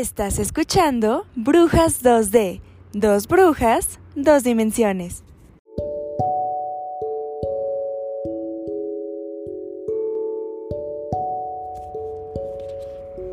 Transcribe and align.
Estás 0.00 0.38
escuchando 0.38 1.26
Brujas 1.36 2.02
2D. 2.02 2.62
Dos 2.94 3.28
brujas, 3.28 4.00
dos 4.14 4.42
dimensiones. 4.44 5.24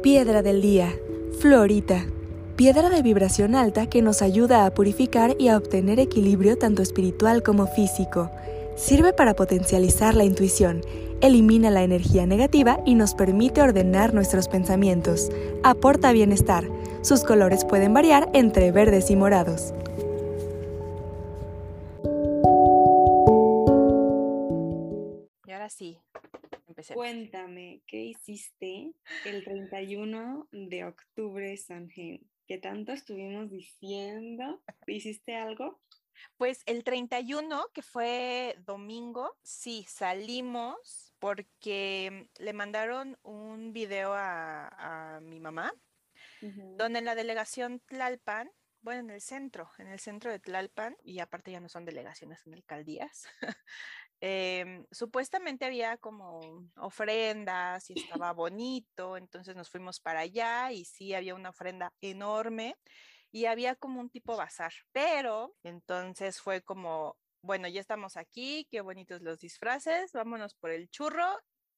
Piedra 0.04 0.42
del 0.42 0.62
día. 0.62 0.94
Florita. 1.40 2.06
Piedra 2.58 2.90
de 2.90 3.02
vibración 3.02 3.56
alta 3.56 3.88
que 3.88 4.02
nos 4.02 4.22
ayuda 4.22 4.66
a 4.66 4.74
purificar 4.74 5.38
y 5.40 5.48
a 5.48 5.56
obtener 5.56 6.02
equilibrio 6.02 6.58
tanto 6.58 6.82
espiritual 6.82 7.44
como 7.44 7.68
físico. 7.68 8.30
Sirve 8.76 9.14
para 9.14 9.36
potencializar 9.36 10.16
la 10.16 10.26
intuición, 10.26 10.82
elimina 11.22 11.72
la 11.72 11.84
energía 11.84 12.26
negativa 12.26 12.80
y 12.86 12.96
nos 12.96 13.16
permite 13.16 13.62
ordenar 13.62 14.14
nuestros 14.14 14.48
pensamientos. 14.48 15.30
Aporta 15.64 16.12
bienestar. 16.12 16.66
Sus 17.02 17.24
colores 17.24 17.66
pueden 17.66 17.94
variar 17.94 18.30
entre 18.34 18.72
verdes 18.72 19.10
y 19.10 19.16
morados. 19.16 19.74
Y 25.46 25.52
ahora 25.52 25.70
sí, 25.70 26.00
empecemos. 26.68 27.02
Cuéntame, 27.02 27.82
¿qué 27.88 28.04
hiciste 28.04 28.92
el 29.26 29.44
31 29.44 30.48
de 30.52 30.86
octubre, 30.86 31.56
Sanjen? 31.58 32.22
¿Qué 32.48 32.58
tanto 32.58 32.94
estuvimos 32.94 33.50
diciendo? 33.50 34.62
¿Hiciste 34.86 35.36
algo? 35.36 35.80
Pues 36.38 36.64
el 36.66 36.84
31, 36.84 37.68
que 37.74 37.82
fue 37.82 38.56
domingo, 38.66 39.36
sí, 39.44 39.86
salimos 39.88 41.07
porque 41.20 42.30
le 42.38 42.54
mandaron 42.54 43.18
un 43.24 43.74
video 43.74 44.14
a, 44.14 45.16
a 45.16 45.20
mi 45.22 45.40
mamá, 45.40 45.74
donde 46.42 47.00
en 47.00 47.06
la 47.06 47.16
delegación 47.16 47.80
Tlalpan, 47.80 48.52
bueno, 48.82 49.02
en 49.02 49.10
el 49.10 49.22
centro, 49.22 49.70
en 49.80 49.88
el 49.88 50.00
centro 50.00 50.32
de 50.32 50.40
Tlalpan, 50.40 50.96
y 51.04 51.20
aparte 51.20 51.52
ya 51.52 51.60
no 51.60 51.70
son 51.70 51.86
delegaciones, 51.86 52.42
son 52.42 52.54
alcaldías, 52.54 53.26
em, 54.22 54.86
supuestamente 54.92 55.66
había 55.66 55.98
como 55.98 56.70
ofrendas 56.76 57.90
y 57.90 58.00
estaba 58.00 58.32
bonito, 58.34 59.18
entonces 59.18 59.56
nos 59.56 59.70
fuimos 59.70 60.00
para 60.00 60.22
allá 60.22 60.72
y 60.72 60.86
sí 60.86 61.14
había 61.14 61.36
una 61.36 61.50
ofrenda 61.50 61.94
enorme 62.02 62.76
y 63.32 63.46
había 63.46 63.76
como 63.76 64.00
un 64.00 64.10
tipo 64.10 64.38
bazar, 64.38 64.74
pero 64.92 65.56
entonces 65.64 66.40
fue 66.40 66.62
como, 66.62 67.18
bueno, 67.42 67.68
ya 67.68 67.80
estamos 67.82 68.18
aquí, 68.18 68.68
qué 68.72 68.82
bonitos 68.82 69.22
los 69.22 69.40
disfraces, 69.40 70.12
vámonos 70.14 70.56
por 70.56 70.72
el 70.72 70.90
churro 70.90 71.26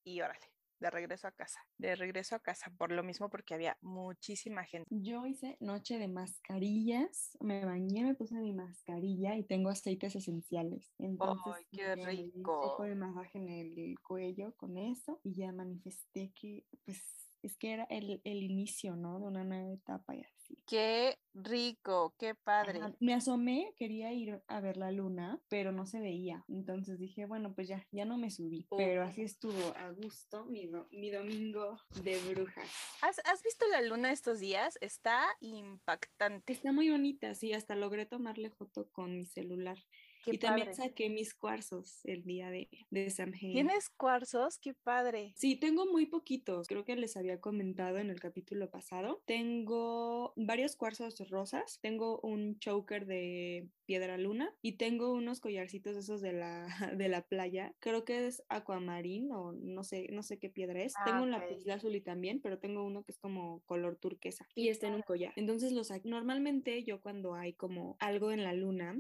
y 0.03 0.21
órale, 0.21 0.45
de 0.79 0.89
regreso 0.89 1.27
a 1.27 1.31
casa, 1.31 1.59
de 1.77 1.95
regreso 1.95 2.35
a 2.35 2.39
casa, 2.39 2.71
por 2.77 2.91
lo 2.91 3.03
mismo 3.03 3.29
porque 3.29 3.53
había 3.53 3.77
muchísima 3.81 4.63
gente. 4.65 4.89
Yo 4.91 5.25
hice 5.27 5.55
noche 5.59 5.99
de 5.99 6.07
mascarillas, 6.07 7.37
me 7.41 7.63
bañé, 7.63 8.03
me 8.03 8.15
puse 8.15 8.35
mi 8.35 8.53
mascarilla 8.53 9.35
y 9.35 9.43
tengo 9.45 9.69
aceites 9.69 10.15
esenciales. 10.15 10.93
Entonces, 10.97 11.53
¡Ay, 11.57 11.65
qué 11.71 11.95
rico! 11.95 12.77
con 12.77 12.87
el 12.89 12.95
masaje 12.95 13.37
en 13.37 13.49
el 13.49 13.99
cuello 14.02 14.55
con 14.55 14.77
eso 14.77 15.19
y 15.23 15.35
ya 15.35 15.52
manifesté 15.52 16.31
que, 16.33 16.65
pues, 16.85 17.03
es 17.43 17.57
que 17.57 17.73
era 17.73 17.83
el, 17.85 18.21
el 18.23 18.43
inicio, 18.43 18.95
¿no? 18.95 19.19
De 19.19 19.27
una 19.27 19.43
nueva 19.43 19.71
etapa 19.73 20.15
y 20.15 20.21
así. 20.23 20.38
Qué 20.66 21.17
rico, 21.33 22.14
qué 22.17 22.36
padre. 22.36 22.80
Ajá, 22.80 22.94
Me 23.00 23.14
asomé, 23.14 23.73
quería 23.78 24.11
ir 24.14 24.42
a 24.47 24.59
ver 24.61 24.78
la 24.78 24.92
luna, 24.92 25.39
pero 25.47 25.72
no 25.72 25.86
se 25.86 26.00
veía. 26.00 26.44
Entonces 26.47 27.00
dije, 27.00 27.25
bueno, 27.25 27.53
pues 27.55 27.67
ya, 27.67 27.86
ya 27.92 28.05
no 28.05 28.17
me 28.17 28.30
subí. 28.30 28.67
Pero 28.77 29.03
así 29.03 29.22
estuvo 29.23 29.75
a 29.77 29.89
gusto 29.92 30.45
mi, 30.45 30.67
do- 30.67 30.88
mi 30.92 31.09
domingo 31.09 31.77
de 32.04 32.20
brujas. 32.30 32.70
¿Has, 33.02 33.20
has 33.26 33.42
visto 33.43 33.65
la 33.67 33.82
luna 33.82 34.11
estos 34.11 34.39
días? 34.39 34.77
Está 34.82 35.26
impactante. 35.39 36.54
Está 36.54 36.71
muy 36.71 36.89
bonita, 36.89 37.33
sí, 37.36 37.54
hasta 37.54 37.76
logré 37.76 38.05
tomarle 38.05 38.49
foto 38.52 38.89
con 38.92 39.15
mi 39.15 39.26
celular. 39.26 39.77
Qué 40.23 40.35
y 40.35 40.37
también 40.37 40.67
padre. 40.67 40.75
saqué 40.75 41.09
mis 41.09 41.33
cuarzos 41.33 41.99
el 42.03 42.23
día 42.23 42.49
de, 42.49 42.69
de 42.89 43.09
Samhain. 43.09 43.53
¿Tienes 43.53 43.89
cuarzos? 43.89 44.59
Qué 44.59 44.73
padre. 44.73 45.33
Sí, 45.35 45.55
tengo 45.55 45.85
muy 45.85 46.05
poquitos. 46.05 46.67
Creo 46.67 46.83
que 46.83 46.95
les 46.95 47.15
había 47.17 47.39
comentado 47.39 47.97
en 47.97 48.09
el 48.09 48.19
capítulo 48.19 48.69
pasado. 48.69 49.21
Tengo 49.25 50.33
varios 50.35 50.75
cuarzos 50.75 51.17
rosas. 51.29 51.79
Tengo 51.81 52.19
un 52.21 52.59
choker 52.59 53.05
de 53.05 53.69
piedra 53.89 54.20
luna 54.20 54.54
y 54.61 54.73
tengo 54.73 55.11
unos 55.14 55.39
collarcitos 55.39 55.98
esos 55.98 56.22
de 56.22 56.32
la, 56.32 56.67
de 56.95 57.10
la 57.10 57.23
playa. 57.23 57.73
Creo 57.80 58.05
que 58.05 58.27
es 58.27 58.44
aquamarín 58.48 59.32
o 59.32 59.52
no 59.52 59.83
sé, 59.83 60.10
no 60.11 60.22
sé 60.22 60.38
qué 60.38 60.48
piedra 60.48 60.83
es. 60.83 60.94
Ah, 60.98 61.05
tengo 61.05 61.23
un 61.23 61.33
ok. 61.33 61.42
lapislázuli 61.42 62.00
también, 62.00 62.39
pero 62.39 62.60
tengo 62.60 62.86
uno 62.86 63.02
que 63.04 63.14
es 63.14 63.17
como 63.17 63.61
color 63.66 63.95
turquesa 63.95 64.48
y 64.54 64.67
está 64.67 64.89
en 64.89 64.94
un 64.94 65.02
collar. 65.02 65.33
Entonces 65.38 65.72
los 65.72 65.89
normalmente 66.04 66.83
yo 66.83 67.02
cuando 67.02 67.33
hay 67.33 67.54
como 67.54 67.98
algo 68.00 68.32
en 68.32 68.44
la 68.44 68.54
luna 68.54 68.95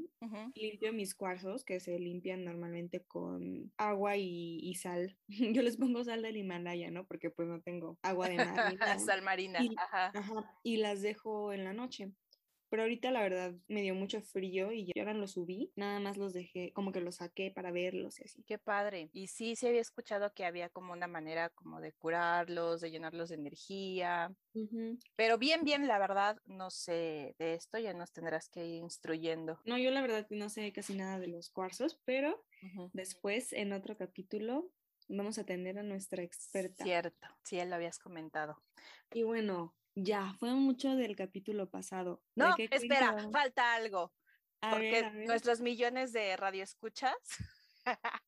limpio 0.55 0.91
mis 0.91 1.13
cuarzos 1.13 1.63
que 1.63 1.79
se 1.79 1.99
limpian 1.99 2.43
normalmente 2.43 3.01
con 3.01 3.71
agua 3.77 4.17
y, 4.17 4.59
y 4.63 4.73
sal. 4.73 5.15
Yo 5.55 5.61
les 5.61 5.77
pongo 5.77 6.03
sal 6.03 6.23
del 6.23 6.37
Himalaya, 6.37 6.89
¿no? 6.89 7.05
Porque 7.05 7.29
pues 7.29 7.47
no 7.47 7.61
tengo 7.61 7.97
agua 8.01 8.27
de 8.27 8.37
mar. 8.37 8.75
Sal 9.11 9.21
marina. 9.21 9.63
Y- 9.63 9.75
Ajá. 9.77 10.11
Ajá, 10.13 10.51
y 10.63 10.77
las 10.77 11.01
dejo 11.01 11.53
en 11.53 11.63
la 11.63 11.73
noche. 11.73 12.11
Pero 12.69 12.83
ahorita 12.83 13.11
la 13.11 13.21
verdad 13.21 13.53
me 13.67 13.81
dio 13.81 13.95
mucho 13.95 14.21
frío 14.21 14.71
y 14.71 14.85
ya 14.85 14.93
ahora 14.97 15.13
los 15.13 15.31
subí. 15.31 15.71
Nada 15.75 15.99
más 15.99 16.17
los 16.17 16.33
dejé, 16.33 16.71
como 16.73 16.91
que 16.91 17.01
los 17.01 17.15
saqué 17.15 17.51
para 17.51 17.71
verlos 17.71 18.19
y 18.19 18.23
así. 18.23 18.43
Qué 18.43 18.57
padre. 18.57 19.09
Y 19.11 19.27
sí, 19.27 19.55
sí 19.55 19.67
había 19.67 19.81
escuchado 19.81 20.33
que 20.33 20.45
había 20.45 20.69
como 20.69 20.93
una 20.93 21.07
manera 21.07 21.49
como 21.49 21.81
de 21.81 21.93
curarlos, 21.93 22.81
de 22.81 22.91
llenarlos 22.91 23.29
de 23.29 23.35
energía. 23.35 24.31
Pero 25.15 25.37
bien, 25.37 25.63
bien, 25.63 25.87
la 25.87 25.99
verdad, 25.99 26.37
no 26.45 26.69
sé 26.69 27.35
de 27.39 27.53
esto, 27.53 27.77
ya 27.77 27.93
nos 27.93 28.11
tendrás 28.11 28.49
que 28.49 28.65
ir 28.65 28.83
instruyendo. 28.83 29.59
No, 29.65 29.77
yo 29.77 29.91
la 29.91 30.01
verdad 30.01 30.27
no 30.29 30.49
sé 30.49 30.71
casi 30.71 30.95
nada 30.95 31.19
de 31.19 31.27
los 31.27 31.49
cuarzos, 31.49 31.99
pero 32.05 32.45
después 32.93 33.53
en 33.53 33.73
otro 33.73 33.97
capítulo 33.97 34.71
vamos 35.07 35.37
a 35.39 35.43
tener 35.43 35.77
a 35.79 35.83
nuestra 35.83 36.23
experta. 36.23 36.83
Cierto, 36.83 37.27
sí, 37.43 37.57
ya 37.57 37.65
lo 37.65 37.75
habías 37.75 37.99
comentado. 37.99 38.61
Y 39.11 39.23
bueno, 39.23 39.75
ya, 40.03 40.33
fue 40.39 40.53
mucho 40.53 40.95
del 40.95 41.15
capítulo 41.15 41.69
pasado. 41.69 42.21
¿De 42.35 42.43
No, 42.45 42.55
espera, 42.57 43.29
falta 43.31 43.73
algo. 43.75 44.13
A 44.61 44.71
porque 44.71 44.91
ver, 44.91 45.05
a 45.05 45.09
ver. 45.11 45.27
nuestros 45.27 45.61
millones 45.61 46.11
de 46.11 46.35
radioescuchas 46.35 47.15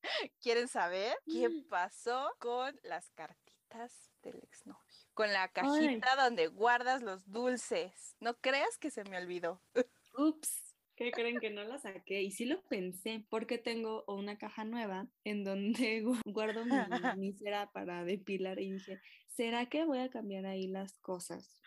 quieren 0.42 0.68
saber 0.68 1.16
qué 1.26 1.50
Mm. 1.50 1.68
pasó 1.70 2.34
con 2.40 2.80
las 2.84 3.10
cartitas 3.12 4.12
del 4.22 4.38
exnovio. 4.44 4.80
Con 5.14 5.31
la 5.34 5.48
cajita 5.50 6.16
donde 6.16 6.48
guardas 6.48 7.02
los 7.02 7.30
dulces. 7.30 8.16
No 8.20 8.38
creas 8.40 8.78
que 8.78 8.92
se 8.92 9.04
me 9.04 9.18
olvidó. 9.18 9.62
Ups, 10.18 10.76
¿qué 10.96 11.12
creen 11.12 11.40
que 11.40 11.50
no 11.50 11.64
la 11.64 11.78
saqué? 11.80 12.22
Y 12.22 12.31
sí 12.31 12.46
lo 12.46 12.62
pensé, 12.64 13.26
porque 13.30 13.58
tengo 13.58 14.04
una 14.08 14.38
caja 14.38 14.64
nueva 14.64 15.08
en 15.24 15.44
donde 15.44 16.04
gu- 16.04 16.22
guardo 16.26 16.66
mi, 16.66 16.76
mi 17.18 17.34
cera 17.34 17.72
para 17.72 18.04
depilar 18.04 18.60
y 18.60 18.72
dije, 18.74 19.02
¿será 19.31 19.66
que 19.68 19.86
voy 19.86 20.00
a 20.00 20.09
cambiar 20.09 20.46
ahí 20.46 20.68
las 20.68 20.97
cosas? 21.00 21.58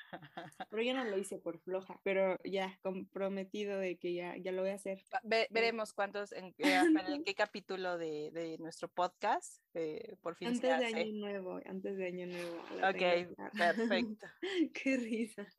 Pero 0.70 0.82
yo 0.82 0.94
no 0.94 1.04
lo 1.04 1.18
hice 1.18 1.38
por 1.38 1.58
floja, 1.58 2.00
pero 2.04 2.38
ya 2.44 2.78
comprometido 2.82 3.78
de 3.78 3.96
que 3.98 4.14
ya, 4.14 4.36
ya 4.36 4.52
lo 4.52 4.62
voy 4.62 4.70
a 4.70 4.74
hacer. 4.74 5.02
Ve- 5.24 5.48
veremos 5.50 5.92
cuántos, 5.92 6.30
en, 6.32 6.52
qué- 6.56 6.62
en 7.08 7.24
qué 7.24 7.34
capítulo 7.34 7.98
de, 7.98 8.30
de 8.32 8.58
nuestro 8.58 8.88
podcast 8.88 9.60
eh, 9.74 10.14
por 10.20 10.36
fin 10.36 10.54
se 10.54 10.70
Antes 10.70 10.78
de 10.80 10.86
hace. 10.86 10.96
año 11.08 11.12
nuevo, 11.20 11.60
antes 11.66 11.96
de 11.96 12.06
año 12.06 12.26
nuevo. 12.26 12.56
Ok, 12.88 13.36
perfecto. 13.58 14.26
Qué 14.72 14.96
risa. 14.96 15.46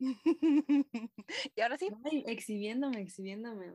y 1.54 1.60
ahora 1.60 1.76
sí, 1.76 1.88
Ay, 2.04 2.24
exhibiéndome, 2.26 3.00
exhibiéndome. 3.02 3.74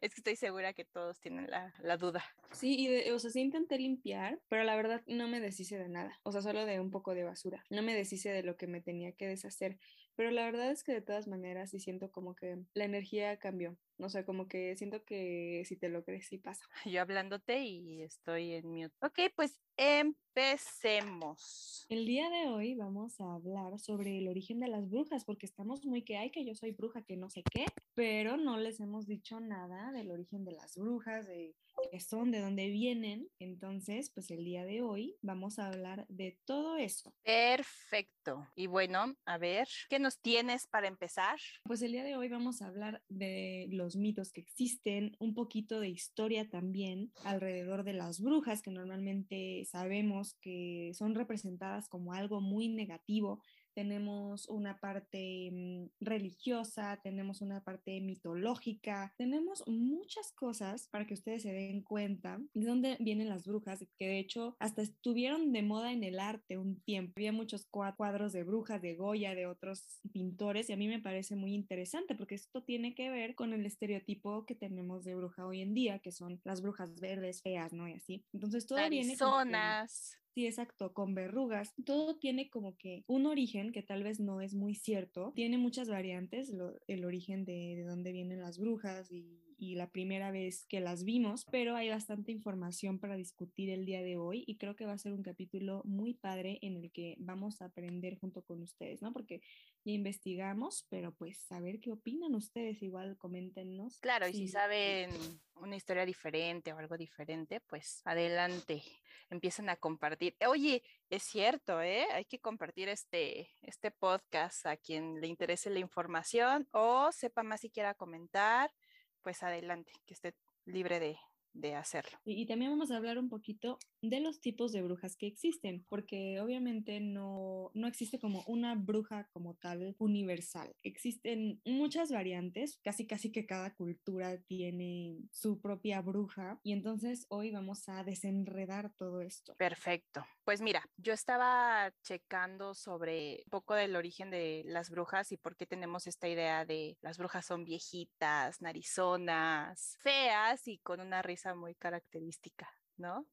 es 0.00 0.14
que 0.14 0.20
estoy 0.20 0.36
segura 0.36 0.72
que 0.74 0.84
todos 0.84 1.20
tienen 1.20 1.48
la, 1.50 1.72
la 1.82 1.96
duda. 1.96 2.22
Sí, 2.50 2.76
y 2.78 2.88
de- 2.88 3.12
o 3.12 3.18
sea, 3.18 3.30
sí 3.30 3.40
intenté 3.40 3.78
limpiar, 3.78 4.38
pero 4.48 4.64
la 4.64 4.76
verdad 4.76 5.02
no 5.06 5.28
me 5.28 5.40
deshice 5.40 5.78
de 5.78 5.88
nada, 5.88 6.18
o 6.22 6.32
sea, 6.32 6.42
solo 6.42 6.66
de 6.66 6.71
un 6.80 6.90
poco 6.90 7.14
de 7.14 7.24
basura, 7.24 7.64
no 7.70 7.82
me 7.82 7.94
deshice 7.94 8.30
de 8.30 8.42
lo 8.42 8.56
que 8.56 8.66
me 8.66 8.80
tenía 8.80 9.12
que 9.12 9.26
deshacer, 9.26 9.78
pero 10.14 10.30
la 10.30 10.44
verdad 10.44 10.70
es 10.70 10.84
que 10.84 10.92
de 10.92 11.02
todas 11.02 11.26
maneras 11.28 11.70
sí 11.70 11.80
siento 11.80 12.10
como 12.10 12.34
que 12.34 12.58
la 12.74 12.84
energía 12.84 13.36
cambió, 13.38 13.76
o 14.02 14.08
sea, 14.08 14.24
como 14.24 14.48
que 14.48 14.76
siento 14.76 15.04
que 15.04 15.62
si 15.66 15.76
te 15.76 15.88
lo 15.88 16.04
crees 16.04 16.26
sí 16.26 16.38
pasa. 16.38 16.64
Yo 16.86 17.00
hablándote 17.00 17.64
y 17.64 18.02
estoy 18.02 18.52
en 18.52 18.68
mute. 18.68 18.94
Ok, 19.00 19.32
pues 19.34 19.60
empecemos. 19.76 21.86
El 21.88 22.06
día 22.06 22.28
de 22.30 22.48
hoy 22.48 22.74
vamos 22.74 23.20
a 23.20 23.34
hablar 23.34 23.78
sobre 23.78 24.18
el 24.18 24.28
origen 24.28 24.60
de 24.60 24.68
las 24.68 24.88
brujas, 24.88 25.24
porque 25.24 25.46
estamos 25.46 25.84
muy 25.84 26.02
que 26.02 26.16
hay 26.16 26.30
que 26.30 26.44
yo 26.44 26.54
soy 26.54 26.72
bruja, 26.72 27.02
que 27.02 27.16
no 27.16 27.30
sé 27.30 27.42
qué, 27.52 27.66
pero 27.94 28.36
no 28.36 28.58
les 28.58 28.80
hemos 28.80 29.06
dicho 29.06 29.40
nada 29.40 29.92
del 29.92 30.10
origen 30.10 30.44
de 30.44 30.52
las 30.52 30.76
brujas, 30.76 31.26
de 31.26 31.54
qué 31.90 32.00
son, 32.00 32.30
de 32.30 32.40
dónde 32.40 32.68
vienen. 32.68 33.28
Entonces, 33.38 34.10
pues 34.10 34.30
el 34.30 34.44
día 34.44 34.64
de 34.64 34.82
hoy 34.82 35.16
vamos 35.22 35.58
a 35.58 35.68
hablar 35.68 36.06
de 36.08 36.38
todo 36.44 36.76
eso. 36.76 37.14
Perfecto. 37.22 38.46
Y 38.54 38.66
bueno, 38.66 39.16
a 39.24 39.38
ver, 39.38 39.68
¿qué 39.88 39.98
nos 39.98 40.20
tienes 40.20 40.66
para 40.66 40.88
empezar? 40.88 41.38
Pues 41.64 41.82
el 41.82 41.92
día 41.92 42.04
de 42.04 42.16
hoy 42.16 42.28
vamos 42.28 42.62
a 42.62 42.68
hablar 42.68 43.02
de 43.08 43.66
los 43.70 43.91
mitos 43.96 44.32
que 44.32 44.40
existen, 44.40 45.16
un 45.18 45.34
poquito 45.34 45.80
de 45.80 45.88
historia 45.88 46.48
también 46.48 47.12
alrededor 47.24 47.84
de 47.84 47.92
las 47.92 48.20
brujas, 48.20 48.62
que 48.62 48.70
normalmente 48.70 49.64
sabemos 49.64 50.34
que 50.40 50.92
son 50.94 51.14
representadas 51.14 51.88
como 51.88 52.12
algo 52.12 52.40
muy 52.40 52.68
negativo, 52.68 53.40
tenemos 53.74 54.48
una 54.48 54.78
parte 54.78 55.50
mm, 55.52 56.04
religiosa, 56.04 57.00
tenemos 57.02 57.40
una 57.40 57.62
parte 57.62 58.00
mitológica, 58.00 59.14
tenemos 59.16 59.64
muchas 59.66 60.32
cosas 60.32 60.88
para 60.88 61.06
que 61.06 61.14
ustedes 61.14 61.42
se 61.42 61.52
den 61.52 61.82
cuenta 61.82 62.40
de 62.54 62.66
dónde 62.66 62.96
vienen 63.00 63.28
las 63.28 63.46
brujas, 63.46 63.84
que 63.98 64.06
de 64.06 64.18
hecho 64.18 64.56
hasta 64.58 64.82
estuvieron 64.82 65.52
de 65.52 65.62
moda 65.62 65.92
en 65.92 66.04
el 66.04 66.20
arte 66.20 66.58
un 66.58 66.80
tiempo. 66.80 67.12
Había 67.16 67.32
muchos 67.32 67.66
cuadros 67.66 68.32
de 68.32 68.44
brujas, 68.44 68.80
de 68.82 68.94
Goya, 68.94 69.34
de 69.34 69.46
otros 69.46 70.00
pintores, 70.12 70.70
y 70.70 70.72
a 70.72 70.76
mí 70.76 70.88
me 70.88 71.00
parece 71.00 71.36
muy 71.36 71.54
interesante 71.54 72.14
porque 72.14 72.34
esto 72.34 72.62
tiene 72.62 72.94
que 72.94 73.10
ver 73.10 73.34
con 73.34 73.52
el 73.52 73.66
estereotipo 73.66 74.46
que 74.46 74.54
tenemos 74.54 75.04
de 75.04 75.14
bruja 75.14 75.46
hoy 75.46 75.60
en 75.60 75.74
día, 75.74 75.98
que 75.98 76.12
son 76.12 76.40
las 76.44 76.62
brujas 76.62 76.94
verdes, 77.00 77.42
feas, 77.42 77.72
¿no? 77.72 77.88
Y 77.88 77.94
así. 77.94 78.24
Entonces 78.32 78.66
todo 78.66 78.78
viene... 78.88 79.16
Zonas. 79.16 80.21
Sí, 80.34 80.46
exacto, 80.46 80.94
con 80.94 81.14
verrugas. 81.14 81.74
Todo 81.84 82.16
tiene 82.18 82.48
como 82.48 82.76
que 82.78 83.04
un 83.06 83.26
origen 83.26 83.70
que 83.70 83.82
tal 83.82 84.02
vez 84.02 84.18
no 84.18 84.40
es 84.40 84.54
muy 84.54 84.74
cierto. 84.74 85.32
Tiene 85.34 85.58
muchas 85.58 85.90
variantes, 85.90 86.54
el 86.86 87.04
origen 87.04 87.44
de, 87.44 87.74
de 87.76 87.84
dónde 87.84 88.12
vienen 88.12 88.40
las 88.40 88.58
brujas 88.58 89.12
y 89.12 89.51
y 89.62 89.76
la 89.76 89.86
primera 89.86 90.32
vez 90.32 90.66
que 90.66 90.80
las 90.80 91.04
vimos, 91.04 91.44
pero 91.52 91.76
hay 91.76 91.88
bastante 91.88 92.32
información 92.32 92.98
para 92.98 93.14
discutir 93.14 93.70
el 93.70 93.86
día 93.86 94.02
de 94.02 94.16
hoy 94.16 94.42
y 94.44 94.56
creo 94.56 94.74
que 94.74 94.86
va 94.86 94.92
a 94.94 94.98
ser 94.98 95.12
un 95.12 95.22
capítulo 95.22 95.82
muy 95.84 96.14
padre 96.14 96.58
en 96.62 96.76
el 96.76 96.90
que 96.90 97.14
vamos 97.20 97.62
a 97.62 97.66
aprender 97.66 98.18
junto 98.18 98.42
con 98.42 98.60
ustedes, 98.60 99.02
¿no? 99.02 99.12
Porque 99.12 99.40
ya 99.84 99.92
investigamos, 99.92 100.84
pero 100.90 101.14
pues 101.14 101.46
a 101.52 101.60
ver 101.60 101.78
qué 101.78 101.92
opinan 101.92 102.34
ustedes, 102.34 102.82
igual 102.82 103.16
coméntenos. 103.18 104.00
Claro, 104.00 104.26
y 104.26 104.32
si 104.32 104.48
saben 104.48 105.10
una 105.54 105.76
historia 105.76 106.04
diferente 106.04 106.72
o 106.72 106.78
algo 106.78 106.96
diferente, 106.96 107.60
pues 107.60 108.02
adelante, 108.04 108.82
empiezan 109.30 109.68
a 109.68 109.76
compartir. 109.76 110.34
Oye, 110.48 110.82
es 111.08 111.22
cierto, 111.22 111.80
¿eh? 111.80 112.06
Hay 112.10 112.24
que 112.24 112.40
compartir 112.40 112.88
este, 112.88 113.48
este 113.60 113.92
podcast 113.92 114.66
a 114.66 114.76
quien 114.76 115.20
le 115.20 115.28
interese 115.28 115.70
la 115.70 115.78
información 115.78 116.66
o 116.72 117.12
sepa 117.12 117.44
más 117.44 117.60
si 117.60 117.70
quiera 117.70 117.94
comentar 117.94 118.72
pues 119.22 119.42
adelante, 119.42 119.92
que 120.06 120.14
esté 120.14 120.34
libre 120.64 121.00
de, 121.00 121.18
de 121.54 121.74
hacerlo. 121.74 122.18
Y, 122.24 122.46
también 122.46 122.70
vamos 122.70 122.90
a 122.90 122.96
hablar 122.96 123.18
un 123.18 123.28
poquito 123.28 123.78
de 124.02 124.20
los 124.20 124.40
tipos 124.40 124.72
de 124.72 124.82
brujas 124.82 125.16
que 125.16 125.26
existen, 125.26 125.84
porque 125.88 126.40
obviamente 126.40 127.00
no, 127.00 127.70
no 127.74 127.86
existe 127.86 128.18
como 128.18 128.42
una 128.46 128.74
bruja 128.74 129.28
como 129.32 129.54
tal 129.54 129.94
universal. 129.98 130.74
Existen 130.82 131.60
muchas 131.64 132.10
variantes, 132.10 132.78
casi 132.82 133.06
casi 133.06 133.30
que 133.30 133.46
cada 133.46 133.74
cultura 133.74 134.38
tiene 134.42 135.18
su 135.30 135.60
propia 135.60 136.00
bruja 136.00 136.58
y 136.62 136.72
entonces 136.72 137.26
hoy 137.28 137.50
vamos 137.50 137.88
a 137.88 138.04
desenredar 138.04 138.92
todo 138.96 139.20
esto. 139.20 139.54
Perfecto. 139.56 140.24
Pues 140.44 140.60
mira, 140.60 140.84
yo 140.96 141.12
estaba 141.12 141.92
checando 142.02 142.74
sobre 142.74 143.42
un 143.46 143.50
poco 143.50 143.74
del 143.74 143.94
origen 143.96 144.30
de 144.30 144.62
las 144.66 144.90
brujas 144.90 145.30
y 145.32 145.36
por 145.36 145.56
qué 145.56 145.66
tenemos 145.66 146.06
esta 146.06 146.28
idea 146.28 146.64
de 146.64 146.98
las 147.00 147.18
brujas 147.18 147.46
son 147.46 147.64
viejitas, 147.64 148.60
narizonas, 148.60 149.96
feas 150.00 150.66
y 150.66 150.78
con 150.78 151.00
una 151.00 151.22
risa 151.22 151.41
muy 151.54 151.74
característica, 151.74 152.68
¿no? 152.96 153.26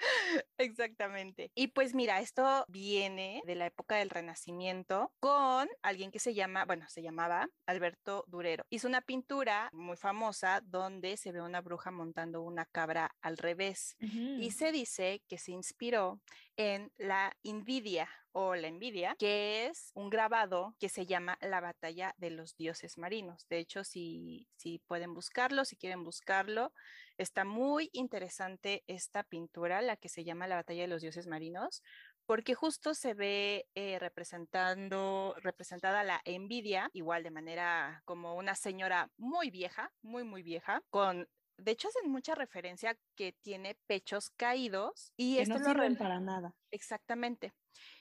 Exactamente. 0.58 1.50
Y 1.54 1.68
pues 1.68 1.94
mira, 1.94 2.20
esto 2.20 2.64
viene 2.68 3.42
de 3.44 3.54
la 3.54 3.66
época 3.66 3.96
del 3.96 4.10
Renacimiento 4.10 5.12
con 5.20 5.68
alguien 5.82 6.10
que 6.10 6.18
se 6.18 6.34
llama, 6.34 6.64
bueno, 6.64 6.86
se 6.88 7.02
llamaba 7.02 7.48
Alberto 7.66 8.24
Durero. 8.28 8.64
Hizo 8.70 8.88
una 8.88 9.00
pintura 9.00 9.70
muy 9.72 9.96
famosa 9.96 10.60
donde 10.64 11.16
se 11.16 11.32
ve 11.32 11.42
una 11.42 11.60
bruja 11.60 11.90
montando 11.90 12.42
una 12.42 12.66
cabra 12.66 13.14
al 13.20 13.36
revés 13.36 13.96
y 14.00 14.50
se 14.52 14.72
dice 14.72 15.22
que 15.28 15.38
se 15.38 15.52
inspiró 15.52 16.20
en 16.60 16.92
la 16.98 17.34
Invidia 17.42 18.06
o 18.32 18.54
la 18.54 18.68
envidia, 18.68 19.16
que 19.18 19.66
es 19.66 19.92
un 19.94 20.10
grabado 20.10 20.74
que 20.78 20.90
se 20.90 21.06
llama 21.06 21.38
La 21.40 21.62
batalla 21.62 22.14
de 22.18 22.28
los 22.28 22.54
dioses 22.54 22.98
marinos. 22.98 23.46
De 23.48 23.58
hecho, 23.58 23.82
si, 23.82 24.46
si 24.56 24.78
pueden 24.78 25.14
buscarlo, 25.14 25.64
si 25.64 25.76
quieren 25.76 26.04
buscarlo, 26.04 26.74
está 27.16 27.46
muy 27.46 27.88
interesante 27.94 28.84
esta 28.88 29.22
pintura, 29.22 29.80
la 29.80 29.96
que 29.96 30.10
se 30.10 30.22
llama 30.22 30.48
La 30.48 30.56
batalla 30.56 30.82
de 30.82 30.88
los 30.88 31.00
dioses 31.00 31.26
marinos, 31.26 31.82
porque 32.26 32.54
justo 32.54 32.92
se 32.92 33.14
ve 33.14 33.66
eh, 33.74 33.98
representando, 33.98 35.34
representada 35.38 36.04
la 36.04 36.20
envidia, 36.26 36.90
igual 36.92 37.22
de 37.22 37.30
manera 37.30 38.02
como 38.04 38.36
una 38.36 38.54
señora 38.54 39.10
muy 39.16 39.50
vieja, 39.50 39.92
muy, 40.02 40.24
muy 40.24 40.42
vieja, 40.42 40.82
con 40.90 41.26
de 41.60 41.72
hecho 41.72 41.88
hacen 41.88 42.10
mucha 42.10 42.34
referencia 42.34 42.96
que 43.16 43.32
tiene 43.32 43.76
pechos 43.86 44.30
caídos 44.30 45.12
y 45.16 45.38
esto 45.38 45.58
no 45.58 45.64
sirven 45.64 45.96
para 45.96 46.20
nada. 46.20 46.54
Exactamente. 46.70 47.52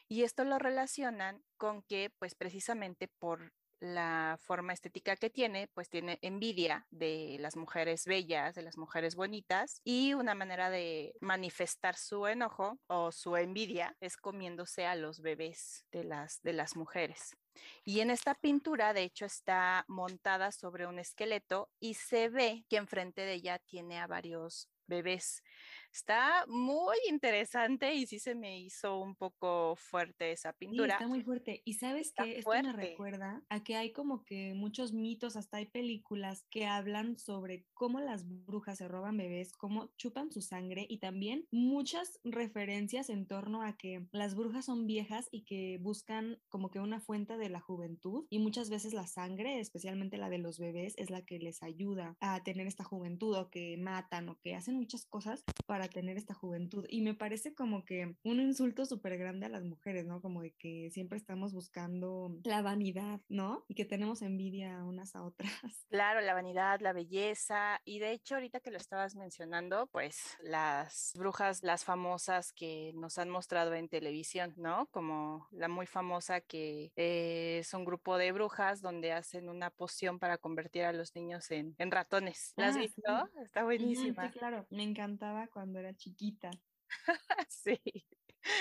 Y 0.08 0.24
esto 0.24 0.44
lo 0.44 0.58
relacionan 0.58 1.44
con 1.58 1.84
que, 1.84 2.12
pues 2.18 2.36
precisamente 2.36 3.08
por 3.08 3.54
la 3.80 4.38
forma 4.42 4.74
estética 4.74 5.16
que 5.16 5.30
tiene, 5.30 5.70
pues 5.74 5.90
tiene 5.90 6.20
envidia 6.22 6.86
de 6.90 7.38
las 7.40 7.56
mujeres 7.56 8.06
bellas, 8.06 8.56
de 8.56 8.62
las 8.62 8.78
mujeres 8.78 9.16
bonitas, 9.16 9.82
y 9.84 10.14
una 10.14 10.36
manera 10.36 10.70
de 10.70 11.14
manifestar 11.22 11.96
su 11.96 12.28
enojo 12.28 12.80
o 12.88 13.12
su 13.12 13.38
envidia 13.38 13.96
es 14.02 14.18
comiéndose 14.18 14.86
a 14.86 14.96
los 14.96 15.22
bebés 15.22 15.86
de 15.92 16.04
las, 16.04 16.42
de 16.42 16.54
las 16.54 16.76
mujeres. 16.76 17.38
Y 17.84 18.02
en 18.02 18.12
esta 18.12 18.36
pintura, 18.36 18.94
de 18.94 19.04
hecho, 19.04 19.26
está 19.26 19.86
montada 19.88 20.52
sobre 20.52 20.88
un 20.88 21.00
esqueleto 21.00 21.70
y 21.80 21.96
se 21.96 22.30
ve 22.30 22.66
que 22.70 22.78
enfrente 22.78 23.22
de 23.22 23.34
ella 23.34 23.60
tiene 23.60 24.00
a 24.00 24.08
varios 24.08 24.70
bebés. 24.88 25.44
Está 25.92 26.46
muy 26.48 26.98
interesante 27.10 27.94
y 27.96 28.06
sí 28.06 28.20
se 28.20 28.36
me 28.36 28.60
hizo 28.60 29.00
un 29.00 29.16
poco 29.16 29.76
fuerte 29.76 30.32
esa 30.32 30.54
pintura. 30.54 30.94
está 30.94 31.08
muy 31.08 31.22
fuerte. 31.22 31.62
Y 31.66 31.74
sabes 31.74 32.14
que 32.14 32.40
esto 32.40 32.52
me 32.52 32.74
recuerda 32.74 33.44
a 33.50 33.64
que 33.64 33.76
hay 33.76 33.92
como 33.92 34.24
que 34.24 34.54
muchos 34.54 34.94
mitos, 34.94 35.36
hasta 35.36 35.58
hay 35.58 35.66
películas 35.66 36.46
que 36.50 36.66
hablan 36.66 37.18
sobre 37.18 37.66
cómo 37.74 38.00
las 38.00 38.26
brujas 38.46 38.78
se 38.78 38.88
roban 38.88 39.18
bebés, 39.18 39.52
cómo 39.54 39.92
chupan 39.98 40.32
su 40.32 40.42
sangre 40.42 40.86
y 40.90 41.00
también 41.00 41.48
muchas 41.52 42.20
referencias 42.24 43.10
en 43.10 43.26
torno 43.26 43.64
a 43.64 43.78
que 43.78 44.08
las 44.12 44.36
brujas 44.36 44.66
son 44.66 44.86
viejas 44.86 45.28
y 45.32 45.44
que 45.44 45.80
buscan 45.82 46.40
como 46.50 46.70
que 46.70 46.80
una 46.80 47.00
fuente 47.00 47.38
de 47.38 47.50
la 47.50 47.60
juventud 47.60 48.26
y 48.30 48.40
muchas 48.40 48.70
veces 48.70 48.94
la 48.94 49.08
sangre, 49.08 49.60
especialmente 49.60 50.18
la 50.18 50.30
de 50.30 50.38
los 50.38 50.60
bebés, 50.60 50.94
es 50.98 51.10
la 51.10 51.26
que 51.26 51.40
les 51.40 51.64
ayuda 51.64 52.16
a 52.20 52.44
tener 52.44 52.68
esta 52.68 52.84
juventud 52.84 53.36
o 53.36 53.50
que 53.50 53.78
matan 53.78 54.30
o 54.30 54.40
que 54.40 54.56
hacen 54.56 54.76
muchas 54.76 55.06
cosas 55.06 55.44
para 55.66 55.79
para 55.80 55.88
tener 55.88 56.18
esta 56.18 56.34
juventud. 56.34 56.86
Y 56.90 57.00
me 57.00 57.14
parece 57.14 57.54
como 57.54 57.86
que 57.86 58.14
un 58.24 58.42
insulto 58.42 58.86
súper 58.86 59.18
grande 59.18 59.46
a 59.46 59.50
las 59.50 59.64
mujeres, 59.64 60.06
¿no? 60.06 60.22
Como 60.22 60.42
de 60.42 60.52
que 60.52 60.90
siempre 60.92 61.18
estamos 61.18 61.54
buscando 61.54 62.38
la 62.44 62.62
vanidad, 62.62 63.22
¿no? 63.30 63.64
Y 63.70 63.76
que 63.76 63.86
tenemos 63.86 64.22
envidia 64.22 64.84
unas 64.84 65.16
a 65.16 65.24
otras. 65.24 65.50
Claro, 65.90 66.22
la 66.22 66.34
vanidad, 66.34 66.82
la 66.82 66.94
belleza. 66.94 67.82
Y 67.84 68.00
de 68.00 68.12
hecho, 68.12 68.36
ahorita 68.36 68.60
que 68.60 68.72
lo 68.72 68.78
estabas 68.78 69.16
mencionando, 69.16 69.88
pues 69.88 70.38
las 70.42 71.14
brujas, 71.16 71.64
las 71.64 71.84
famosas 71.84 72.52
que 72.52 72.92
nos 72.96 73.18
han 73.18 73.30
mostrado 73.30 73.74
en 73.74 73.90
televisión, 73.90 74.54
¿no? 74.58 74.88
Como 74.92 75.48
la 75.52 75.68
muy 75.68 75.88
famosa 75.88 76.42
que 76.42 76.92
es 76.96 77.74
un 77.74 77.86
grupo 77.86 78.18
de 78.18 78.32
brujas 78.34 78.82
donde 78.82 79.14
hacen 79.14 79.50
una 79.50 79.70
poción 79.70 80.20
para 80.20 80.38
convertir 80.38 80.84
a 80.84 80.94
los 80.94 81.16
niños 81.16 81.50
en, 81.52 81.76
ratones. 81.78 82.54
¿La 82.58 82.68
has 82.68 82.76
ah, 82.76 82.80
visto? 82.80 83.30
Está 83.44 83.64
buenísima. 83.64 84.28
Sí, 84.28 84.38
claro. 84.38 84.68
Me 84.70 84.84
encantaba 84.84 85.48
cuando 85.48 85.69
cuando 85.70 85.80
era 85.80 85.96
chiquita. 85.96 86.50
sí. 87.48 87.80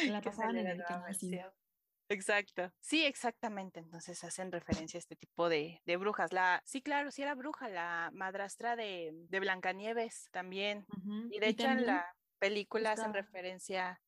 La 0.09 0.21
pasaban 0.21 0.59
en 0.59 0.67
el 0.67 0.85
gimnasio. 0.85 1.55
Exacto. 2.11 2.71
Sí, 2.81 3.05
exactamente. 3.05 3.81
Entonces 3.81 4.23
hacen 4.25 4.53
referencia 4.53 4.99
a 4.99 5.01
este 5.01 5.17
tipo 5.17 5.49
de, 5.49 5.81
de, 5.87 5.97
brujas. 5.97 6.33
La, 6.33 6.63
sí, 6.67 6.83
claro, 6.83 7.11
sí 7.11 7.23
era 7.23 7.35
bruja, 7.35 7.69
la 7.69 8.11
madrastra 8.13 8.77
de, 8.77 9.13
de 9.15 9.41
Blancanieves 9.41 10.29
también. 10.33 10.87
Y 11.31 11.39
de 11.39 11.49
hecho 11.49 11.67
en 11.67 11.87
la 11.87 12.07
película 12.39 12.93
hacen 12.93 13.15
referencia 13.15 14.01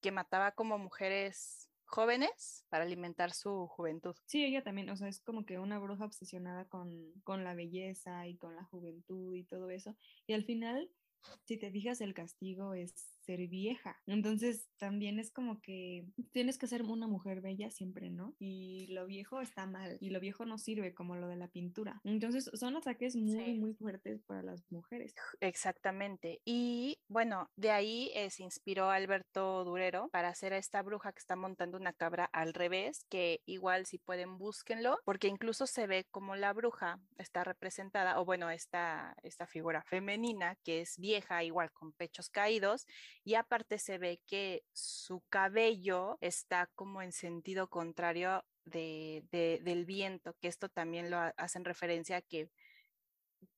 que 0.00 0.12
mataba 0.12 0.52
como 0.52 0.78
mujeres 0.78 1.68
jóvenes 1.84 2.64
para 2.68 2.84
alimentar 2.84 3.32
su 3.32 3.66
juventud. 3.66 4.14
Sí, 4.26 4.44
ella 4.44 4.62
también, 4.62 4.88
o 4.90 4.96
sea, 4.96 5.08
es 5.08 5.20
como 5.20 5.44
que 5.44 5.58
una 5.58 5.78
bruja 5.80 6.04
obsesionada 6.04 6.64
con, 6.66 7.12
con 7.24 7.42
la 7.42 7.54
belleza 7.54 8.26
y 8.28 8.36
con 8.36 8.54
la 8.54 8.64
juventud 8.64 9.34
y 9.34 9.44
todo 9.44 9.70
eso. 9.70 9.96
Y 10.26 10.34
al 10.34 10.44
final 10.44 10.88
si 11.44 11.56
te 11.56 11.70
fijas, 11.70 12.00
el 12.00 12.14
castigo 12.14 12.74
es 12.74 12.94
ser 13.30 13.46
vieja. 13.46 14.00
Entonces 14.06 14.68
también 14.76 15.18
es 15.20 15.30
como 15.30 15.60
que 15.60 16.06
tienes 16.32 16.58
que 16.58 16.66
ser 16.66 16.82
una 16.82 17.06
mujer 17.06 17.40
bella 17.40 17.70
siempre, 17.70 18.10
¿no? 18.10 18.34
Y 18.38 18.88
lo 18.88 19.06
viejo 19.06 19.40
está 19.40 19.66
mal 19.66 19.98
y 20.00 20.10
lo 20.10 20.18
viejo 20.18 20.44
no 20.44 20.58
sirve 20.58 20.94
como 20.94 21.14
lo 21.14 21.28
de 21.28 21.36
la 21.36 21.48
pintura. 21.48 22.00
Entonces 22.04 22.50
son 22.54 22.76
ataques 22.76 23.14
muy, 23.14 23.58
muy 23.58 23.74
fuertes 23.74 24.22
para 24.22 24.42
las 24.42 24.64
mujeres. 24.72 25.14
Exactamente. 25.40 26.40
Y 26.44 26.98
bueno, 27.08 27.50
de 27.56 27.70
ahí 27.70 28.10
eh, 28.14 28.30
se 28.30 28.42
inspiró 28.42 28.90
Alberto 28.90 29.64
Durero 29.64 30.08
para 30.10 30.28
hacer 30.28 30.52
a 30.52 30.58
esta 30.58 30.82
bruja 30.82 31.12
que 31.12 31.20
está 31.20 31.36
montando 31.36 31.76
una 31.76 31.92
cabra 31.92 32.24
al 32.32 32.52
revés, 32.52 33.04
que 33.08 33.42
igual 33.46 33.86
si 33.86 33.98
pueden 33.98 34.38
búsquenlo, 34.38 34.98
porque 35.04 35.28
incluso 35.28 35.66
se 35.66 35.86
ve 35.86 36.06
como 36.10 36.34
la 36.34 36.52
bruja 36.52 36.98
está 37.18 37.44
representada, 37.44 38.20
o 38.20 38.24
bueno, 38.24 38.50
esta, 38.50 39.14
esta 39.22 39.46
figura 39.46 39.82
femenina 39.82 40.56
que 40.64 40.80
es 40.80 40.98
vieja, 40.98 41.44
igual 41.44 41.70
con 41.72 41.92
pechos 41.92 42.28
caídos, 42.28 42.86
y 43.24 43.34
aparte 43.34 43.78
se 43.78 43.98
ve 43.98 44.20
que 44.26 44.64
su 44.72 45.22
cabello 45.28 46.18
está 46.20 46.68
como 46.74 47.02
en 47.02 47.12
sentido 47.12 47.68
contrario 47.68 48.44
de, 48.64 49.24
del 49.30 49.84
viento, 49.84 50.34
que 50.40 50.48
esto 50.48 50.68
también 50.68 51.10
lo 51.10 51.18
hacen 51.36 51.64
referencia 51.64 52.18
a 52.18 52.22
que 52.22 52.50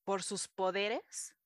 por 0.04 0.22
sus 0.22 0.48
poderes 0.48 1.36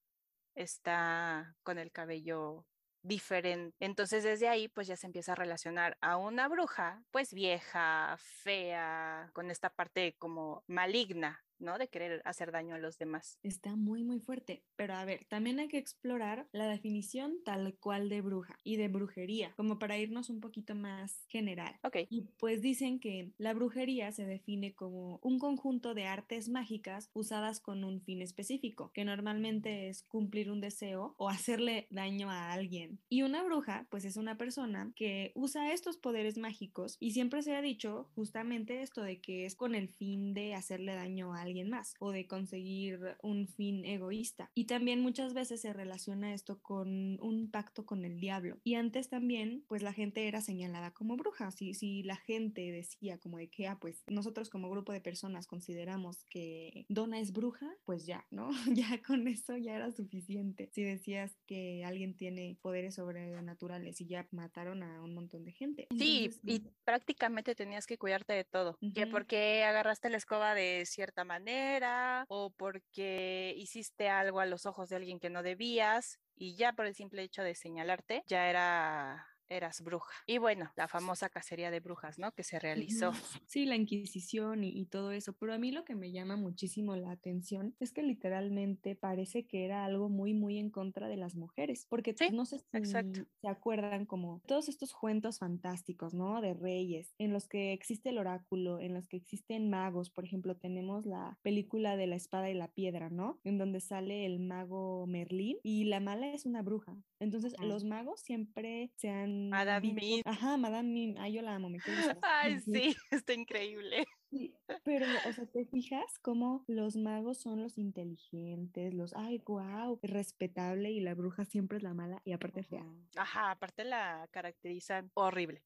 está 0.55 1.57
con 1.63 1.79
el 1.79 1.93
cabello 1.93 2.67
diferente. 3.03 3.77
Entonces 3.81 4.25
desde 4.25 4.49
ahí 4.49 4.69
pues 4.69 4.87
ya 4.87 4.97
se 4.97 5.07
empieza 5.07 5.33
a 5.33 5.37
relacionar 5.37 5.97
a 6.01 6.17
una 6.17 6.49
bruja 6.49 7.03
pues 7.11 7.33
vieja, 7.33 8.17
fea, 8.19 9.31
con 9.33 9.51
esta 9.51 9.71
parte 9.71 10.17
como 10.19 10.65
maligna 10.67 11.46
¿no? 11.59 11.79
De 11.79 11.89
querer 11.89 12.23
hacer 12.25 12.53
daño 12.53 12.75
a 12.75 12.79
los 12.79 12.99
demás. 12.99 13.39
Está 13.43 13.77
muy, 13.77 14.03
muy 14.03 14.21
fuerte. 14.21 14.65
Pero 14.77 14.95
a 14.95 15.05
ver, 15.05 15.27
también 15.29 15.59
hay 15.59 15.69
que 15.69 15.79
explorar 15.79 16.49
la 16.53 16.69
definición 16.69 17.39
tal 17.45 17.77
cual 17.79 18.09
de 18.09 18.21
bruja 18.21 18.59
y 18.65 18.77
de 18.77 18.89
brujería, 18.89 19.53
como 19.57 19.79
para 19.79 19.99
irnos 19.99 20.31
un 20.31 20.41
poquito 20.41 20.75
más 20.75 21.25
general. 21.29 21.79
Ok. 21.83 21.97
Y 22.11 22.23
pues 22.39 22.61
dicen 22.61 23.01
que 23.01 23.33
la 23.39 23.55
brujería 23.55 24.13
se 24.13 24.27
define 24.27 24.75
como 24.75 25.19
un 25.23 25.39
conjunto 25.39 25.95
de 25.95 26.07
artes 26.07 26.49
mágicas 26.49 27.11
usadas 27.13 27.61
con 27.61 27.85
un 27.85 28.01
fin 28.01 28.23
específico, 28.23 28.91
que 28.93 29.05
normalmente 29.05 29.89
es 29.89 30.03
cumplir 30.05 30.51
un 30.51 30.61
deseo 30.61 31.15
o 31.19 31.29
hacerle 31.29 31.87
daño 31.91 32.31
a 32.31 32.53
alguien. 32.53 33.01
Y 33.09 33.23
una 33.23 33.43
bruja, 33.43 33.87
pues 33.91 34.05
es 34.05 34.17
una 34.17 34.37
persona 34.37 34.93
que 34.95 35.33
usa 35.35 35.73
estos 35.73 35.97
poderes 35.97 36.39
mágicos 36.39 36.97
y 37.01 37.13
siempre 37.13 37.43
se 37.43 37.57
ha 37.57 37.63
dicho 37.63 38.11
justamente 38.15 38.83
esto 38.83 39.03
de 39.03 39.21
que 39.21 39.47
es 39.47 39.55
con 39.55 39.75
el 39.75 39.89
fin 39.89 40.35
de 40.35 40.55
hacerle 40.55 40.95
daño 40.95 41.35
a 41.35 41.43
alguien 41.47 41.71
más 41.71 41.95
o 41.99 42.13
de 42.13 42.27
conseguir 42.27 43.17
un 43.23 43.49
fin 43.49 43.85
egoísta. 43.85 44.51
Y 44.55 44.65
también 44.65 45.01
muchas 45.01 45.35
veces 45.35 45.61
se 45.61 45.73
relaciona 45.73 46.35
esto 46.35 46.61
con 46.61 47.19
un 47.21 47.51
pacto 47.51 47.87
con 47.87 48.05
el 48.05 48.21
diablo. 48.21 48.59
Y 48.65 48.75
antes 48.75 49.09
también, 49.09 49.65
pues 49.69 49.83
la 49.83 49.93
gente 49.93 50.29
era 50.29 50.41
señalada 50.41 50.93
como 50.93 51.17
bruja. 51.17 51.51
Si, 51.51 51.75
si 51.75 52.03
la 52.03 52.17
gente 52.17 52.71
decía 52.71 53.19
como 53.19 53.39
de 53.39 53.49
que, 53.49 53.67
ah, 53.67 53.79
pues 53.81 54.03
nosotros 54.07 54.51
como 54.51 54.71
grupo 54.71 54.93
de 54.93 55.01
personas 55.01 55.47
consideramos 55.47 56.25
que 56.25 56.87
Donna 56.89 57.21
es 57.21 57.33
bruja, 57.33 57.73
pues 57.85 58.07
ya, 58.07 58.27
¿no? 58.31 58.51
ya 58.75 59.03
con 59.03 59.27
eso 59.29 59.57
ya 59.57 59.77
era 59.77 59.93
suficiente. 59.93 60.71
Si 60.73 60.83
decías 60.83 61.37
que 61.47 61.85
alguien 61.85 62.17
tiene 62.17 62.59
poderes 62.61 62.97
sobrenaturales 62.97 64.01
y 64.01 64.07
ya 64.07 64.27
mataron 64.31 64.83
a 64.83 65.03
un 65.03 65.15
montón 65.15 65.45
de 65.45 65.53
gente. 65.53 65.87
sí, 65.97 66.31
y 66.45 66.61
prácticamente 66.85 67.55
tenías 67.55 67.87
que 67.87 67.99
cuidarte 67.99 68.33
de 68.33 68.45
todo. 68.45 68.79
Que 68.95 69.07
porque 69.07 69.65
agarraste 69.65 70.11
la 70.11 70.17
escoba 70.17 70.55
de 70.55 70.85
cierta 70.87 71.25
manera 71.25 71.36
manera 71.37 72.25
o 72.29 72.51
porque 72.51 73.55
hiciste 73.57 74.09
algo 74.09 74.41
a 74.41 74.47
los 74.47 74.65
ojos 74.65 74.89
de 74.89 74.97
alguien 74.97 75.21
que 75.21 75.31
no 75.31 75.43
debías 75.43 76.19
y 76.35 76.57
ya 76.57 76.73
por 76.73 76.87
el 76.87 76.95
simple 76.95 77.23
hecho 77.23 77.43
de 77.43 77.55
señalarte 77.55 78.23
ya 78.27 78.49
era 78.49 79.27
eras 79.49 79.83
bruja. 79.83 80.13
Y 80.27 80.39
bueno, 80.39 80.71
la 80.77 80.89
famosa 80.89 81.29
cacería 81.29 81.71
de 81.71 81.81
brujas, 81.81 82.19
¿no? 82.19 82.33
Que 82.33 82.43
se 82.43 82.59
realizó. 82.59 83.13
Sí, 83.47 83.65
la 83.65 83.77
Inquisición 83.77 84.65
y, 84.65 84.87
todo 84.87 85.13
eso. 85.13 85.33
Pero 85.35 85.55
a 85.55 85.59
mí 85.59 85.73
lo 85.73 85.85
que 85.85 85.95
me 85.95 86.13
llama 86.13 86.37
muchísimo 86.37 86.97
la 86.97 87.11
atención 87.11 87.75
es 87.81 87.93
que 87.93 88.03
literalmente 88.03 88.95
parece 88.95 89.47
que 89.47 89.65
era 89.65 89.85
algo 89.85 90.09
muy, 90.09 90.35
muy 90.35 90.59
en 90.59 90.71
contra 90.71 91.09
de 91.09 91.17
las 91.17 91.35
mujeres. 91.35 91.87
Porque 91.89 92.15
no 92.33 92.45
sé 92.45 92.59
si 92.59 92.85
se 92.85 93.49
acuerdan 93.49 94.07
como 94.07 94.43
todos 94.47 94.69
estos 94.69 94.93
cuentos 94.95 95.39
fantásticos, 95.39 96.15
¿no? 96.15 96.41
De 96.41 96.55
reyes, 96.55 97.15
en 97.19 97.33
los 97.33 97.49
que 97.49 97.73
existe 97.73 98.11
el 98.11 98.19
oráculo, 98.19 98.81
en 98.81 98.95
los 98.95 99.09
que 99.09 99.17
existen 99.17 99.71
magos. 99.71 100.11
Por 100.11 100.25
ejemplo, 100.25 100.57
tenemos 100.57 101.07
la 101.07 101.39
película 101.43 101.97
de 101.97 102.07
la 102.07 102.17
espada 102.17 102.51
y 102.51 102.55
la 102.55 102.69
piedra, 102.69 103.11
¿no? 103.11 103.41
En 103.45 103.59
donde 103.59 103.81
sale 103.81 104.27
el 104.27 104.41
mago 104.41 105.07
Merlín 105.07 105.59
y 105.63 105.85
la 105.85 106.01
mala 106.01 106.33
es 106.33 106.47
una 106.47 106.63
bruja. 106.63 106.97
Entonces, 107.21 107.55
los 107.61 107.85
magos 107.85 108.21
siempre 108.21 108.93
se 108.97 109.11
han... 109.11 109.36
Madame 109.51 109.93
Mim. 109.93 110.23
Ajá, 110.25 110.57
Madame 110.57 110.89
Mim. 110.89 111.15
Ay, 111.19 111.35
yo 111.35 111.43
la 111.43 111.55
amo, 111.55 111.69
me 111.69 111.79
Ay, 112.23 112.61
sí, 112.65 112.97
está 113.11 113.35
increíble. 113.35 114.07
Sí, 114.37 114.55
pero, 114.85 115.07
o 115.29 115.33
sea, 115.33 115.47
¿te 115.47 115.65
fijas 115.65 116.19
cómo 116.19 116.65
los 116.67 116.97
magos 116.97 117.39
son 117.39 117.63
los 117.63 117.79
inteligentes, 117.79 118.93
los, 118.93 119.15
ay, 119.15 119.39
wow, 119.47 119.99
respetable 120.03 120.91
y 120.91 121.01
la 121.01 121.15
bruja 121.15 121.45
siempre 121.45 121.79
es 121.79 121.83
la 121.83 121.95
mala 121.95 122.21
y 122.25 122.33
aparte 122.33 122.63
fea? 122.63 122.85
Ajá, 123.17 123.53
aparte 123.53 123.85
la 123.85 124.29
caracterizan 124.31 125.11
horrible. 125.15 125.63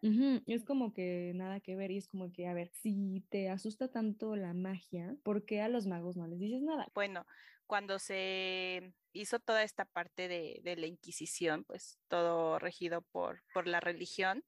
Es 0.46 0.64
como 0.64 0.92
que 0.92 1.32
nada 1.34 1.60
que 1.60 1.74
ver 1.74 1.90
y 1.90 1.96
es 1.96 2.06
como 2.06 2.32
que, 2.32 2.46
a 2.46 2.54
ver, 2.54 2.70
si 2.72 3.24
te 3.28 3.50
asusta 3.50 3.88
tanto 3.88 4.36
la 4.36 4.54
magia, 4.54 5.16
¿por 5.24 5.44
qué 5.44 5.62
a 5.62 5.68
los 5.68 5.86
magos 5.86 6.16
no 6.16 6.26
les 6.26 6.38
dices 6.38 6.62
nada? 6.62 6.88
Bueno, 6.94 7.26
cuando 7.66 7.98
se 7.98 8.94
hizo 9.12 9.40
toda 9.40 9.64
esta 9.64 9.84
parte 9.84 10.28
de, 10.28 10.60
de 10.62 10.76
la 10.76 10.86
Inquisición, 10.86 11.64
pues 11.64 11.98
todo 12.08 12.58
regido 12.58 13.02
por, 13.02 13.42
por 13.52 13.66
la 13.66 13.80
religión, 13.80 14.44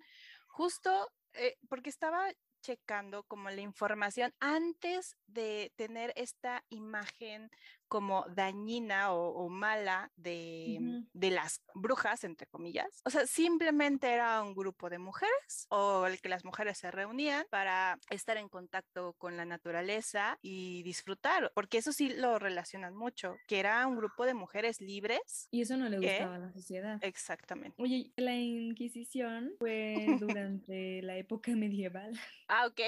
justo 0.46 1.10
eh, 1.34 1.56
porque 1.68 1.90
estaba 1.90 2.28
checando 2.62 3.25
como 3.25 3.50
la 3.50 3.61
información 3.61 4.33
antes 4.40 5.16
de 5.26 5.73
tener 5.76 6.12
esta 6.16 6.64
imagen 6.71 7.50
como 7.92 8.25
dañina 8.34 9.12
o, 9.12 9.50
mala 9.50 10.11
de, 10.16 11.04
de, 11.12 11.30
las 11.30 11.61
brujas, 11.75 12.25
entre 12.25 12.46
comillas. 12.46 12.87
O 13.04 13.11
sea, 13.11 13.26
simplemente 13.26 14.08
era 14.08 14.42
un 14.42 14.54
grupo 14.54 14.88
de 14.88 14.96
mujeres 14.96 15.66
o 15.68 16.06
el 16.06 16.18
que 16.18 16.30
las 16.30 16.42
mujeres 16.42 16.78
se 16.78 16.90
reunían 16.90 17.44
para 17.50 17.99
estar 18.08 18.38
en 18.38 18.49
contacto 18.49 19.12
con 19.18 19.37
la 19.37 19.44
naturaleza 19.44 20.38
y 20.40 20.82
disfrutar, 20.84 21.52
porque 21.54 21.76
eso 21.76 21.92
sí 21.92 22.08
lo 22.08 22.38
relacionan 22.38 22.96
mucho, 22.96 23.37
que 23.46 23.61
era 23.61 23.87
un 23.87 23.96
grupo 23.96 24.25
de 24.25 24.32
mujeres 24.32 24.80
libres. 24.80 25.49
Y 25.50 25.61
eso 25.61 25.76
no 25.76 25.90
le 25.90 25.99
gustaba 25.99 26.37
a 26.37 26.38
la 26.38 26.52
sociedad. 26.54 26.99
Exactamente. 27.02 27.75
Oye, 27.76 28.11
la 28.16 28.34
Inquisición 28.34 29.52
fue 29.58 30.16
durante 30.18 31.02
la 31.02 31.18
época 31.18 31.52
medieval. 31.54 32.18
Ah, 32.49 32.66
ok. 32.66 32.80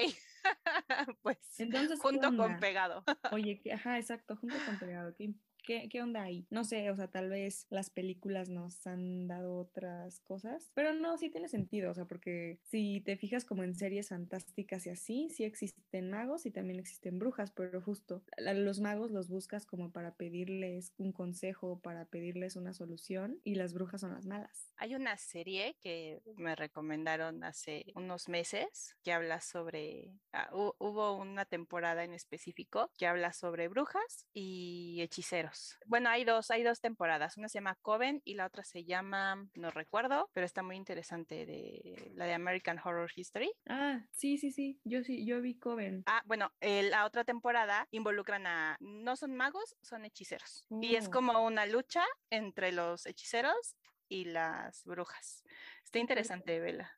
pues 1.21 1.37
Entonces, 1.59 1.99
junto 1.99 2.35
con 2.35 2.59
pegado. 2.59 3.03
Oye, 3.31 3.61
ajá, 3.73 3.97
exacto, 3.97 4.35
junto 4.35 4.55
con 4.65 4.77
pegado. 4.79 5.13
¿Qué, 5.15 5.33
¿Qué, 5.65 5.89
onda 5.99 6.21
ahí? 6.21 6.45
No 6.51 6.63
sé, 6.63 6.91
o 6.91 6.95
sea, 6.95 7.07
tal 7.07 7.29
vez 7.29 7.65
las 7.71 7.89
películas 7.89 8.49
nos 8.49 8.85
han 8.85 9.27
dado 9.27 9.57
otras 9.57 10.19
cosas, 10.19 10.71
pero 10.75 10.93
no, 10.93 11.17
sí 11.17 11.31
tiene 11.31 11.47
sentido, 11.47 11.89
o 11.89 11.93
sea, 11.95 12.05
porque 12.05 12.59
si 12.63 13.01
te 13.01 13.17
fijas 13.17 13.45
como 13.45 13.63
en 13.63 13.73
series 13.73 14.09
fantásticas 14.09 14.85
y 14.85 14.91
así, 14.91 15.29
sí 15.31 15.43
existen 15.43 16.11
magos 16.11 16.45
y 16.45 16.51
también 16.51 16.79
existen 16.79 17.17
brujas, 17.17 17.51
pero 17.51 17.81
justo 17.81 18.23
los 18.37 18.79
magos 18.79 19.09
los 19.09 19.27
buscas 19.27 19.65
como 19.65 19.91
para 19.91 20.13
pedirles 20.13 20.93
un 20.97 21.11
consejo, 21.11 21.79
para 21.79 22.05
pedirles 22.05 22.55
una 22.55 22.73
solución 22.73 23.39
y 23.43 23.55
las 23.55 23.73
brujas 23.73 24.01
son 24.01 24.13
las 24.13 24.27
malas. 24.27 24.71
Hay 24.77 24.93
una 24.93 25.17
serie 25.17 25.77
que 25.81 26.21
me 26.37 26.55
recomendaron 26.55 27.43
hace 27.43 27.85
unos 27.95 28.29
meses 28.29 28.95
que 29.03 29.13
habla 29.13 29.41
sobre, 29.41 30.13
ah, 30.31 30.49
hubo 30.53 31.17
una 31.17 31.45
temporada 31.45 32.03
en 32.03 32.13
específico 32.13 32.91
que 32.97 33.07
habla 33.07 33.33
sobre 33.33 33.67
brujas 33.67 34.27
y 34.33 34.99
hechiceros 35.01 35.54
bueno, 35.85 36.09
hay 36.09 36.23
dos, 36.23 36.51
hay 36.51 36.63
dos 36.63 36.81
temporadas. 36.81 37.37
Una 37.37 37.49
se 37.49 37.59
llama 37.59 37.77
Coven 37.81 38.21
y 38.25 38.35
la 38.35 38.45
otra 38.45 38.63
se 38.63 38.83
llama, 38.83 39.47
no 39.55 39.71
recuerdo, 39.71 40.29
pero 40.33 40.45
está 40.45 40.63
muy 40.63 40.75
interesante 40.75 41.45
de 41.45 42.11
la 42.15 42.25
de 42.25 42.33
American 42.33 42.79
Horror 42.83 43.11
History. 43.15 43.51
Ah, 43.67 44.01
sí, 44.11 44.37
sí, 44.37 44.51
sí. 44.51 44.79
Yo 44.83 45.03
sí, 45.03 45.25
yo 45.25 45.41
vi 45.41 45.57
Coven. 45.57 46.03
Ah, 46.05 46.21
bueno, 46.25 46.51
la 46.61 47.05
otra 47.05 47.23
temporada 47.23 47.87
involucran 47.91 48.47
a, 48.47 48.77
no 48.79 49.15
son 49.15 49.35
magos, 49.35 49.75
son 49.81 50.05
hechiceros. 50.05 50.65
Y 50.81 50.95
es 50.95 51.07
oh. 51.07 51.11
como 51.11 51.45
una 51.45 51.65
lucha 51.65 52.03
entre 52.29 52.71
los 52.71 53.05
hechiceros 53.05 53.75
y 54.07 54.25
las 54.25 54.83
brujas. 54.85 55.43
Está 55.83 55.99
interesante, 55.99 56.59
Vela. 56.59 56.91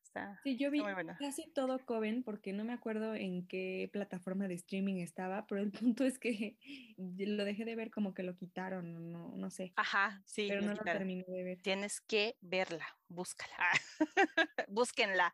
Sí, 0.44 0.58
yo 0.58 0.72
vi 0.72 0.82
casi 1.20 1.48
todo 1.54 1.80
Coven 1.86 2.24
porque 2.24 2.54
no 2.54 2.64
me 2.64 2.74
acuerdo 2.74 3.16
en 3.16 3.48
qué 3.48 3.90
plataforma 3.92 4.48
de 4.48 4.56
streaming 4.56 4.96
estaba, 4.96 5.46
pero 5.48 5.62
el 5.62 5.72
punto 5.96 6.04
es 6.04 6.20
que 6.20 6.58
lo 6.98 7.46
dejé 7.46 7.66
de 7.66 7.76
ver 7.76 7.92
como 7.92 8.14
que 8.14 8.24
lo 8.24 8.36
quitaron, 8.36 9.12
no, 9.12 9.36
no 9.36 9.50
sé. 9.50 9.74
Ajá, 9.76 10.22
sí. 10.26 10.48
Pero 10.48 10.62
no 10.62 10.74
lo 10.74 10.84
terminé 10.84 11.24
de 11.28 11.44
ver. 11.44 11.62
Tienes 11.62 12.02
que 12.02 12.38
verla, 12.42 12.86
búscala. 13.10 13.72
Búsquenla. 14.70 15.34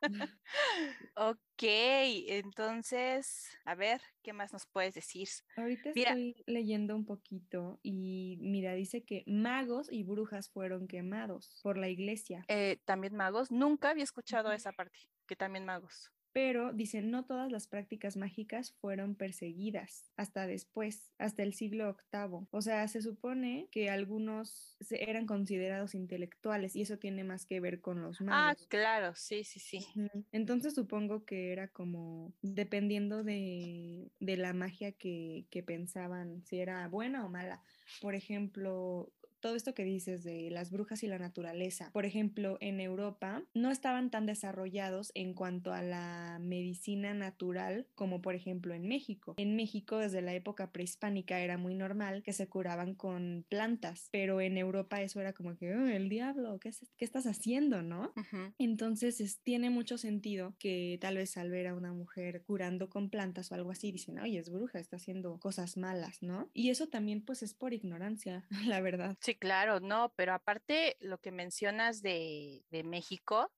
ok, 1.15 1.62
entonces, 1.62 3.50
a 3.65 3.75
ver, 3.75 4.01
¿qué 4.22 4.34
más 4.34 4.53
nos 4.53 4.65
puedes 4.65 4.94
decir? 4.94 5.27
Ahorita 5.58 5.89
estoy 5.89 6.44
leyendo 6.46 6.96
un 6.96 7.06
poquito 7.06 7.80
y 7.84 8.38
mira, 8.42 8.74
dice 8.74 9.03
que 9.03 9.24
magos 9.27 9.92
y 9.92 10.03
brujas 10.03 10.50
fueron 10.50 10.88
quemados 10.88 11.60
por 11.63 11.77
la 11.77 11.89
iglesia. 11.89 12.46
Eh, 12.48 12.80
También 12.86 13.15
magos, 13.15 13.51
nunca 13.51 13.89
había 13.89 14.03
escuchado 14.03 14.51
esa 14.51 14.72
parte, 14.72 15.00
que 15.27 15.36
también 15.36 15.65
magos 15.65 16.12
pero 16.34 16.74
dice, 16.74 17.02
no 17.04 17.25
todas 17.25 17.52
las 17.52 17.68
prácticas 17.68 18.18
mágicas 18.18 18.72
fueron 18.82 19.13
perseguidas 19.13 20.12
hasta 20.18 20.48
después, 20.48 21.12
hasta 21.20 21.44
el 21.44 21.54
siglo 21.54 21.96
VIII. 22.12 22.48
O 22.50 22.62
sea, 22.62 22.88
se 22.88 23.04
supone 23.04 23.68
que 23.72 23.92
algunos 23.92 24.75
eran 24.90 25.28
considerados 25.28 25.94
intelectuales 25.94 26.75
y 26.75 26.82
eso 26.82 26.98
tiene 26.98 27.24
más 27.24 27.46
que 27.46 27.60
ver 27.60 27.82
con 27.82 28.02
los 28.02 28.20
ah, 28.22 28.24
magos. 28.24 28.62
Ah, 28.63 28.66
claro, 28.68 29.13
sí, 29.16 29.44
sí, 29.44 29.60
sí. 29.60 29.86
Entonces 30.32 30.74
supongo 30.74 31.24
que 31.24 31.52
era 31.52 31.68
como 31.68 32.34
dependiendo 32.42 33.24
de, 33.24 34.10
de 34.20 34.38
la 34.38 34.54
magia 34.54 34.92
que, 34.92 35.46
que 35.52 35.62
pensaban, 35.62 36.44
si 36.46 36.60
era 36.60 36.88
buena 36.88 37.25
o 37.25 37.30
mala. 37.30 37.62
Por 38.02 38.16
ejemplo, 38.16 39.12
todo 39.44 39.56
esto 39.58 39.74
que 39.74 39.84
dices 39.84 40.24
de 40.24 40.50
las 40.50 40.72
brujas 40.72 41.04
y 41.04 41.08
la 41.08 41.20
naturaleza. 41.20 41.92
Por 41.92 42.06
ejemplo, 42.06 42.58
en 42.62 42.80
Europa 42.80 43.44
no 43.54 43.72
estaban 43.72 44.10
tan 44.10 44.26
desarrollados 44.26 45.12
en 45.16 45.34
cuanto 45.34 45.74
a 45.74 45.82
la 45.82 46.40
medicina 46.42 47.14
natural 47.14 47.86
como 47.94 48.22
por 48.22 48.36
ejemplo 48.36 48.74
en 48.74 48.88
México. 48.88 49.34
En 49.36 49.58
México 49.58 49.98
desde 49.98 50.22
la 50.22 50.34
época 50.34 50.72
prehispánica 50.72 51.42
era 51.42 51.58
muy 51.58 51.76
normal 51.76 52.24
que 52.24 52.32
se 52.32 52.48
curaban 52.48 52.96
con 52.96 53.46
plantas, 53.50 54.08
pero 54.14 54.40
en 54.40 54.58
Europa 54.58 55.02
eso 55.02 55.20
era 55.20 55.34
como 55.34 55.58
que, 55.58 55.76
oh, 55.76 55.88
el 55.88 56.08
diablo, 56.08 56.58
¿qué, 56.60 56.72
¿qué, 56.96 57.04
estás 57.04 57.28
haciendo, 57.28 57.82
no? 57.82 58.14
Entonces 58.58 59.42
tiene 59.44 59.70
mucho 59.70 59.98
sentido 59.98 60.56
que 60.58 60.98
tal 61.02 61.18
vez 61.18 61.36
al 61.36 61.50
ver 61.50 61.68
a 61.68 61.76
una 61.76 61.92
mujer 61.92 62.44
curando 62.44 62.90
con 62.90 63.10
plantas 63.10 63.52
o 63.52 63.56
algo 63.56 63.72
así, 63.72 63.92
dicen, 63.92 64.20
oye, 64.20 64.40
es 64.40 64.50
bruja, 64.50 64.80
está 64.80 64.96
haciendo 64.96 65.38
cosas 65.40 65.76
malas, 65.76 66.24
¿no? 66.24 66.50
Y 66.54 66.70
eso 66.70 66.88
también 66.88 67.26
pues 67.26 67.44
es 67.44 67.54
por 67.54 67.74
ignorancia, 67.74 68.46
la 68.68 68.80
verdad. 68.80 69.18
Sí, 69.20 69.33
claro, 69.36 69.80
no, 69.80 70.13
pero 70.16 70.34
aparte 70.34 70.98
lo 71.00 71.18
que 71.20 71.32
mencionas 71.32 72.02
de, 72.02 72.63
de 72.70 72.84
México, 72.84 73.52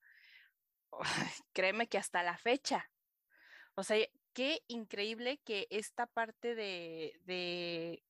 créeme 1.53 1.88
que 1.88 1.98
hasta 1.98 2.24
la 2.24 2.38
fecha, 2.38 2.89
o 3.75 3.84
sea, 3.84 4.05
qué 4.34 4.62
increíble 4.67 5.39
que 5.46 5.67
esta 5.70 6.08
parte 6.08 6.55
de, 6.55 7.20
de, 7.24 8.03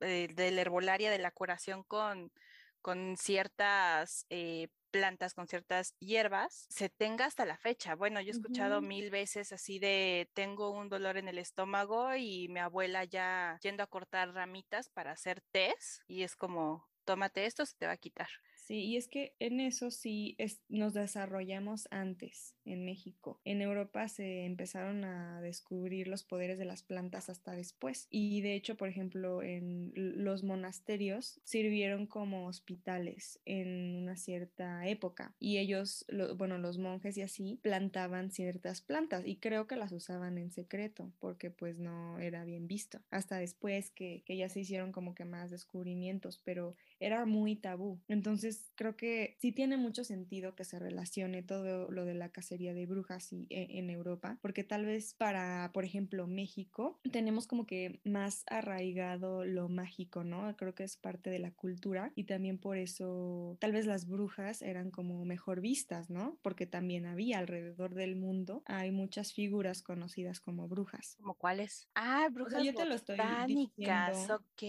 eh, 0.00 0.28
de, 0.32 0.50
la 0.50 0.60
herbolaria, 0.60 1.10
de 1.10 1.18
la 1.18 1.32
curación 1.32 1.82
con, 1.82 2.32
con 2.80 3.16
ciertas 3.16 4.26
eh, 4.30 4.68
plantas, 4.90 5.34
con 5.34 5.48
ciertas 5.48 5.94
hierbas, 5.98 6.66
se 6.68 6.88
tenga 6.88 7.26
hasta 7.26 7.44
la 7.46 7.56
fecha. 7.58 7.94
Bueno, 7.94 8.20
yo 8.20 8.28
he 8.28 8.30
escuchado 8.30 8.80
mil 8.82 9.10
veces 9.10 9.52
así 9.52 9.78
de 9.78 10.30
tengo 10.34 10.70
un 10.70 10.88
dolor 10.88 11.16
en 11.16 11.28
el 11.28 11.38
estómago 11.38 12.14
y 12.16 12.48
mi 12.48 12.60
abuela 12.60 13.04
ya 13.04 13.58
yendo 13.62 13.82
a 13.82 13.86
cortar 13.86 14.32
ramitas 14.34 14.88
para 14.90 15.12
hacer 15.12 15.42
test 15.52 16.02
y 16.06 16.22
es 16.22 16.36
como, 16.36 16.88
tómate 17.04 17.46
esto, 17.46 17.66
se 17.66 17.74
te 17.76 17.86
va 17.86 17.92
a 17.92 17.96
quitar. 17.98 18.28
Sí, 18.68 18.84
y 18.84 18.98
es 18.98 19.08
que 19.08 19.34
en 19.38 19.60
eso 19.60 19.90
sí 19.90 20.36
nos 20.68 20.92
desarrollamos 20.92 21.88
antes 21.90 22.54
en 22.66 22.84
México. 22.84 23.40
En 23.46 23.62
Europa 23.62 24.06
se 24.08 24.44
empezaron 24.44 25.06
a 25.06 25.40
descubrir 25.40 26.06
los 26.06 26.22
poderes 26.22 26.58
de 26.58 26.66
las 26.66 26.82
plantas 26.82 27.30
hasta 27.30 27.52
después. 27.52 28.08
Y 28.10 28.42
de 28.42 28.52
hecho, 28.52 28.76
por 28.76 28.90
ejemplo, 28.90 29.42
en 29.42 29.92
los 29.94 30.44
monasterios 30.44 31.40
sirvieron 31.44 32.06
como 32.06 32.46
hospitales 32.46 33.40
en 33.46 33.96
una 33.96 34.18
cierta 34.18 34.86
época. 34.86 35.34
Y 35.40 35.56
ellos, 35.56 36.04
bueno, 36.36 36.58
los 36.58 36.76
monjes 36.76 37.16
y 37.16 37.22
así, 37.22 37.58
plantaban 37.62 38.30
ciertas 38.30 38.82
plantas 38.82 39.26
y 39.26 39.36
creo 39.36 39.66
que 39.66 39.76
las 39.76 39.92
usaban 39.92 40.36
en 40.36 40.50
secreto 40.50 41.10
porque 41.20 41.50
pues 41.50 41.78
no 41.78 42.18
era 42.18 42.44
bien 42.44 42.68
visto. 42.68 43.00
Hasta 43.10 43.38
después 43.38 43.90
que, 43.90 44.22
que 44.26 44.36
ya 44.36 44.50
se 44.50 44.60
hicieron 44.60 44.92
como 44.92 45.14
que 45.14 45.24
más 45.24 45.50
descubrimientos, 45.50 46.38
pero 46.44 46.76
era 47.00 47.26
muy 47.26 47.56
tabú. 47.56 48.00
Entonces, 48.08 48.72
creo 48.74 48.96
que 48.96 49.36
sí 49.40 49.52
tiene 49.52 49.76
mucho 49.76 50.04
sentido 50.04 50.54
que 50.54 50.64
se 50.64 50.78
relacione 50.78 51.42
todo 51.42 51.90
lo 51.90 52.04
de 52.04 52.14
la 52.14 52.30
cacería 52.30 52.74
de 52.74 52.86
brujas 52.86 53.32
y, 53.32 53.46
e, 53.50 53.78
en 53.78 53.90
Europa, 53.90 54.38
porque 54.42 54.64
tal 54.64 54.84
vez 54.86 55.14
para, 55.14 55.70
por 55.72 55.84
ejemplo, 55.84 56.26
México, 56.26 57.00
tenemos 57.12 57.46
como 57.46 57.66
que 57.66 58.00
más 58.04 58.44
arraigado 58.48 59.44
lo 59.44 59.68
mágico, 59.68 60.24
¿no? 60.24 60.56
Creo 60.56 60.74
que 60.74 60.84
es 60.84 60.96
parte 60.96 61.30
de 61.30 61.38
la 61.38 61.52
cultura 61.52 62.12
y 62.14 62.24
también 62.24 62.58
por 62.58 62.76
eso 62.78 63.56
tal 63.60 63.72
vez 63.72 63.86
las 63.86 64.06
brujas 64.06 64.62
eran 64.62 64.90
como 64.90 65.24
mejor 65.24 65.60
vistas, 65.60 66.10
¿no? 66.10 66.38
Porque 66.42 66.66
también 66.66 67.06
había 67.06 67.38
alrededor 67.38 67.94
del 67.94 68.16
mundo, 68.16 68.62
hay 68.66 68.90
muchas 68.90 69.32
figuras 69.32 69.82
conocidas 69.82 70.40
como 70.40 70.68
brujas. 70.68 71.16
¿Como 71.16 71.34
cuáles? 71.34 71.88
Ah, 71.94 72.28
brujas 72.30 72.62
yo 72.64 72.74
te 72.74 72.84
lo 72.86 72.94
estoy 72.94 73.18
diciendo. 73.44 74.34
ok. 74.34 74.62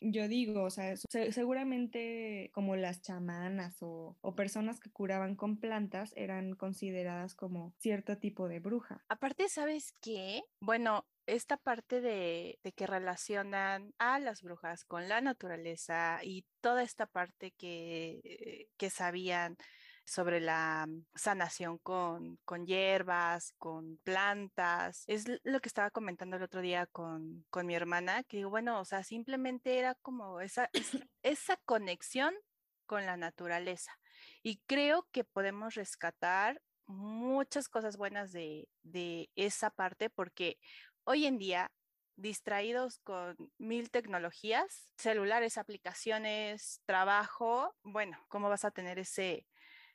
Yo 0.00 0.28
digo, 0.28 0.62
o 0.62 0.70
sea, 0.70 0.94
seguramente 0.96 1.67
como 2.52 2.76
las 2.76 3.02
chamanas 3.02 3.76
o, 3.80 4.16
personas 4.36 4.78
que 4.78 4.90
curaban 4.90 5.34
con 5.34 5.58
plantas 5.58 6.12
eran 6.16 6.54
consideradas 6.54 7.34
como 7.34 7.74
cierto 7.78 8.18
tipo 8.18 8.48
de 8.48 8.60
bruja. 8.60 9.04
Aparte, 9.08 9.48
¿sabes 9.48 9.92
qué? 10.00 10.42
Bueno, 10.60 11.06
esta 11.26 11.56
parte 11.56 12.00
de, 12.00 12.58
que 12.76 12.86
relacionan 12.86 13.92
a 13.98 14.18
las 14.18 14.42
brujas 14.42 14.84
con 14.84 15.08
la 15.08 15.20
naturaleza 15.20 16.20
y 16.22 16.44
toda 16.60 16.82
esta 16.82 17.06
parte 17.06 17.52
que, 17.52 18.68
que 18.76 18.90
sabían 18.90 19.56
sobre 20.08 20.40
la 20.40 20.88
sanación 21.14 21.76
con, 21.78 22.38
con, 22.46 22.66
hierbas, 22.66 23.52
con 23.58 23.98
plantas. 23.98 25.04
Es 25.06 25.26
lo 25.44 25.60
que 25.60 25.68
estaba 25.68 25.90
comentando 25.90 26.36
el 26.36 26.42
otro 26.42 26.62
día 26.62 26.86
con, 26.86 27.44
con 27.50 27.66
mi 27.66 27.74
hermana, 27.74 28.22
que 28.24 28.46
bueno, 28.46 28.80
o 28.80 28.86
sea, 28.86 29.02
simplemente 29.04 29.78
era 29.78 29.94
como 29.96 30.40
esa, 30.40 30.70
esa 31.22 31.56
conexión 31.66 32.34
con 32.86 33.04
la 33.04 33.18
naturaleza. 33.18 33.92
Y 34.42 34.62
creo 34.66 35.06
que 35.12 35.24
podemos 35.24 35.74
rescatar 35.74 36.62
muchas 36.86 37.68
cosas 37.68 37.98
buenas 37.98 38.32
de, 38.32 38.66
de 38.82 39.28
esa 39.36 39.68
parte 39.68 40.08
porque 40.08 40.58
hoy 41.04 41.26
en 41.26 41.36
día 41.36 41.70
distraídos 42.16 42.98
con 43.00 43.36
mil 43.58 43.90
tecnologías, 43.90 44.90
celulares, 44.96 45.58
aplicaciones, 45.58 46.80
trabajo, 46.86 47.74
bueno, 47.82 48.18
¿cómo 48.28 48.48
vas 48.48 48.64
a 48.64 48.70
tener 48.70 48.98
ese, 48.98 49.46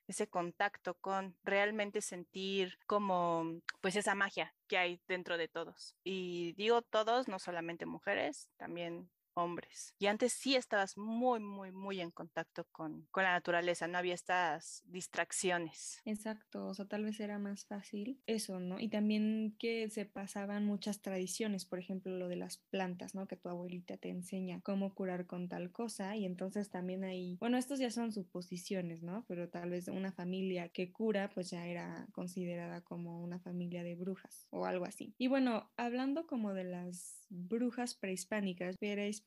ese 0.07 0.27
contacto 0.27 0.95
con 0.95 1.35
realmente 1.43 2.01
sentir 2.01 2.77
como 2.87 3.61
pues 3.81 3.95
esa 3.95 4.15
magia 4.15 4.53
que 4.67 4.77
hay 4.77 5.01
dentro 5.07 5.37
de 5.37 5.47
todos. 5.47 5.95
Y 6.03 6.53
digo 6.53 6.81
todos, 6.81 7.27
no 7.27 7.39
solamente 7.39 7.85
mujeres, 7.85 8.49
también 8.57 9.09
hombres. 9.35 9.95
Y 9.99 10.07
antes 10.07 10.33
sí 10.33 10.55
estabas 10.55 10.97
muy, 10.97 11.39
muy, 11.39 11.71
muy 11.71 12.01
en 12.01 12.11
contacto 12.11 12.65
con, 12.71 13.07
con, 13.11 13.23
la 13.23 13.31
naturaleza, 13.31 13.87
no 13.87 13.97
había 13.97 14.13
estas 14.13 14.83
distracciones. 14.85 16.01
Exacto, 16.05 16.67
o 16.67 16.73
sea, 16.73 16.85
tal 16.85 17.03
vez 17.03 17.19
era 17.19 17.39
más 17.39 17.65
fácil 17.65 18.21
eso, 18.25 18.59
¿no? 18.59 18.79
Y 18.79 18.89
también 18.89 19.55
que 19.59 19.89
se 19.89 20.05
pasaban 20.05 20.65
muchas 20.65 21.01
tradiciones, 21.01 21.65
por 21.65 21.79
ejemplo, 21.79 22.17
lo 22.17 22.27
de 22.27 22.35
las 22.35 22.57
plantas, 22.57 23.15
¿no? 23.15 23.27
Que 23.27 23.37
tu 23.37 23.49
abuelita 23.49 23.97
te 23.97 24.09
enseña 24.09 24.61
cómo 24.61 24.93
curar 24.93 25.25
con 25.25 25.47
tal 25.49 25.71
cosa 25.71 26.15
y 26.15 26.25
entonces 26.25 26.69
también 26.69 27.03
ahí, 27.03 27.37
bueno, 27.39 27.57
estos 27.57 27.79
ya 27.79 27.91
son 27.91 28.11
suposiciones, 28.11 29.03
¿no? 29.03 29.25
Pero 29.27 29.49
tal 29.49 29.69
vez 29.69 29.87
una 29.87 30.11
familia 30.11 30.69
que 30.69 30.91
cura, 30.91 31.29
pues 31.33 31.49
ya 31.49 31.65
era 31.65 32.07
considerada 32.11 32.81
como 32.81 33.21
una 33.21 33.39
familia 33.39 33.83
de 33.83 33.95
brujas 33.95 34.47
o 34.49 34.65
algo 34.65 34.85
así. 34.85 35.13
Y 35.17 35.27
bueno, 35.27 35.71
hablando 35.77 36.27
como 36.27 36.53
de 36.53 36.63
las 36.63 37.22
brujas 37.33 37.95
prehispánicas, 37.95 38.75
veréis 38.79 39.21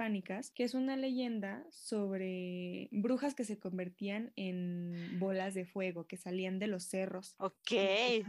que 0.50 0.64
es 0.64 0.74
una 0.74 0.96
leyenda 0.96 1.64
sobre 1.70 2.88
brujas 2.92 3.34
que 3.34 3.44
se 3.44 3.58
convertían 3.58 4.32
en 4.36 5.18
bolas 5.18 5.54
de 5.54 5.66
fuego, 5.66 6.06
que 6.06 6.16
salían 6.16 6.58
de 6.58 6.68
los 6.68 6.84
cerros. 6.84 7.34
Ok. 7.38 7.72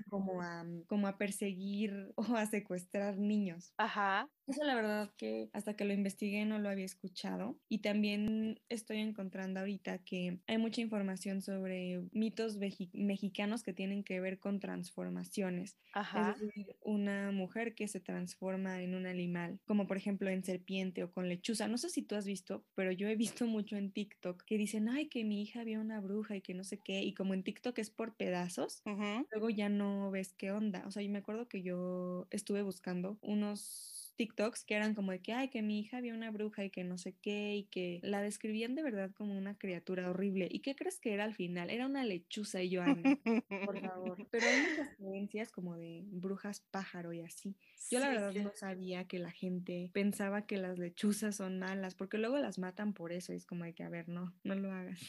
Como 0.09 0.41
a, 0.41 0.65
como 0.87 1.07
a 1.07 1.17
perseguir 1.17 2.11
o 2.15 2.35
a 2.35 2.45
secuestrar 2.45 3.17
niños. 3.17 3.73
Ajá. 3.77 4.29
Eso 4.47 4.63
la 4.63 4.75
verdad 4.75 5.11
que 5.17 5.49
hasta 5.53 5.75
que 5.75 5.83
lo 5.83 5.93
investigué 5.93 6.45
no 6.45 6.57
lo 6.57 6.69
había 6.69 6.85
escuchado 6.85 7.59
y 7.67 7.79
también 7.79 8.61
estoy 8.69 8.99
encontrando 8.99 9.59
ahorita 9.59 9.99
que 9.99 10.39
hay 10.47 10.57
mucha 10.57 10.81
información 10.81 11.41
sobre 11.41 12.01
mitos 12.13 12.57
mexicanos 12.93 13.63
que 13.63 13.73
tienen 13.73 14.03
que 14.03 14.21
ver 14.21 14.39
con 14.39 14.59
transformaciones. 14.59 15.77
Ajá. 15.93 16.31
Es 16.35 16.41
decir, 16.41 16.75
una 16.81 17.31
mujer 17.31 17.75
que 17.75 17.87
se 17.87 17.99
transforma 17.99 18.81
en 18.81 18.95
un 18.95 19.05
animal, 19.05 19.59
como 19.65 19.85
por 19.85 19.97
ejemplo 19.97 20.29
en 20.29 20.43
serpiente 20.43 21.03
o 21.03 21.11
con 21.11 21.27
lechuza. 21.27 21.67
No 21.67 21.77
sé 21.77 21.89
si 21.89 22.01
tú 22.03 22.15
has 22.15 22.25
visto, 22.25 22.65
pero 22.73 22.91
yo 22.91 23.07
he 23.07 23.15
visto 23.15 23.45
mucho 23.47 23.75
en 23.75 23.91
TikTok 23.91 24.43
que 24.45 24.57
dicen, 24.57 24.87
ay, 24.87 25.09
que 25.09 25.23
mi 25.25 25.41
hija 25.41 25.63
vio 25.63 25.81
una 25.81 25.99
bruja 25.99 26.35
y 26.35 26.41
que 26.41 26.53
no 26.53 26.63
sé 26.63 26.79
qué, 26.79 27.01
y 27.03 27.13
como 27.13 27.33
en 27.33 27.43
TikTok 27.43 27.77
es 27.79 27.89
por 27.89 28.15
pedazos, 28.15 28.81
luego 28.85 29.49
ya 29.49 29.69
no 29.69 30.09
ves 30.11 30.33
qué 30.33 30.51
onda. 30.51 30.83
O 30.87 30.91
sea, 30.91 31.03
yo 31.03 31.09
me 31.09 31.17
acuerdo 31.19 31.47
que 31.47 31.63
yo 31.63 32.27
estuve 32.31 32.61
buscando 32.61 33.17
unos 33.21 33.96
TikToks 34.17 34.65
que 34.65 34.75
eran 34.75 34.95
como 34.95 35.11
de 35.11 35.21
que, 35.21 35.33
ay, 35.33 35.49
que 35.49 35.61
mi 35.61 35.79
hija 35.79 36.01
vio 36.01 36.13
una 36.13 36.31
bruja 36.31 36.65
y 36.65 36.69
que 36.69 36.83
no 36.83 36.97
sé 36.97 37.15
qué, 37.21 37.55
y 37.55 37.63
que 37.65 37.99
la 38.03 38.21
describían 38.21 38.75
de 38.75 38.83
verdad 38.83 39.11
como 39.13 39.37
una 39.37 39.57
criatura 39.57 40.09
horrible. 40.09 40.47
¿Y 40.51 40.59
qué 40.59 40.75
crees 40.75 40.99
que 40.99 41.13
era 41.13 41.23
al 41.23 41.35
final? 41.35 41.69
Era 41.69 41.85
una 41.85 42.03
lechuza 42.03 42.61
y 42.61 42.69
yo, 42.69 42.83
por 43.65 43.79
favor. 43.79 44.17
Pero 44.31 44.45
hay 44.45 44.61
muchas 44.61 44.95
creencias 44.97 45.51
como 45.51 45.77
de 45.77 46.01
brujas 46.05 46.61
pájaro 46.71 47.13
y 47.13 47.21
así. 47.21 47.55
Yo 47.89 47.99
la 47.99 48.09
verdad 48.09 48.33
no 48.33 48.51
sabía 48.55 49.05
que 49.05 49.19
la 49.19 49.31
gente 49.31 49.91
pensaba 49.93 50.45
que 50.45 50.57
las 50.57 50.77
lechuzas 50.79 51.35
son 51.35 51.59
malas, 51.59 51.95
porque 51.95 52.17
luego 52.17 52.37
las 52.37 52.57
matan 52.57 52.93
por 52.93 53.11
eso. 53.11 53.33
Y 53.33 53.37
es 53.37 53.45
como 53.45 53.65
de 53.65 53.73
que, 53.73 53.83
a 53.83 53.89
ver, 53.89 54.09
no, 54.09 54.33
no 54.43 54.55
lo 54.55 54.71
hagas. 54.71 54.99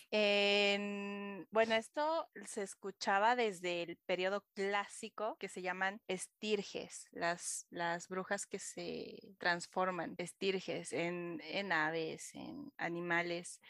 bueno, 1.51 1.75
esto 1.75 2.29
se 2.45 2.63
escuchaba 2.63 3.37
desde 3.37 3.83
el 3.83 3.97
periodo 3.97 4.45
clásico 4.55 5.37
que 5.39 5.49
se 5.49 5.63
llaman 5.63 6.01
estirges, 6.09 7.09
las, 7.13 7.67
las 7.71 8.09
brujas 8.09 8.47
que 8.47 8.59
se 8.59 8.98
transforman 9.39 10.15
estirges 10.19 10.93
en, 10.93 11.41
en 11.45 11.73
aves, 11.73 12.35
en 12.35 12.73
animales. 12.79 13.61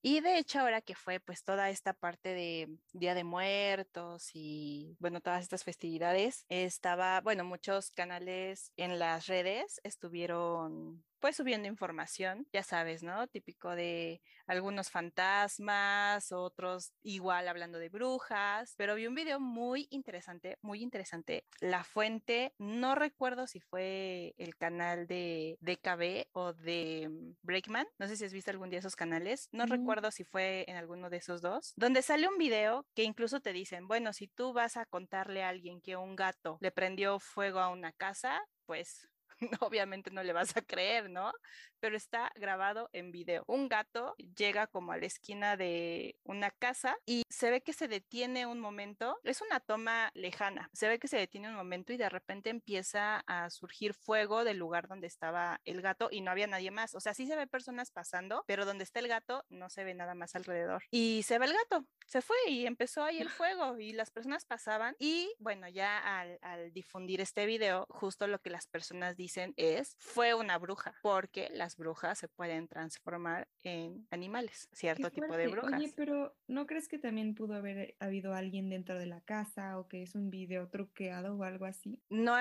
Y 0.00 0.20
de 0.20 0.38
hecho 0.38 0.60
ahora 0.60 0.80
que 0.80 0.94
fue 0.94 1.18
pues 1.18 1.42
toda 1.42 1.70
esta 1.70 1.92
parte 1.92 2.28
de 2.28 2.68
Día 2.92 3.14
de 3.14 3.24
Muertos 3.24 4.30
y 4.32 4.96
bueno, 5.00 5.20
todas 5.20 5.42
estas 5.42 5.64
festividades, 5.64 6.46
estaba, 6.48 7.20
bueno, 7.20 7.44
muchos 7.44 7.90
canales 7.90 8.72
en 8.76 8.98
las 8.98 9.26
redes 9.26 9.80
estuvieron 9.82 11.02
pues 11.20 11.36
subiendo 11.36 11.68
información, 11.68 12.46
ya 12.52 12.62
sabes, 12.62 13.02
¿no? 13.02 13.26
Típico 13.26 13.74
de 13.74 14.20
algunos 14.46 14.90
fantasmas, 14.90 16.32
otros 16.32 16.92
igual 17.02 17.48
hablando 17.48 17.78
de 17.78 17.88
brujas, 17.88 18.74
pero 18.76 18.94
vi 18.94 19.06
un 19.06 19.14
video 19.14 19.40
muy 19.40 19.86
interesante, 19.90 20.58
muy 20.62 20.82
interesante. 20.82 21.44
La 21.60 21.84
fuente, 21.84 22.54
no 22.58 22.94
recuerdo 22.94 23.46
si 23.46 23.60
fue 23.60 24.34
el 24.38 24.56
canal 24.56 25.06
de 25.06 25.58
DKB 25.60 26.28
o 26.32 26.52
de 26.54 27.08
mm, 27.10 27.36
Breakman, 27.42 27.86
no 27.98 28.08
sé 28.08 28.16
si 28.16 28.24
has 28.24 28.32
visto 28.32 28.50
algún 28.50 28.70
día 28.70 28.78
esos 28.78 28.96
canales, 28.96 29.48
no 29.52 29.66
recuerdo 29.66 30.10
si 30.10 30.24
fue 30.24 30.64
en 30.68 30.76
alguno 30.76 31.10
de 31.10 31.18
esos 31.18 31.42
dos, 31.42 31.72
donde 31.76 32.02
sale 32.02 32.28
un 32.28 32.38
video 32.38 32.86
que 32.94 33.04
incluso 33.04 33.40
te 33.40 33.52
dicen, 33.52 33.86
bueno, 33.86 34.12
si 34.12 34.28
tú 34.28 34.52
vas 34.52 34.76
a 34.76 34.86
contarle 34.86 35.42
a 35.42 35.48
alguien 35.48 35.80
que 35.80 35.96
un 35.96 36.16
gato 36.16 36.58
le 36.60 36.70
prendió 36.70 37.18
fuego 37.18 37.60
a 37.60 37.68
una 37.68 37.92
casa, 37.92 38.40
pues 38.66 39.08
obviamente 39.60 40.10
no 40.10 40.22
le 40.22 40.32
vas 40.32 40.56
a 40.56 40.62
creer, 40.62 41.10
¿no? 41.10 41.32
Pero 41.80 41.96
está 41.96 42.32
grabado 42.34 42.90
en 42.92 43.12
video. 43.12 43.44
Un 43.46 43.68
gato 43.68 44.14
llega 44.36 44.66
como 44.66 44.92
a 44.92 44.96
la 44.96 45.06
esquina 45.06 45.56
de 45.56 46.16
una 46.24 46.50
casa 46.50 46.96
y 47.06 47.22
se 47.28 47.50
ve 47.50 47.60
que 47.60 47.72
se 47.72 47.86
detiene 47.86 48.46
un 48.46 48.58
momento. 48.58 49.18
Es 49.22 49.40
una 49.40 49.60
toma 49.60 50.10
lejana. 50.14 50.70
Se 50.72 50.88
ve 50.88 50.98
que 50.98 51.08
se 51.08 51.16
detiene 51.16 51.48
un 51.48 51.54
momento 51.54 51.92
y 51.92 51.96
de 51.96 52.08
repente 52.08 52.50
empieza 52.50 53.22
a 53.26 53.50
surgir 53.50 53.94
fuego 53.94 54.44
del 54.44 54.58
lugar 54.58 54.88
donde 54.88 55.06
estaba 55.06 55.60
el 55.64 55.80
gato 55.80 56.08
y 56.10 56.20
no 56.20 56.30
había 56.30 56.46
nadie 56.46 56.70
más. 56.70 56.94
O 56.94 57.00
sea, 57.00 57.14
sí 57.14 57.26
se 57.26 57.36
ve 57.36 57.46
personas 57.46 57.90
pasando, 57.90 58.42
pero 58.46 58.64
donde 58.64 58.84
está 58.84 58.98
el 58.98 59.08
gato 59.08 59.44
no 59.48 59.70
se 59.70 59.84
ve 59.84 59.94
nada 59.94 60.14
más 60.14 60.34
alrededor. 60.34 60.82
Y 60.90 61.22
se 61.24 61.38
ve 61.38 61.46
el 61.46 61.52
gato. 61.52 61.86
Se 62.06 62.22
fue 62.22 62.36
y 62.48 62.66
empezó 62.66 63.04
ahí 63.04 63.20
el 63.20 63.28
fuego 63.30 63.78
y 63.78 63.92
las 63.92 64.10
personas 64.10 64.44
pasaban 64.44 64.96
y 64.98 65.32
bueno, 65.38 65.68
ya 65.68 65.98
al, 65.98 66.38
al 66.42 66.72
difundir 66.72 67.20
este 67.20 67.46
video, 67.46 67.86
justo 67.90 68.26
lo 68.26 68.40
que 68.40 68.50
las 68.50 68.66
personas 68.66 69.16
dicen 69.16 69.28
dicen 69.28 69.52
es, 69.58 69.94
fue 69.98 70.32
una 70.32 70.56
bruja, 70.56 70.94
porque 71.02 71.50
las 71.52 71.67
brujas 71.76 72.18
se 72.18 72.28
pueden 72.28 72.68
transformar 72.68 73.48
en 73.62 74.06
animales, 74.10 74.68
cierto 74.72 75.10
tipo 75.10 75.36
de 75.36 75.48
brujas. 75.48 75.80
Oye, 75.80 75.92
pero 75.96 76.36
¿no 76.46 76.66
crees 76.66 76.88
que 76.88 76.98
también 76.98 77.34
pudo 77.34 77.54
haber 77.54 77.96
habido 78.00 78.34
alguien 78.34 78.70
dentro 78.70 78.98
de 78.98 79.06
la 79.06 79.20
casa 79.20 79.78
o 79.78 79.88
que 79.88 80.02
es 80.02 80.14
un 80.14 80.30
video 80.30 80.68
truqueado 80.68 81.36
o 81.36 81.44
algo 81.44 81.64
así? 81.64 82.00
No, 82.08 82.36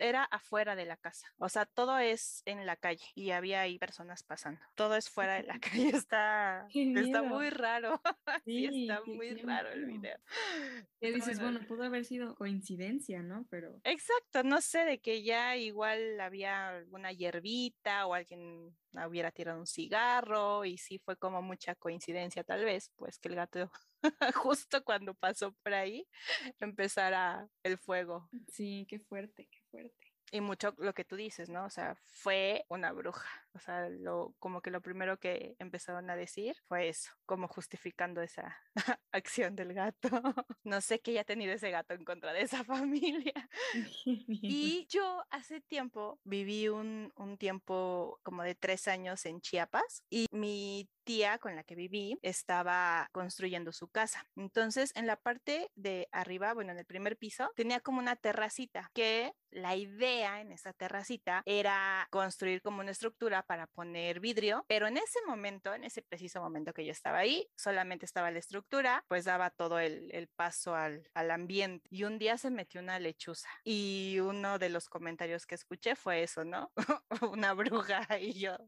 era 0.00 0.24
afuera 0.24 0.76
de 0.76 0.84
la 0.84 0.96
casa, 0.96 1.26
o 1.38 1.48
sea, 1.48 1.66
todo 1.66 1.98
es 1.98 2.42
en 2.46 2.66
la 2.66 2.76
calle 2.76 3.04
y 3.14 3.30
había 3.30 3.60
ahí 3.60 3.78
personas 3.78 4.22
pasando. 4.22 4.60
Todo 4.74 4.96
es 4.96 5.08
fuera 5.08 5.34
de 5.34 5.42
la 5.42 5.58
calle, 5.60 5.88
está, 5.90 6.66
está 6.72 7.22
muy 7.22 7.50
raro. 7.50 8.00
Sí, 8.44 8.66
está 8.66 9.02
muy 9.04 9.30
raro 9.34 9.70
el 9.70 9.86
video. 9.86 10.18
¿Qué 11.00 11.12
dices? 11.12 11.40
Bueno, 11.40 11.60
pudo 11.66 11.84
haber 11.84 12.04
sido 12.04 12.34
coincidencia, 12.34 13.22
¿no? 13.22 13.46
Pero... 13.50 13.80
Exacto, 13.84 14.42
no 14.42 14.60
sé, 14.60 14.84
de 14.84 15.00
que 15.00 15.22
ya 15.22 15.56
igual 15.56 16.20
había 16.20 16.68
alguna 16.68 17.12
hierbita 17.12 18.06
o 18.06 18.14
alguien 18.14 18.67
hubiera 19.06 19.30
tirado 19.30 19.58
un 19.58 19.66
cigarro 19.66 20.64
y 20.64 20.78
sí 20.78 20.98
fue 20.98 21.16
como 21.16 21.42
mucha 21.42 21.74
coincidencia 21.74 22.44
tal 22.44 22.64
vez, 22.64 22.90
pues 22.96 23.18
que 23.18 23.28
el 23.28 23.36
gato 23.36 23.70
justo 24.34 24.84
cuando 24.84 25.14
pasó 25.14 25.52
por 25.62 25.74
ahí 25.74 26.06
empezara 26.60 27.48
el 27.62 27.78
fuego. 27.78 28.28
Sí, 28.48 28.86
qué 28.88 28.98
fuerte, 29.00 29.48
qué 29.50 29.60
fuerte. 29.70 29.96
Y 30.30 30.40
mucho 30.40 30.74
lo 30.78 30.92
que 30.92 31.04
tú 31.04 31.16
dices, 31.16 31.48
¿no? 31.48 31.64
O 31.64 31.70
sea, 31.70 31.96
fue 32.06 32.64
una 32.68 32.92
bruja. 32.92 33.26
O 33.54 33.58
sea, 33.58 33.88
lo, 33.88 34.34
como 34.38 34.60
que 34.60 34.70
lo 34.70 34.80
primero 34.80 35.18
que 35.18 35.56
empezaron 35.58 36.10
a 36.10 36.16
decir 36.16 36.56
fue 36.66 36.88
eso, 36.88 37.12
como 37.26 37.48
justificando 37.48 38.22
esa 38.22 38.56
acción 39.12 39.56
del 39.56 39.74
gato. 39.74 40.08
No 40.64 40.80
sé 40.82 41.00
qué 41.00 41.12
haya 41.12 41.24
tenido 41.24 41.52
ese 41.54 41.70
gato 41.70 41.94
en 41.94 42.04
contra 42.04 42.32
de 42.32 42.42
esa 42.42 42.62
familia. 42.64 43.32
y 44.04 44.86
yo 44.90 45.22
hace 45.30 45.60
tiempo 45.60 46.20
viví 46.24 46.68
un, 46.68 47.12
un 47.16 47.38
tiempo 47.38 48.20
como 48.22 48.42
de 48.42 48.54
tres 48.54 48.86
años 48.86 49.24
en 49.24 49.40
Chiapas 49.40 50.02
y 50.10 50.26
mi 50.30 50.88
tía 51.08 51.38
con 51.38 51.56
la 51.56 51.64
que 51.64 51.74
viví 51.74 52.18
estaba 52.20 53.08
construyendo 53.12 53.72
su 53.72 53.88
casa. 53.88 54.26
Entonces, 54.36 54.92
en 54.94 55.06
la 55.06 55.16
parte 55.16 55.70
de 55.74 56.06
arriba, 56.12 56.52
bueno, 56.52 56.72
en 56.72 56.78
el 56.78 56.84
primer 56.84 57.16
piso, 57.16 57.50
tenía 57.56 57.80
como 57.80 57.98
una 57.98 58.16
terracita 58.16 58.90
que 58.92 59.32
la 59.50 59.74
idea 59.74 60.42
en 60.42 60.52
esa 60.52 60.74
terracita 60.74 61.40
era 61.46 62.06
construir 62.10 62.60
como 62.60 62.80
una 62.80 62.90
estructura 62.90 63.42
para 63.48 63.66
poner 63.66 64.20
vidrio, 64.20 64.66
pero 64.68 64.86
en 64.86 64.98
ese 64.98 65.18
momento, 65.26 65.72
en 65.72 65.82
ese 65.82 66.02
preciso 66.02 66.42
momento 66.42 66.74
que 66.74 66.84
yo 66.84 66.92
estaba 66.92 67.18
ahí, 67.18 67.48
solamente 67.56 68.04
estaba 68.04 68.30
la 68.30 68.38
estructura, 68.38 69.02
pues 69.08 69.24
daba 69.24 69.48
todo 69.48 69.78
el, 69.78 70.10
el 70.12 70.28
paso 70.28 70.74
al, 70.74 71.08
al, 71.14 71.30
ambiente. 71.30 71.88
Y 71.90 72.04
un 72.04 72.18
día 72.18 72.36
se 72.36 72.50
metió 72.50 72.82
una 72.82 72.98
lechuza 72.98 73.48
y 73.64 74.18
uno 74.20 74.58
de 74.58 74.68
los 74.68 74.90
comentarios 74.90 75.46
que 75.46 75.54
escuché 75.54 75.96
fue 75.96 76.22
eso, 76.22 76.44
¿no? 76.44 76.70
una 77.32 77.54
bruja 77.54 78.06
y 78.20 78.38
yo, 78.38 78.58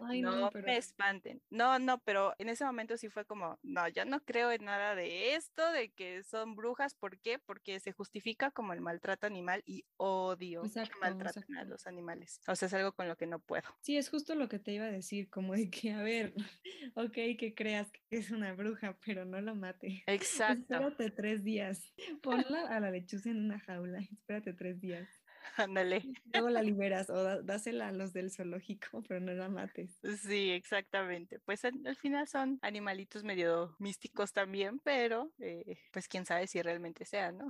no, 0.00 0.50
me 0.52 0.76
espanten. 0.76 1.42
No, 1.48 1.78
no, 1.78 1.98
pero 2.00 2.34
en 2.36 2.50
ese 2.50 2.66
momento 2.66 2.98
sí 2.98 3.08
fue 3.08 3.24
como, 3.24 3.58
no, 3.62 3.88
yo 3.88 4.04
no 4.04 4.20
creo 4.20 4.52
en 4.52 4.66
nada 4.66 4.94
de 4.94 5.34
esto, 5.34 5.72
de 5.72 5.92
que 5.92 6.22
son 6.24 6.56
brujas, 6.56 6.94
¿por 6.94 7.18
qué? 7.20 7.38
Porque 7.38 7.80
se 7.80 7.92
justifica 7.92 8.50
como 8.50 8.74
el 8.74 8.82
maltrato 8.82 9.26
animal 9.26 9.62
y 9.64 9.86
odio 9.96 10.62
que 10.62 10.90
maltraten 11.00 11.56
a 11.56 11.64
los 11.64 11.86
animales. 11.86 12.40
O 12.46 12.54
sea, 12.54 12.66
es 12.66 12.74
algo 12.74 12.92
con 12.92 13.08
lo 13.08 13.16
que 13.16 13.26
no 13.26 13.38
puedo. 13.38 13.64
Sí, 13.80 13.96
es 14.00 14.08
justo 14.08 14.34
lo 14.34 14.48
que 14.48 14.58
te 14.58 14.72
iba 14.72 14.86
a 14.86 14.90
decir, 14.90 15.28
como 15.30 15.54
de 15.54 15.70
que, 15.70 15.92
a 15.92 16.02
ver, 16.02 16.34
ok, 16.94 17.12
que 17.38 17.54
creas 17.54 17.90
que 17.92 18.00
es 18.10 18.30
una 18.30 18.52
bruja, 18.54 18.96
pero 19.04 19.24
no 19.24 19.40
la 19.40 19.54
mate. 19.54 20.02
Exacto. 20.06 20.74
Espérate 20.74 21.10
tres 21.10 21.44
días. 21.44 21.92
Ponla 22.22 22.66
a 22.68 22.80
la 22.80 22.90
lechuza 22.90 23.30
en 23.30 23.44
una 23.44 23.60
jaula, 23.60 23.98
espérate 24.12 24.52
tres 24.54 24.80
días. 24.80 25.08
Ándale. 25.56 26.02
Luego 26.32 26.50
la 26.50 26.62
liberas 26.62 27.10
o 27.10 27.42
dásela 27.42 27.88
a 27.88 27.92
los 27.92 28.12
del 28.12 28.30
zoológico, 28.30 29.02
pero 29.08 29.20
no 29.20 29.32
la 29.32 29.48
mates. 29.48 29.98
Sí, 30.22 30.50
exactamente. 30.50 31.38
Pues 31.40 31.64
al, 31.64 31.96
final 31.96 32.28
son 32.28 32.58
animalitos 32.62 33.24
medio 33.24 33.74
místicos 33.78 34.32
también, 34.32 34.78
pero 34.80 35.32
eh, 35.38 35.78
pues 35.92 36.08
quién 36.08 36.24
sabe 36.24 36.46
si 36.46 36.62
realmente 36.62 37.04
sea, 37.04 37.32
¿no? 37.32 37.48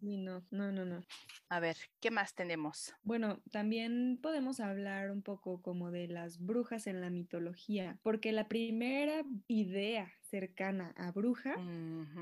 Sí, 0.00 0.16
no, 0.18 0.42
no, 0.50 0.72
no, 0.72 0.84
no. 0.84 1.04
A 1.48 1.60
ver, 1.60 1.76
¿qué 2.00 2.10
más 2.10 2.34
tenemos? 2.34 2.92
Bueno, 3.02 3.40
también 3.50 4.18
podemos 4.20 4.60
hablar 4.60 5.10
un 5.10 5.22
poco 5.22 5.62
como 5.62 5.90
de 5.90 6.08
las 6.08 6.38
brujas 6.38 6.86
en 6.86 7.00
la 7.00 7.10
mitología, 7.10 7.98
porque 8.02 8.32
la 8.32 8.48
primera 8.48 9.22
idea 9.46 10.12
cercana 10.22 10.94
a 10.96 11.10
bruja 11.10 11.56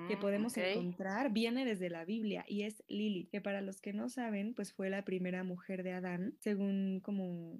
que 0.08 0.16
podemos 0.16 0.56
encontrar 0.56 1.30
viene 1.30 1.64
desde 1.64 1.90
la 1.90 2.04
Biblia 2.04 2.44
y 2.48 2.62
es 2.62 2.82
Lili, 2.88 3.26
que 3.26 3.40
para 3.40 3.60
los 3.60 3.80
que 3.80 3.92
no 3.92 4.08
saben, 4.08 4.54
pues 4.54 4.72
fue 4.72 4.88
la 4.88 5.04
primera 5.04 5.44
mujer 5.44 5.82
de 5.82 5.92
Adán, 5.92 6.34
según 6.40 7.00
como 7.00 7.58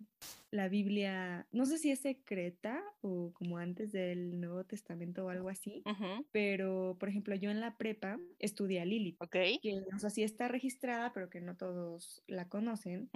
la 0.50 0.68
Biblia, 0.68 1.46
no 1.52 1.66
sé 1.66 1.78
si 1.78 1.90
es 1.90 2.00
secreta 2.00 2.82
o 3.00 3.32
como 3.34 3.58
antes 3.58 3.92
del 3.92 4.40
Nuevo 4.40 4.64
Testamento 4.64 5.26
o 5.26 5.28
algo 5.28 5.48
así, 5.48 5.82
pero 6.32 6.96
por 6.98 7.08
ejemplo 7.08 7.34
yo 7.34 7.50
en 7.50 7.60
la 7.60 7.76
prepa 7.76 8.18
estudié 8.38 8.80
a 8.80 8.84
Lili, 8.84 9.16
okay. 9.20 9.58
que 9.58 9.82
o 9.94 9.98
sea, 9.98 10.10
sí 10.10 10.22
está 10.22 10.48
registrada, 10.48 11.12
pero 11.12 11.28
que 11.28 11.40
no 11.40 11.56
todos 11.56 12.22
la 12.26 12.48
conocen, 12.48 13.10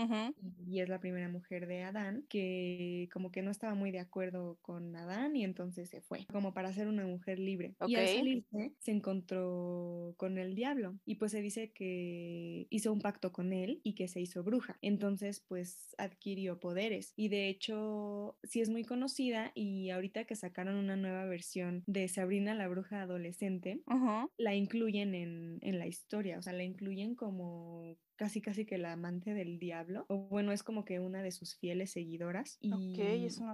y 0.67 0.81
es 0.81 0.89
la 0.89 1.01
primera 1.01 1.29
mujer 1.29 1.67
de 1.67 1.83
Adán, 1.83 2.25
que 2.29 3.09
como 3.13 3.31
que 3.31 3.43
no 3.43 3.51
estaba 3.51 3.75
muy 3.75 3.91
de 3.91 4.01
acuerdo 4.01 4.59
con 4.63 4.95
Adán 4.97 5.37
y 5.37 5.45
entonces 5.45 5.89
se 5.89 6.01
fue, 6.01 6.27
como 6.31 6.53
para 6.53 6.73
ser 6.73 6.89
una 6.89 7.07
mujer 7.07 7.39
libre. 7.39 7.75
Y 7.87 7.97
al 7.97 8.09
salirse 8.09 8.75
se 8.79 8.91
encontró 8.91 10.15
con 10.17 10.39
el 10.39 10.55
diablo 10.55 10.99
y 11.05 11.17
pues 11.17 11.33
se 11.33 11.41
dice 11.41 11.73
que 11.73 12.67
hizo 12.71 12.93
un 12.93 13.01
pacto 13.01 13.33
con 13.33 13.53
él 13.53 13.81
y 13.83 13.95
que 13.95 14.09
se 14.09 14.21
hizo 14.21 14.43
bruja. 14.43 14.79
Entonces 14.83 15.41
pues 15.41 15.95
adquirió 15.99 16.61
poderes 16.61 17.15
y 17.23 17.29
de 17.29 17.49
hecho 17.49 18.37
sí 18.43 18.61
es 18.61 18.69
muy 18.69 18.83
conocida 18.83 19.53
y 19.55 19.91
ahorita 19.91 20.25
que 20.25 20.35
sacaron 20.35 20.75
una 20.75 20.97
nueva 20.97 21.25
versión 21.25 21.85
de 21.87 22.09
Sabrina 22.09 22.53
la 22.53 22.67
bruja 22.67 23.03
adolescente, 23.03 23.81
la 24.39 24.57
incluyen 24.57 25.15
en, 25.15 25.61
en 25.63 25.79
la 25.79 25.87
historia, 25.87 26.37
o 26.41 26.43
sea, 26.43 26.53
la 26.53 26.65
incluyen 26.65 27.15
como 27.15 27.97
casi 28.17 28.41
casi 28.41 28.65
que 28.65 28.79
la 28.79 28.93
amante 28.93 29.35
del 29.35 29.59
diablo, 29.59 30.05
o 30.09 30.29
bueno, 30.29 30.53
es 30.53 30.63
como 30.63 30.85
que 30.85 31.01
una 31.01 31.23
de 31.23 31.31
sus 31.31 31.57
fieles 31.57 31.91
seguidoras 31.91 32.59
y 32.61 32.97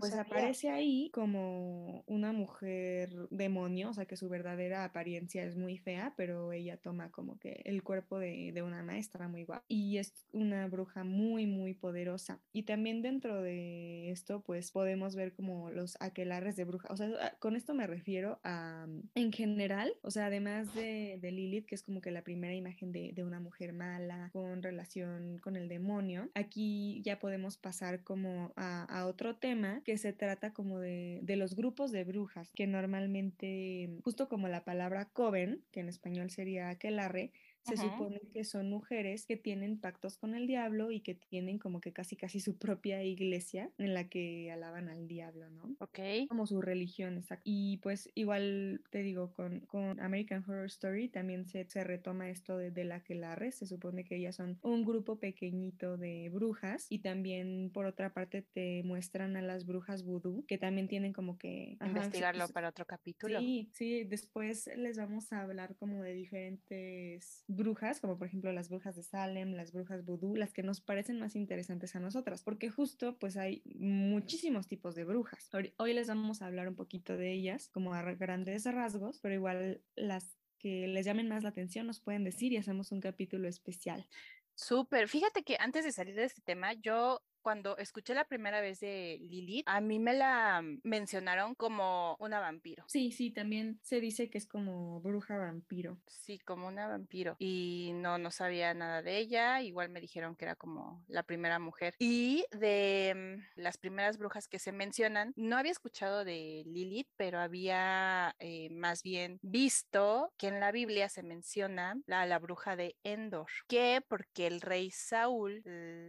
pues 0.01 0.15
aparece 0.15 0.71
ahí 0.71 1.11
como 1.13 2.05
una 2.07 2.33
mujer 2.33 3.29
demonio, 3.31 3.91
o 3.91 3.95
sea 3.95 4.07
que 4.07 4.17
su 4.17 4.29
verdadera 4.29 4.85
apariencia 4.85 5.45
es 5.45 5.57
muy 5.57 5.79
fea, 5.79 6.15
pero 6.17 6.53
ella 6.53 6.77
toma 6.77 7.11
como 7.11 7.39
que 7.39 7.63
el 7.65 7.83
cuerpo 7.83 8.19
de, 8.19 8.53
de 8.53 8.63
una 8.63 8.83
maestra 8.83 9.29
muy 9.29 9.45
guapa 9.45 9.65
y 9.69 9.99
es 9.99 10.27
una 10.33 10.67
bruja 10.69 11.05
muy 11.05 11.47
muy 11.47 11.75
poderosa. 11.75 12.41
Y 12.53 12.65
también 12.65 13.03
dentro 13.03 13.43
de 13.43 14.11
esto 14.11 14.43
pues 14.43 14.71
podemos 14.71 15.15
ver 15.17 15.33
como 15.35 15.71
los 15.71 15.97
aquelarres 16.01 16.57
de 16.57 16.65
bruja, 16.65 16.89
o 16.91 16.97
sea, 16.97 17.37
con 17.39 17.57
esto 17.57 17.75
me 17.75 17.87
refiero 17.87 18.41
a 18.45 18.87
en 19.15 19.33
general, 19.33 19.93
o 20.03 20.11
sea, 20.11 20.27
además 20.27 20.75
de, 20.75 21.19
de 21.21 21.33
Lilith, 21.33 21.67
que 21.67 21.75
es 21.75 21.83
como 21.83 22.01
que 22.01 22.11
la 22.11 22.23
primera 22.23 22.55
imagen 22.55 22.93
de, 22.93 23.13
de 23.13 23.25
una 23.25 23.41
mujer 23.41 23.73
mala, 23.73 24.31
con 24.33 24.48
relación 24.57 25.39
con 25.39 25.57
el 25.57 25.69
demonio. 25.69 26.31
Aquí 26.35 27.01
ya 27.05 27.19
podemos 27.19 27.57
pasar 27.57 28.03
como 28.03 28.53
a, 28.57 29.07
otro 29.07 29.37
tema 29.37 29.81
que 29.85 29.97
se 29.99 30.13
trata 30.13 30.53
como 30.53 30.79
de, 30.81 31.21
de, 31.23 31.37
los 31.37 31.55
grupos 31.55 31.93
de 31.93 32.05
brujas, 32.05 32.51
que 32.55 32.67
normalmente, 32.67 33.91
justo 34.05 34.29
como 34.29 34.49
la 34.49 34.65
palabra 34.65 35.07
coven, 35.07 35.63
que 35.71 35.81
en 35.81 35.89
español 35.89 36.31
sería 36.31 36.69
aquelarre, 36.69 37.33
se 37.77 37.77
supone 37.77 38.21
que 38.33 38.45
son 38.45 38.69
mujeres 38.69 39.27
que 39.27 39.37
tienen 39.37 39.81
pactos 39.81 40.19
con 40.19 40.35
el 40.35 40.47
diablo 40.47 40.91
y 40.91 41.01
que 41.01 41.15
tienen 41.15 41.59
como 41.59 41.81
que 41.81 41.93
casi 41.93 42.17
casi 42.17 42.41
su 42.41 42.59
propia 42.59 43.03
iglesia 43.03 43.71
en 43.79 43.95
la 43.95 44.09
que 44.09 44.51
alaban 44.51 44.89
al 44.89 45.09
diablo, 45.09 45.49
¿no? 45.51 45.77
Ok. 45.81 46.29
Como 46.29 46.47
su 46.47 46.61
religión, 46.61 47.17
exacto. 47.17 47.43
Y 47.45 47.79
pues 47.79 48.11
igual 48.15 48.83
te 48.91 49.03
digo, 49.03 49.33
con, 49.33 49.61
con 49.61 50.01
American 50.01 50.45
Horror 50.47 50.67
Story 50.67 51.09
también 51.09 51.47
se, 51.47 51.65
se 51.69 51.85
retoma 51.85 52.29
esto 52.29 52.57
de, 52.57 52.71
de 52.71 52.85
la 52.85 53.03
que 53.03 53.15
la 53.15 53.39
se 53.51 53.67
supone 53.67 54.05
que 54.05 54.17
ellas 54.17 54.37
son 54.37 54.59
un 54.63 54.85
grupo 54.85 55.19
pequeñito 55.19 55.97
de 55.97 56.29
brujas 56.29 56.87
y 56.89 57.01
también 57.01 57.71
por 57.73 57.87
otra 57.87 58.13
parte 58.13 58.43
te 58.43 58.83
muestran 58.83 59.37
a 59.37 59.43
las 59.43 59.65
brujas 59.65 60.03
vudú 60.05 60.45
que 60.47 60.59
también 60.59 60.89
tienen 60.89 61.13
como 61.13 61.39
que 61.39 61.77
investigarlo 61.85 62.45
pues, 62.45 62.53
para 62.53 62.69
otro 62.69 62.85
capítulo. 62.85 63.39
Sí, 63.39 63.71
sí, 63.73 64.05
después 64.05 64.69
les 64.77 64.99
vamos 64.99 65.33
a 65.33 65.43
hablar 65.43 65.77
como 65.77 66.03
de 66.03 66.15
diferentes 66.15 67.45
brujas, 67.59 68.01
como 68.01 68.17
por 68.17 68.29
ejemplo 68.29 68.51
las 68.53 68.71
brujas 68.71 68.97
de 68.97 69.03
Salem, 69.03 69.53
las 69.53 69.73
brujas 69.73 70.07
vudú, 70.07 70.35
las 70.35 70.55
que 70.55 70.63
nos 70.63 70.81
parecen 70.81 71.21
más 71.21 71.37
interesantes 71.37 71.95
a 71.95 72.01
nosotras, 72.01 72.43
porque 72.43 72.71
justo 72.71 73.19
pues 73.19 73.37
hay 73.37 73.63
muchísimos 73.75 74.67
tipos 74.67 74.95
de 74.95 75.05
brujas. 75.05 75.51
Hoy 75.77 75.93
les 75.93 76.09
vamos 76.09 76.41
a 76.41 76.47
hablar 76.47 76.69
un 76.69 76.77
poquito 76.77 77.19
de 77.19 77.33
ellas 77.33 77.69
como 77.69 77.93
a 77.93 78.03
grandes 78.15 78.65
rasgos, 78.65 79.21
pero 79.21 79.35
igual 79.35 79.83
las 79.95 80.39
que 80.59 80.89
les 80.89 81.05
llamen 81.05 81.29
más 81.29 81.43
la 81.43 81.51
atención 81.51 81.87
nos 81.87 82.01
pueden 82.01 82.25
decir 82.25 82.53
y 82.53 82.57
hacemos 82.57 82.91
un 82.91 83.01
capítulo 83.01 83.47
especial. 83.47 84.09
Súper. 84.55 85.09
Fíjate 85.09 85.45
que 85.45 85.57
antes 85.61 85.85
de 85.85 85.93
salir 85.93 86.17
de 86.17 86.25
este 86.25 86.41
tema, 86.41 86.73
yo 86.73 87.23
cuando 87.43 87.77
escuché 87.79 88.15
la 88.15 88.27
primera 88.27 88.61
vez 88.61 88.81
de 88.81 89.19
Lilith, 89.21 89.65
a 89.67 89.81
mí 89.81 89.99
me 89.99 90.15
la 90.15 90.63
mencionaron 90.83 91.55
como 91.55 92.17
una 92.19 92.41
vampiro. 92.41 92.85
Sí, 92.87 93.13
sí, 93.13 93.31
también 93.31 93.79
se 93.83 94.01
dice 94.01 94.31
que 94.31 94.39
es 94.39 94.47
como 94.47 95.01
bruja 95.01 95.37
vampiro. 95.37 95.99
Sí, 96.07 96.39
como 96.39 96.69
una 96.69 96.87
vampiro. 96.87 97.37
Y 97.39 97.93
no, 97.95 98.19
no 98.19 98.31
sabía 98.31 98.75
nada 98.75 99.03
de 99.03 99.19
ella. 99.19 99.63
Igual 99.63 99.89
me 99.89 100.01
dijeron 100.01 100.37
que 100.37 100.45
era 100.45 100.57
como 100.57 101.05
la 101.09 101.23
primera 101.23 101.59
mujer. 101.59 101.95
Y 101.99 102.45
de 102.53 103.39
mm, 103.57 103.61
las 103.61 103.79
primeras 103.79 104.19
brujas 104.19 104.49
que 104.49 104.59
se 104.59 104.73
mencionan, 104.73 105.33
no 105.37 105.57
había 105.57 105.73
escuchado 105.73 106.25
de 106.25 106.63
Lilith, 106.67 107.09
pero 107.17 107.39
había 107.39 108.35
eh, 108.39 108.71
más 108.71 109.03
bien 109.03 109.39
visto 109.43 110.33
que 110.37 110.49
en 110.49 110.61
la 110.61 110.73
Biblia 110.73 111.09
se 111.09 111.23
menciona 111.23 112.01
la, 112.07 112.27
la 112.27 112.39
bruja 112.39 112.77
de 112.77 112.97
Endor, 113.05 113.47
que 113.67 114.03
porque 114.07 114.47
el 114.47 114.61
rey 114.61 114.91
Saúl 114.91 115.63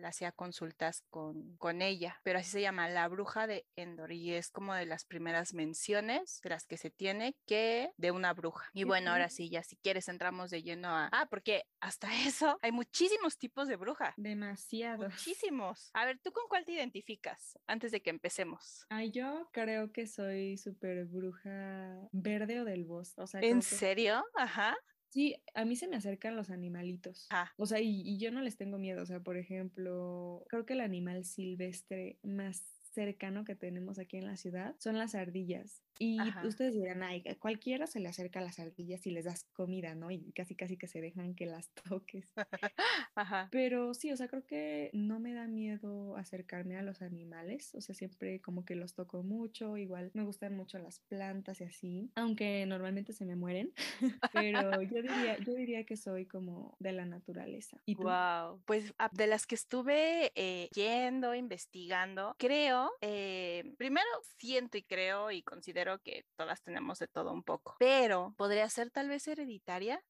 hacía 0.03 0.31
consultas 0.31 1.03
con 1.09 1.18
con, 1.57 1.81
ella, 1.81 2.19
pero 2.23 2.39
así 2.39 2.49
se 2.49 2.61
llama 2.61 2.89
La 2.89 3.07
Bruja 3.07 3.47
de 3.47 3.65
Endor 3.75 4.11
y 4.11 4.33
es 4.33 4.51
como 4.51 4.73
de 4.73 4.85
las 4.85 5.05
primeras 5.05 5.53
menciones 5.53 6.41
de 6.43 6.49
las 6.49 6.65
que 6.65 6.77
se 6.77 6.89
tiene 6.89 7.35
que 7.45 7.91
de 7.97 8.11
una 8.11 8.33
bruja. 8.33 8.69
Y 8.73 8.83
bueno, 8.83 9.11
ahora 9.11 9.29
sí, 9.29 9.49
ya 9.49 9.63
si 9.63 9.77
quieres 9.77 10.09
entramos 10.09 10.49
de 10.49 10.61
lleno 10.61 10.89
a... 10.89 11.09
Ah, 11.11 11.27
porque 11.29 11.63
hasta 11.79 12.09
eso 12.27 12.57
hay 12.61 12.71
muchísimos 12.71 13.37
tipos 13.37 13.67
de 13.67 13.75
bruja. 13.75 14.13
Demasiados. 14.17 15.13
Muchísimos. 15.13 15.89
A 15.93 16.05
ver, 16.05 16.19
¿tú 16.19 16.31
con 16.31 16.43
cuál 16.49 16.65
te 16.65 16.73
identificas 16.73 17.57
antes 17.67 17.91
de 17.91 18.01
que 18.01 18.09
empecemos? 18.09 18.85
Ay, 18.89 19.11
yo 19.11 19.49
creo 19.51 19.91
que 19.91 20.07
soy 20.07 20.57
súper 20.57 21.05
bruja 21.05 22.09
verde 22.11 22.61
o 22.61 22.65
del 22.65 22.85
bosque. 22.85 23.21
O 23.21 23.27
sea, 23.27 23.41
¿En 23.41 23.61
serio? 23.61 24.23
Ajá. 24.35 24.75
Sí, 25.09 25.35
a 25.55 25.65
mí 25.65 25.75
se 25.75 25.87
me 25.87 25.95
acercan 25.95 26.35
los 26.35 26.49
animalitos. 26.49 27.27
Ah. 27.31 27.51
O 27.57 27.65
sea, 27.65 27.79
y, 27.79 28.01
y, 28.01 28.17
yo 28.19 28.31
no 28.31 28.41
les 28.41 28.57
tengo 28.57 28.77
miedo. 28.77 29.01
O 29.01 29.05
sea, 29.05 29.19
por 29.19 29.37
ejemplo, 29.37 30.45
creo 30.49 30.65
que 30.65 30.73
el 30.73 30.81
animal 30.81 31.25
silvestre 31.25 32.17
más 32.23 32.78
cercano 32.89 33.45
que 33.45 33.55
tenemos 33.55 33.99
aquí 33.99 34.17
en 34.17 34.25
la 34.25 34.37
ciudad 34.37 34.75
son 34.79 34.97
las 34.97 35.15
ardillas. 35.15 35.83
Y 36.01 36.17
ustedes 36.45 36.75
dirán, 36.75 37.03
ay, 37.03 37.23
cualquiera 37.39 37.85
se 37.85 37.99
le 37.99 38.07
acerca 38.07 38.39
a 38.39 38.41
las 38.41 38.57
ardillas 38.57 39.05
y 39.05 39.11
les 39.11 39.25
das 39.25 39.43
comida, 39.51 39.95
¿no? 39.95 40.11
Y 40.11 40.31
casi 40.31 40.55
casi 40.55 40.77
que 40.77 40.87
se 40.87 41.01
dejan 41.01 41.35
que 41.35 41.45
las 41.45 41.69
toques. 41.83 42.31
Ajá. 43.15 43.49
Pero 43.51 43.93
sí, 43.93 44.09
o 44.11 44.15
sea, 44.15 44.29
creo 44.29 44.45
que 44.45 44.91
no 44.93 45.19
me 45.19 45.33
da 45.33 45.45
miedo 45.47 46.15
acercarme 46.15 46.77
a 46.77 46.83
los 46.83 47.01
animales. 47.01 47.75
O 47.75 47.81
sea, 47.81 47.93
siempre 47.95 48.39
como 48.39 48.63
que 48.63 48.75
los 48.75 48.93
toco 48.93 49.23
mucho. 49.23 49.75
Igual 49.75 50.11
me 50.13 50.23
gustan 50.23 50.55
mucho 50.55 50.79
las 50.79 51.01
plantas 51.01 51.59
y 51.59 51.65
así. 51.65 52.11
Aunque 52.15 52.65
normalmente 52.65 53.11
se 53.11 53.25
me 53.25 53.35
mueren. 53.35 53.73
Pero 54.33 54.81
yo 54.81 55.01
diría, 55.01 55.37
yo 55.39 55.53
diría 55.53 55.85
que 55.85 55.97
soy 55.97 56.25
como 56.25 56.77
de 56.79 56.93
la 56.93 57.05
naturaleza. 57.05 57.77
¿Y 57.85 57.95
Wow. 57.95 58.61
Pues 58.65 58.93
ah, 58.97 59.09
de 59.11 59.27
las 59.27 59.45
que 59.45 59.55
estuve 59.55 60.31
eh, 60.35 60.69
yendo, 60.73 61.35
investigando, 61.35 62.35
creo, 62.39 62.78
eh, 63.01 63.73
primero 63.77 64.07
siento 64.37 64.77
y 64.77 64.83
creo 64.83 65.31
y 65.31 65.43
considero 65.43 65.99
que 65.99 66.25
todas 66.35 66.61
tenemos 66.61 66.99
de 66.99 67.07
todo 67.07 67.31
un 67.33 67.43
poco, 67.43 67.75
pero 67.79 68.33
podría 68.37 68.69
ser 68.69 68.91
tal 68.91 69.09
vez 69.09 69.27
hereditaria, 69.27 70.03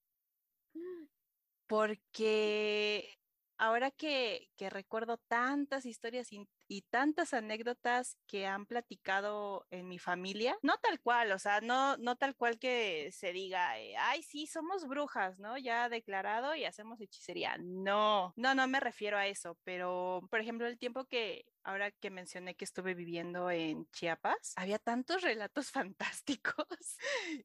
porque 1.68 3.20
ahora 3.60 3.92
que, 3.92 4.50
que 4.56 4.70
recuerdo 4.70 5.18
tantas 5.28 5.86
historias 5.86 6.30
y 6.68 6.82
tantas 6.84 7.34
anécdotas 7.34 8.18
que 8.26 8.48
han 8.48 8.66
platicado 8.66 9.68
en 9.70 9.88
mi 9.88 10.00
familia, 10.00 10.58
no 10.62 10.78
tal 10.78 11.00
cual, 11.02 11.32
o 11.32 11.40
sea, 11.40 11.62
no, 11.62 11.98
no 11.98 12.16
tal 12.16 12.36
cual 12.36 12.58
que 12.58 13.12
se 13.12 13.34
diga, 13.34 13.80
eh, 13.80 13.96
ay, 13.98 14.24
sí, 14.24 14.48
somos 14.48 14.88
brujas, 14.88 15.40
¿no? 15.40 15.58
Ya 15.58 15.90
declarado 15.90 16.56
y 16.56 16.66
hacemos 16.66 17.02
hechicería. 17.02 17.58
No, 17.60 18.34
no, 18.38 18.56
no 18.56 18.68
me 18.68 18.80
refiero 18.80 19.18
a 19.18 19.28
eso, 19.28 19.58
pero, 19.64 20.22
por 20.30 20.40
ejemplo, 20.40 20.68
el 20.68 20.78
tiempo 20.78 21.06
que 21.06 21.46
ahora 21.70 21.92
que 21.92 22.10
mencioné 22.10 22.56
que 22.56 22.66
estuve 22.66 22.96
viviendo 22.96 23.52
en 23.52 23.88
Chiapas, 23.92 24.54
había 24.56 24.80
tantos 24.80 25.22
relatos 25.22 25.72
fantásticos 25.72 26.98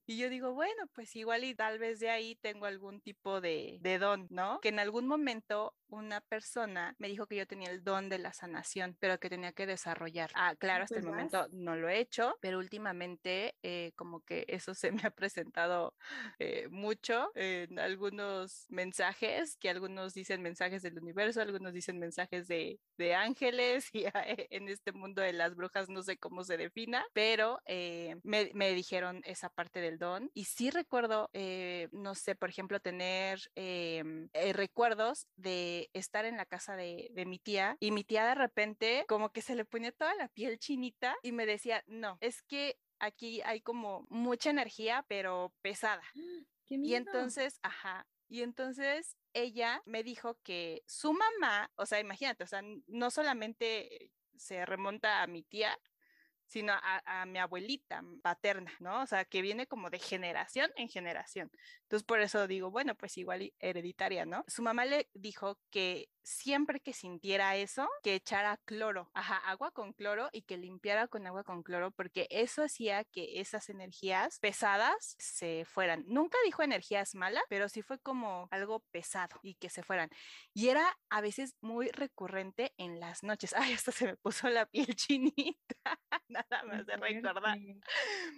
y 0.07 0.17
yo 0.17 0.31
digo, 0.31 0.55
bueno, 0.55 0.87
pues 0.95 1.15
igual 1.15 1.45
y 1.45 1.55
tal 1.55 1.79
vez 1.79 2.01
de 2.01 2.09
ahí 2.11 2.35
tengo 2.37 2.65
algún 2.65 3.01
tipo 3.01 3.41
de, 3.41 3.79
de 3.83 3.99
don, 3.99 4.27
¿no? 4.31 4.61
Que 4.61 4.71
en 4.71 4.79
algún 4.79 5.07
momento 5.07 5.75
una 5.89 6.21
persona 6.23 6.97
me 6.99 7.09
dijo 7.09 7.27
que 7.27 7.37
yo 7.37 7.47
tenía 7.47 7.71
el 7.71 7.85
don 7.85 8.09
de 8.09 8.19
la 8.19 8.33
sanación, 8.33 8.97
pero 8.99 9.19
que 9.21 9.29
tenía 9.29 9.53
que 9.53 9.67
desarrollar. 9.67 10.31
Ah, 10.35 10.55
claro, 10.59 10.85
hasta 10.85 10.99
el 10.99 11.05
momento 11.05 11.47
no 11.53 11.77
lo 11.77 11.89
he 11.89 11.99
hecho, 11.99 12.37
pero 12.41 12.59
últimamente 12.59 13.57
eh, 13.63 13.93
como 13.95 14.21
que 14.21 14.45
eso 14.49 14.75
se 14.75 14.91
me 14.91 15.03
ha 15.05 15.11
presentado 15.11 15.95
eh, 16.39 16.69
mucho 16.71 17.31
en 17.35 17.79
algunos 17.79 18.67
mensajes, 18.71 19.57
que 19.57 19.71
algunos 19.71 20.15
dicen 20.15 20.43
mensajes 20.43 20.83
del 20.83 20.99
universo, 20.99 21.41
algunos 21.41 21.73
dicen 21.73 21.99
mensajes 21.99 22.49
de, 22.49 22.81
de 22.97 23.15
ángeles 23.15 23.89
y 23.95 24.07
en 24.50 24.68
este 24.68 24.92
mundo 24.92 25.22
de 25.22 25.33
las 25.33 25.55
brujas 25.55 25.88
no 25.88 26.03
sé 26.03 26.16
cómo 26.16 26.44
se 26.44 26.57
defina, 26.57 27.05
pero 27.12 27.61
me, 28.22 28.50
me, 28.55 28.74
dijeron 28.74 29.22
esa 29.24 29.48
parte 29.50 29.81
del 29.81 29.98
don 29.98 30.31
y 30.35 30.44
sí 30.44 30.70
recuerdo, 30.70 31.31
no 31.92 32.14
sé, 32.14 32.35
por 32.35 32.50
ejemplo, 32.50 32.81
tener 32.81 33.40
em, 33.55 34.29
recuerdos 34.53 35.27
de 35.37 35.90
estar 35.92 36.24
en 36.24 36.37
la 36.37 36.46
casa 36.46 36.77
de, 36.77 37.09
de 37.12 37.27
mi 37.27 37.38
tía 37.38 37.77
y 37.81 37.90
mi 37.90 38.05
tía 38.05 38.27
de 38.27 38.35
repente 38.35 39.05
como 39.09 39.31
que 39.31 39.42
se 39.42 39.55
le 39.55 39.64
ponía 39.64 39.92
toda 39.92 40.14
la 40.14 40.29
piel 40.29 40.59
chinita 40.59 41.16
y 41.22 41.33
me 41.33 41.46
decía, 41.46 41.83
no, 41.87 42.18
es 42.20 42.42
que 42.42 42.79
aquí 42.98 43.40
hay 43.42 43.61
como 43.61 44.07
mucha 44.09 44.50
energía, 44.50 45.05
pero 45.09 45.53
pesada. 45.62 46.03
y 46.68 46.94
entonces, 46.94 47.59
ajá, 47.62 48.07
y 48.29 48.42
entonces 48.42 49.16
ella 49.35 49.83
me 49.85 50.03
dijo 50.03 50.38
que 50.42 50.83
su 50.87 51.12
mamá, 51.12 51.70
o 51.77 51.87
sea, 51.87 52.01
imagínate, 52.01 52.44
o 52.44 52.47
sea, 52.47 52.62
no 52.87 53.11
solamente 53.11 54.11
se 54.37 54.64
remonta 54.64 55.23
a 55.23 55.27
mi 55.27 55.42
tía, 55.42 55.79
sino 56.55 56.73
a, 56.73 57.27
mi 57.27 57.40
abuelita 57.40 58.05
paterna, 58.23 58.73
¿no? 58.79 59.03
O 59.03 59.07
sea, 59.07 59.25
que 59.25 59.43
viene 59.43 59.67
como 59.67 59.90
de 59.90 59.99
generación 59.99 60.71
en 60.77 60.88
generación. 60.88 61.51
Entonces, 61.83 62.07
por 62.07 62.21
eso 62.21 62.47
digo, 62.47 62.71
bueno, 62.71 62.95
pues 62.95 63.19
igual 63.19 63.53
hereditaria, 63.59 64.25
¿no? 64.25 64.45
Su 64.47 64.62
mamá 64.62 64.85
le 64.85 65.11
dijo 65.14 65.59
que 65.71 66.09
siempre 66.23 66.79
que 66.79 66.93
sintiera 66.93 67.57
eso, 67.57 67.88
que 68.05 68.14
echara 68.14 68.57
cloro, 68.64 69.11
ajá, 69.14 69.38
agua 69.38 69.73
con 69.73 69.93
cloro 69.95 70.29
y 70.33 70.43
que 70.43 70.57
limpiara 70.57 71.09
con 71.09 71.27
agua 71.27 71.43
con 71.43 71.64
cloro, 71.64 71.90
porque 71.90 72.29
eso 72.31 72.62
hacía 72.62 73.05
que 73.05 73.40
esas 73.40 73.69
energías 73.69 74.38
pesadas 74.38 75.17
se 75.19 75.64
fueran. 75.67 76.05
Nunca 76.07 76.38
dijo 76.45 76.62
energías 76.62 77.17
malas, 77.17 77.43
pero 77.49 77.69
sí 77.69 77.83
fue 77.83 77.99
como 77.99 78.47
algo 78.53 78.81
pesado 78.93 79.40
y 79.43 79.57
que 79.57 79.71
se 79.71 79.83
fueran. 79.83 80.09
Y 80.55 80.69
era 80.69 80.97
a 81.11 81.21
veces 81.21 81.57
muy 81.61 81.88
recurrente 81.90 82.73
en 82.77 83.01
las 83.01 83.25
noches. 83.25 83.55
Ay, 83.57 83.73
hasta 83.73 83.90
se 83.90 84.07
me 84.07 84.17
puso 84.17 84.49
la 84.49 84.67
piel 84.67 84.87
chinita, 84.97 86.01
nada 86.51 86.65
más 86.65 86.87
de 86.87 86.97
recordar. 86.97 87.59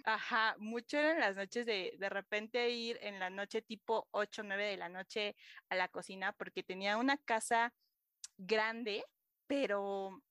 Ajá, 0.05 0.55
mucho 0.59 0.97
en 0.97 1.19
las 1.19 1.35
noches 1.35 1.65
de 1.65 1.95
de 1.97 2.09
repente 2.09 2.69
ir 2.69 2.97
en 3.01 3.19
la 3.19 3.29
noche 3.29 3.61
tipo 3.61 4.07
8, 4.11 4.43
9 4.43 4.65
de 4.65 4.77
la 4.77 4.89
noche 4.89 5.35
a 5.69 5.75
la 5.75 5.87
cocina 5.87 6.33
porque 6.33 6.63
tenía 6.63 6.97
una 6.97 7.17
casa 7.17 7.73
grande, 8.37 9.03
pero 9.47 10.21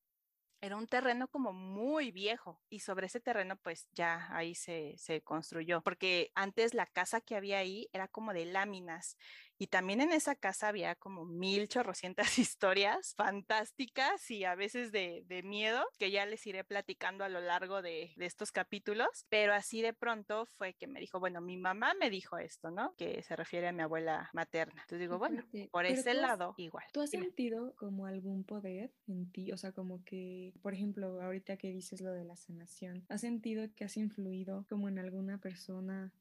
era 0.60 0.76
un 0.76 0.86
terreno 0.86 1.28
como 1.28 1.52
muy 1.52 2.10
viejo 2.10 2.60
y 2.68 2.80
sobre 2.80 3.06
ese 3.06 3.20
terreno 3.20 3.56
pues 3.56 3.88
ya 3.92 4.26
ahí 4.34 4.54
se, 4.54 4.94
se, 4.96 5.22
construyó, 5.22 5.82
porque 5.82 6.32
antes 6.34 6.74
la 6.74 6.86
casa 6.86 7.20
que 7.20 7.36
había 7.36 7.58
ahí 7.58 7.88
era 7.92 8.08
como 8.08 8.32
de 8.32 8.46
láminas 8.46 9.16
Y 9.58 9.68
también 9.68 10.00
en 10.00 10.12
esa 10.12 10.34
casa 10.34 10.68
había 10.68 10.94
como 10.94 11.24
mil 11.24 11.68
chorrocientas 11.68 12.26
historias 12.38 13.14
fantásticas 13.14 14.30
y 14.30 14.44
a 14.44 14.54
veces 14.54 14.92
de, 14.92 15.24
miedo, 15.44 15.84
que 15.98 16.10
ya 16.10 16.26
les 16.26 16.46
iré 16.46 16.64
platicando 16.64 17.24
a 17.24 17.28
lo 17.28 17.40
largo 17.40 17.82
de, 17.82 18.12
de, 18.16 18.26
estos 18.26 18.52
capítulos, 18.52 19.26
pero 19.28 19.54
así 19.54 19.82
de 19.82 19.92
pronto 19.92 20.46
fue 20.56 20.74
que 20.74 20.86
me 20.86 20.98
dijo, 20.98 21.20
bueno, 21.20 21.40
mi 21.40 21.56
mamá 21.56 21.94
me 21.94 22.10
dijo 22.10 22.38
esto, 22.38 22.70
¿no? 22.70 22.94
Que 22.96 23.22
se 23.22 23.36
refiere 23.36 23.68
a 23.68 23.72
mi 23.72 23.82
abuela 23.82 24.30
materna. 24.32 24.82
Entonces 24.82 25.00
digo, 25.00 25.18
bueno, 25.18 25.42
por 25.70 25.86
ese 25.86 26.14
lado, 26.14 26.54
igual. 26.56 26.84
¿Tú 26.92 27.00
has 27.00 27.10
sentido 27.10 27.74
como 27.76 28.06
algún 28.06 28.44
poder 28.44 28.92
en 29.06 29.30
ti? 29.30 29.52
O 29.52 29.56
sea, 29.56 29.72
como 29.72 30.02
que, 30.04 30.52
por 30.62 30.74
ejemplo, 30.74 31.20
ahorita 31.22 31.56
que 31.56 31.70
dices 31.70 32.00
lo 32.00 32.12
de 32.12 32.24
la 32.24 32.36
sanación, 32.36 33.04
¿has 33.08 33.20
sentido 33.20 33.66
que 33.74 33.84
has 33.84 33.96
influido 33.96 34.64
como 34.68 34.88
en 34.88 34.98
alguna 34.98 35.38
persona 35.38 36.12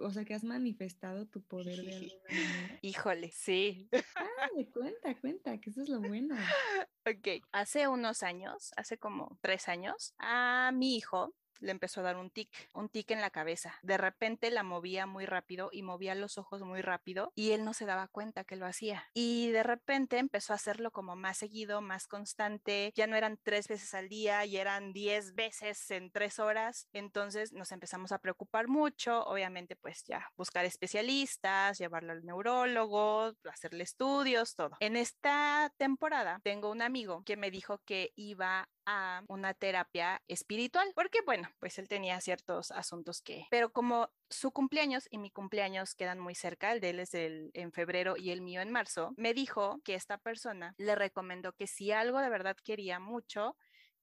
o, 0.00 0.10
sea, 0.10 0.24
que 0.24 0.34
has 0.34 0.44
manifestado 0.44 1.26
tu 1.26 1.42
poder 1.42 1.76
de 1.82 1.94
alguna 1.94 2.12
manera. 2.28 2.78
Híjole, 2.82 3.30
sí. 3.30 3.88
Ah, 4.16 4.48
cuenta, 4.72 5.20
cuenta, 5.20 5.58
que 5.58 5.70
eso 5.70 5.82
es 5.82 5.88
lo 5.88 6.00
bueno. 6.00 6.34
Ok, 7.06 7.42
hace 7.50 7.88
unos 7.88 8.22
años, 8.22 8.72
hace 8.76 8.98
como 8.98 9.38
tres 9.40 9.68
años, 9.68 10.14
a 10.18 10.70
mi 10.72 10.96
hijo 10.96 11.34
le 11.60 11.70
empezó 11.70 12.00
a 12.00 12.04
dar 12.04 12.16
un 12.16 12.30
tic, 12.30 12.50
un 12.74 12.88
tic 12.88 13.10
en 13.10 13.20
la 13.20 13.30
cabeza. 13.30 13.78
De 13.82 13.98
repente 13.98 14.50
la 14.50 14.62
movía 14.62 15.06
muy 15.06 15.26
rápido 15.26 15.70
y 15.72 15.82
movía 15.82 16.14
los 16.14 16.38
ojos 16.38 16.62
muy 16.62 16.82
rápido 16.82 17.32
y 17.34 17.52
él 17.52 17.64
no 17.64 17.74
se 17.74 17.86
daba 17.86 18.08
cuenta 18.08 18.44
que 18.44 18.56
lo 18.56 18.66
hacía. 18.66 19.04
Y 19.14 19.50
de 19.50 19.62
repente 19.62 20.18
empezó 20.18 20.52
a 20.52 20.56
hacerlo 20.56 20.90
como 20.90 21.16
más 21.16 21.38
seguido, 21.38 21.80
más 21.80 22.06
constante. 22.06 22.92
Ya 22.94 23.06
no 23.06 23.16
eran 23.16 23.38
tres 23.42 23.68
veces 23.68 23.94
al 23.94 24.08
día 24.08 24.44
y 24.44 24.56
eran 24.56 24.92
diez 24.92 25.34
veces 25.34 25.90
en 25.90 26.10
tres 26.10 26.38
horas. 26.38 26.88
Entonces 26.92 27.52
nos 27.52 27.72
empezamos 27.72 28.12
a 28.12 28.18
preocupar 28.18 28.68
mucho. 28.68 29.24
Obviamente, 29.24 29.76
pues 29.76 30.04
ya 30.04 30.28
buscar 30.36 30.64
especialistas, 30.64 31.78
llevarlo 31.78 32.12
al 32.12 32.24
neurólogo, 32.24 33.32
hacerle 33.50 33.84
estudios, 33.84 34.54
todo. 34.54 34.76
En 34.80 34.96
esta 34.96 35.72
temporada 35.76 36.40
tengo 36.42 36.70
un 36.70 36.82
amigo 36.82 37.22
que 37.24 37.36
me 37.36 37.50
dijo 37.50 37.78
que 37.84 38.12
iba 38.16 38.68
a 38.90 39.22
una 39.28 39.54
terapia 39.54 40.20
espiritual, 40.26 40.90
porque 40.96 41.20
bueno, 41.24 41.48
pues 41.60 41.78
él 41.78 41.86
tenía 41.86 42.20
ciertos 42.20 42.72
asuntos 42.72 43.22
que, 43.22 43.46
pero 43.48 43.72
como 43.72 44.10
su 44.28 44.50
cumpleaños 44.50 45.06
y 45.10 45.18
mi 45.18 45.30
cumpleaños 45.30 45.94
quedan 45.94 46.18
muy 46.18 46.34
cerca, 46.34 46.72
el 46.72 46.80
de 46.80 46.90
él 46.90 47.00
es 47.00 47.14
el, 47.14 47.52
en 47.54 47.70
febrero 47.70 48.16
y 48.16 48.30
el 48.30 48.42
mío 48.42 48.60
en 48.60 48.72
marzo, 48.72 49.14
me 49.16 49.32
dijo 49.32 49.80
que 49.84 49.94
esta 49.94 50.18
persona 50.18 50.74
le 50.76 50.96
recomendó 50.96 51.52
que 51.52 51.68
si 51.68 51.92
algo 51.92 52.18
de 52.18 52.30
verdad 52.30 52.56
quería 52.64 52.98
mucho, 52.98 53.56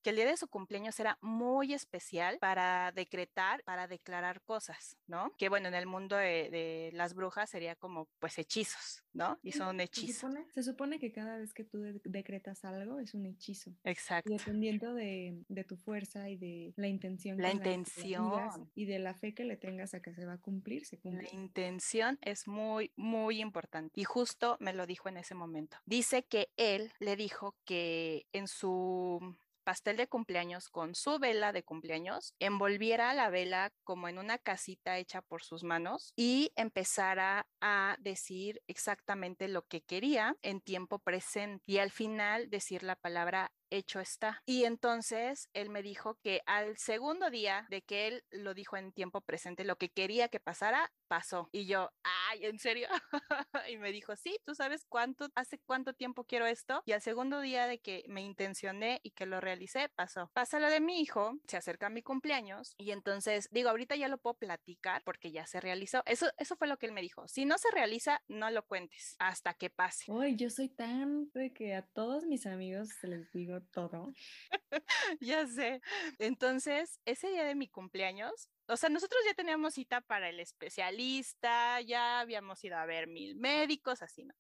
que 0.08 0.12
el 0.12 0.16
día 0.16 0.28
de 0.28 0.38
su 0.38 0.48
cumpleaños 0.48 0.98
era 1.02 1.18
muy 1.20 1.74
especial 1.74 2.38
para 2.40 2.94
decretar, 2.94 3.62
para 3.66 3.90
declarar 3.90 4.42
cosas, 4.42 4.96
¿no? 5.06 5.34
Que 5.38 5.50
bueno, 5.50 5.68
en 5.68 5.74
el 5.74 5.86
mundo 5.86 6.16
de, 6.16 6.92
las 6.94 7.14
brujas 7.14 7.50
sería 7.50 7.76
como 7.76 8.08
pues 8.18 8.40
hechizos, 8.40 9.04
¿no? 9.12 9.38
Y 9.44 9.52
son 9.52 9.82
hechizos. 9.82 10.34
Se 10.54 10.64
supone, 10.64 10.98
que 10.98 11.12
cada 11.12 11.38
vez 11.38 11.54
que 11.54 11.66
tú 11.66 11.82
decretas 12.06 12.64
algo 12.64 13.02
es 13.02 13.16
un 13.16 13.26
hechizo. 13.26 13.74
Exacto. 13.84 14.32
Y 14.32 14.38
dependiendo 14.38 14.94
de, 14.94 15.44
tu 15.68 15.76
fuerza 15.76 16.30
y 16.30 16.38
de 16.38 16.74
la 16.78 16.88
intención. 16.88 17.42
La 17.42 17.52
intención. 17.52 18.72
y 18.76 18.86
de 18.86 19.00
la 19.00 19.14
fe 19.14 19.34
que 19.34 19.44
le 19.44 19.58
tengas 19.58 19.94
a 19.94 20.02
que 20.02 20.14
se 20.14 20.26
va 20.26 20.34
a 20.36 20.38
cumplir, 20.38 20.86
se 20.86 20.98
cumple. 20.98 21.28
La 21.30 21.38
intención 21.38 22.18
es 22.22 22.48
muy, 22.48 22.94
muy 22.96 23.42
importante. 23.42 24.00
Y 24.00 24.06
justo 24.06 24.56
me 24.62 24.72
lo 24.72 24.88
dijo 24.88 25.10
en 25.10 25.18
ese 25.18 25.36
momento. 25.36 25.76
Dice 25.86 26.24
que 26.24 26.48
él 26.56 26.94
le 27.02 27.18
dijo 27.18 27.58
que 27.66 28.26
en 28.32 28.48
su 28.48 29.36
pastel 29.68 29.98
de 29.98 30.08
cumpleaños 30.08 30.70
con 30.70 30.96
su 30.96 31.20
vela 31.20 31.52
de 31.52 31.62
cumpleaños, 31.62 32.34
envolviera 32.40 33.14
la 33.14 33.30
vela 33.30 33.74
como 33.84 34.08
en 34.08 34.18
una 34.18 34.38
casita 34.38 34.98
hecha 34.98 35.22
por 35.22 35.44
sus 35.44 35.66
manos 35.66 36.14
y 36.16 36.54
empezara 36.56 37.46
a 37.60 37.98
decir 38.00 38.62
exactamente 38.68 39.50
lo 39.50 39.64
que 39.64 39.82
quería 39.82 40.38
en 40.42 40.62
tiempo 40.62 41.00
presente 41.00 41.66
y 41.66 41.80
al 41.80 41.92
final 41.92 42.50
decir 42.50 42.82
la 42.82 42.96
palabra 42.96 43.52
hecho 43.70 44.00
está. 44.00 44.42
Y 44.46 44.64
entonces 44.64 45.50
él 45.54 45.70
me 45.70 45.82
dijo 45.82 46.18
que 46.24 46.42
al 46.46 46.78
segundo 46.78 47.30
día 47.30 47.68
de 47.70 47.82
que 47.82 48.08
él 48.08 48.24
lo 48.32 48.54
dijo 48.54 48.78
en 48.78 48.94
tiempo 48.94 49.20
presente, 49.20 49.66
lo 49.66 49.78
que 49.78 49.90
quería 49.90 50.30
que 50.30 50.40
pasara, 50.40 50.94
pasó. 51.08 51.50
Y 51.52 51.66
yo, 51.66 51.92
ay, 52.04 52.46
¿en 52.46 52.60
serio? 52.60 52.88
y 53.70 53.78
me 53.78 53.92
dijo, 53.92 54.16
sí, 54.16 54.38
tú 54.46 54.56
sabes 54.56 54.86
cuánto, 54.88 55.30
hace 55.36 55.60
cuánto 55.60 55.94
tiempo 55.94 56.26
quiero 56.26 56.46
esto. 56.46 56.84
Y 56.86 56.92
al 56.92 57.02
segundo 57.02 57.42
día 57.42 57.68
de 57.68 57.80
que 57.80 58.04
me 58.08 58.22
intencioné 58.22 59.00
y 59.04 59.12
que 59.12 59.26
lo 59.26 59.42
realicé, 59.42 59.90
pasó. 59.90 60.30
Pasa 60.34 60.60
lo 60.60 60.70
de 60.70 60.80
mi 60.80 61.02
hijo, 61.02 61.40
se 61.48 61.58
acerca 61.58 61.90
mi 61.90 62.02
cumpleaños 62.02 62.76
y 62.78 62.92
entonces 62.92 63.50
digo, 63.52 63.70
ahorita 63.70 63.96
ya 63.96 64.08
lo 64.08 64.18
puedo 64.18 64.36
platicar 64.36 65.04
porque 65.04 65.32
ya 65.32 65.48
se 65.48 65.60
realizó. 65.60 66.04
Eso, 66.06 66.28
eso 66.38 66.56
fue 66.56 66.68
lo 66.68 66.78
que 66.78 66.86
él 66.86 66.92
me 66.92 67.02
dijo. 67.02 67.28
Si 67.28 67.46
no 67.46 67.58
se 67.58 67.72
realiza, 67.72 68.22
no 68.28 68.50
lo 68.52 68.66
cuentes 68.66 69.16
hasta 69.20 69.54
que 69.54 69.70
pase. 69.70 70.12
Uy, 70.12 70.36
yo 70.36 70.50
soy 70.50 70.70
tan 70.70 71.32
de 71.32 71.54
que 71.54 71.76
a 71.76 71.82
todos 71.82 72.26
mis 72.26 72.46
amigos 72.46 72.90
se 72.90 73.08
les 73.08 73.32
digo 73.32 73.62
todo. 73.72 74.12
ya 75.22 75.48
sé. 75.48 75.82
Entonces, 76.20 77.00
ese 77.06 77.30
día 77.30 77.44
de 77.44 77.56
mi 77.56 77.68
cumpleaños, 77.68 78.50
o 78.68 78.78
sea, 78.78 78.90
nosotros 78.90 79.22
ya 79.26 79.34
teníamos 79.34 79.74
cita 79.76 80.02
para 80.02 80.30
el 80.30 80.40
especialista, 80.40 81.82
ya 81.82 82.20
habíamos 82.20 82.64
ido 82.64 82.78
a 82.78 82.86
ver 82.86 83.08
mil 83.08 83.36
médicos, 83.36 84.02
así, 84.02 84.26
¿no? 84.26 84.34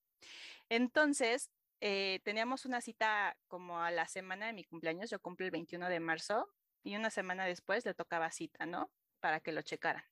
Entonces, 0.69 1.49
eh, 1.79 2.19
teníamos 2.23 2.65
una 2.65 2.81
cita 2.81 3.37
como 3.47 3.81
a 3.81 3.91
la 3.91 4.07
semana 4.07 4.47
de 4.47 4.53
mi 4.53 4.63
cumpleaños, 4.63 5.09
yo 5.09 5.19
cumplo 5.19 5.45
el 5.45 5.51
21 5.51 5.89
de 5.89 5.99
marzo, 5.99 6.49
y 6.83 6.95
una 6.95 7.09
semana 7.09 7.45
después 7.45 7.85
le 7.85 7.93
tocaba 7.93 8.31
cita, 8.31 8.65
¿no? 8.65 8.89
Para 9.19 9.39
que 9.39 9.51
lo 9.51 9.61
checaran. 9.61 10.03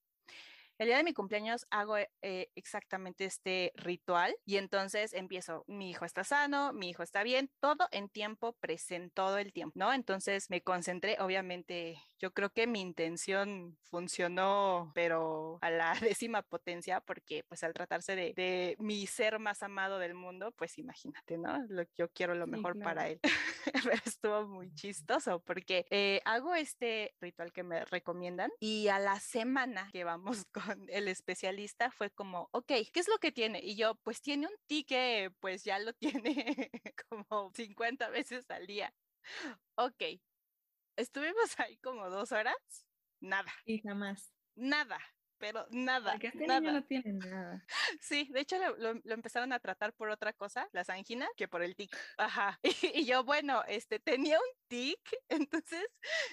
El 0.78 0.88
día 0.88 0.98
de 0.98 1.06
mi 1.06 1.14
cumpleaños 1.14 1.66
hago 1.70 1.96
eh, 1.98 2.50
exactamente 2.54 3.24
este 3.24 3.72
ritual 3.76 4.36
y 4.44 4.58
entonces 4.58 5.14
empiezo, 5.14 5.64
mi 5.68 5.90
hijo 5.90 6.04
está 6.04 6.26
sano, 6.26 6.74
mi 6.74 6.90
hijo 6.90 7.02
está 7.02 7.24
bien, 7.24 7.50
todo 7.62 7.88
en 7.92 8.10
tiempo 8.10 8.58
presente, 8.60 9.14
todo 9.14 9.38
el 9.38 9.54
tiempo, 9.54 9.80
¿no? 9.80 9.94
Entonces 9.94 10.50
me 10.50 10.62
concentré, 10.62 11.16
obviamente 11.22 11.98
yo 12.20 12.34
creo 12.34 12.50
que 12.50 12.68
mi 12.68 12.82
intención 12.82 13.78
funcionó, 13.84 14.92
pero 14.94 15.60
a 15.62 15.70
la 15.70 15.94
décima 16.18 16.42
potencia, 16.42 17.02
porque 17.02 17.44
pues 17.48 17.64
al 17.64 17.74
tratarse 17.74 18.16
de, 18.16 18.76
mi 18.80 19.06
ser 19.08 19.40
más 19.40 19.64
amado 19.64 20.00
del 20.00 20.14
mundo, 20.14 20.52
pues 20.54 20.78
imagínate, 20.78 21.38
¿no? 21.38 21.66
Lo, 21.68 21.84
yo 21.96 22.10
quiero 22.10 22.36
lo 22.36 22.48
mejor 22.48 22.80
para 22.80 23.10
él. 23.10 23.20
pero 23.90 24.02
estuvo 24.06 24.48
muy 24.48 24.74
chistoso 24.74 25.40
porque 25.42 25.86
eh, 25.90 26.22
hago 26.26 26.56
este 26.56 27.16
ritual 27.20 27.52
que 27.52 27.64
me 27.64 27.86
recomiendan 27.86 28.52
y 28.60 28.88
a 28.88 29.00
la 29.00 29.20
semana 29.20 29.90
que 29.92 30.04
vamos 30.04 30.46
con 30.52 30.86
el 30.90 31.08
especialista 31.08 31.92
fue 31.92 32.10
como, 32.10 32.50
ok, 32.52 32.68
¿qué 32.68 33.00
es 33.00 33.08
lo 33.08 33.18
que 33.18 33.32
tiene? 33.32 33.60
Y 33.64 33.76
yo, 33.76 33.96
pues 33.96 34.22
tiene 34.22 34.48
un 34.48 34.56
ticket, 34.68 35.34
pues 35.40 35.64
ya 35.64 35.80
lo 35.80 35.94
tiene 35.94 36.72
como 37.10 37.52
50 37.54 38.10
veces 38.10 38.50
al 38.50 38.68
día. 38.68 38.94
Ok, 39.76 40.04
estuvimos 40.96 41.58
ahí 41.60 41.78
como 41.78 42.10
dos 42.10 42.32
horas, 42.32 42.88
nada. 43.20 43.52
Y 43.66 43.80
jamás. 43.82 44.34
Nada 44.56 45.00
pero 45.38 45.66
nada. 45.70 46.12
Porque 46.14 46.28
este 46.28 46.48
nada. 46.48 46.72
no 46.72 46.84
tiene 46.84 47.14
nada. 47.14 47.64
Sí, 48.02 48.30
de 48.32 48.42
hecho 48.42 48.58
lo, 48.58 48.94
lo, 48.94 49.14
empezaron 49.14 49.54
a 49.54 49.60
tratar 49.60 49.94
por 49.94 50.10
otra 50.10 50.34
cosa, 50.34 50.68
las 50.72 50.90
anginas, 50.90 51.30
que 51.36 51.48
por 51.48 51.62
el 51.62 51.76
tic. 51.76 51.96
Ajá. 52.18 52.60
Y, 52.96 53.06
yo, 53.06 53.24
bueno, 53.24 53.64
este, 53.68 54.00
tenía 54.00 54.38
un 54.38 54.68
tic, 54.68 55.00
entonces, 55.30 55.86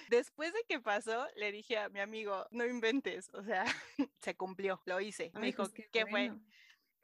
después 0.09 0.53
de 0.53 0.63
que 0.67 0.79
pasó, 0.79 1.27
le 1.35 1.51
dije 1.51 1.77
a 1.77 1.89
mi 1.89 1.99
amigo, 1.99 2.47
no 2.51 2.65
inventes, 2.65 3.29
o 3.33 3.43
sea, 3.43 3.65
se 4.21 4.35
cumplió, 4.35 4.81
lo 4.85 4.99
hice. 4.99 5.31
Me 5.35 5.47
dijo, 5.47 5.63
pues 5.69 5.89
¿qué, 5.91 6.05
fue? 6.05 6.31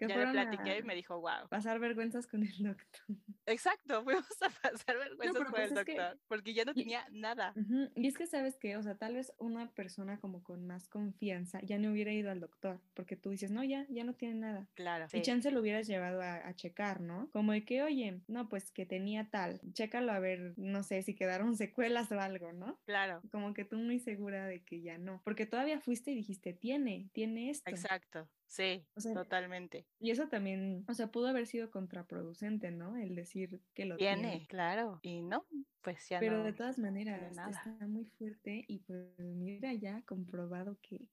Ya 0.07 0.17
le 0.17 0.31
platiqué 0.31 0.79
y 0.79 0.83
me 0.83 0.95
dijo, 0.95 1.19
wow. 1.19 1.47
Pasar 1.49 1.79
vergüenzas 1.79 2.27
con 2.27 2.43
el 2.43 2.63
doctor. 2.63 3.17
Exacto, 3.45 4.03
fuimos 4.03 4.41
a 4.41 4.49
pasar 4.49 4.97
vergüenzas 4.97 5.43
con 5.43 5.51
pues 5.51 5.71
el 5.71 5.75
doctor, 5.75 6.19
porque 6.27 6.53
ya 6.53 6.65
no 6.65 6.73
tenía 6.73 7.05
nada. 7.11 7.53
Y 7.95 8.07
es 8.07 8.17
que 8.17 8.27
sabes 8.27 8.57
que, 8.57 8.77
o 8.77 8.83
sea, 8.83 8.95
tal 8.95 9.15
vez 9.15 9.33
una 9.37 9.71
persona 9.71 10.19
como 10.19 10.43
con 10.43 10.65
más 10.65 10.87
confianza 10.87 11.59
ya 11.63 11.77
no 11.77 11.91
hubiera 11.91 12.11
ido 12.13 12.31
al 12.31 12.39
doctor, 12.39 12.79
porque 12.93 13.15
tú 13.15 13.29
dices, 13.29 13.51
no, 13.51 13.63
ya, 13.63 13.85
ya 13.89 14.03
no 14.03 14.13
tiene 14.13 14.35
nada. 14.35 14.67
Claro. 14.75 15.07
Y 15.11 15.21
chance 15.21 15.51
lo 15.51 15.61
hubieras 15.61 15.87
llevado 15.87 16.21
a, 16.21 16.35
a, 16.35 16.55
checar, 16.55 17.01
¿no? 17.01 17.29
Como 17.31 17.51
de 17.51 17.65
que, 17.65 17.81
oye, 17.83 18.21
no, 18.27 18.49
pues 18.49 18.71
que 18.71 18.85
tenía 18.85 19.29
tal, 19.29 19.61
chécalo 19.73 20.11
a 20.11 20.19
ver, 20.19 20.53
no 20.57 20.83
sé, 20.83 21.01
si 21.03 21.15
quedaron 21.15 21.55
secuelas 21.55 22.11
o 22.11 22.19
algo, 22.19 22.51
¿no? 22.53 22.79
Claro. 22.85 23.21
Como 23.31 23.53
que 23.53 23.65
tú 23.65 23.77
muy 23.77 23.99
segura 23.99 24.45
de 24.45 24.63
que 24.63 24.81
ya 24.81 24.97
no, 24.97 25.21
porque 25.23 25.45
todavía 25.45 25.79
fuiste 25.79 26.11
y 26.11 26.15
dijiste, 26.15 26.53
tiene, 26.53 27.09
tiene 27.13 27.49
esto. 27.49 27.69
Exacto. 27.69 28.27
Sí, 28.49 28.83
totalmente. 29.13 29.85
Y 29.99 30.09
eso 30.09 30.27
también, 30.27 30.83
o 30.87 30.93
sea, 30.95 31.11
pudo 31.11 31.27
haber 31.27 31.45
sido 31.45 31.69
contraproducente, 31.69 32.71
¿no? 32.71 32.97
El 32.97 33.13
decir 33.13 33.61
que 33.75 33.85
lo 33.85 33.95
tiene. 33.95 34.31
Tiene, 34.31 34.47
claro. 34.47 34.99
Y 35.03 35.21
no, 35.21 35.45
pues 35.83 36.09
ya 36.09 36.19
Pero 36.19 36.43
de 36.43 36.53
todas 36.53 36.79
maneras, 36.79 37.21
está 37.31 37.87
muy 37.87 38.05
fuerte 38.17 38.65
y 38.67 38.79
pues 38.79 39.19
mira 39.19 39.71
ya 39.75 40.01
comprobado 40.01 40.79
que, 40.81 41.07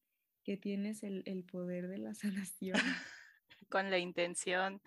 que 0.44 0.56
tienes 0.56 1.02
el, 1.02 1.22
el 1.26 1.44
poder 1.44 1.88
de 1.88 1.98
la 1.98 2.14
sanación. 2.54 2.74
Con 3.68 3.90
la 3.90 3.98
intención 3.98 4.80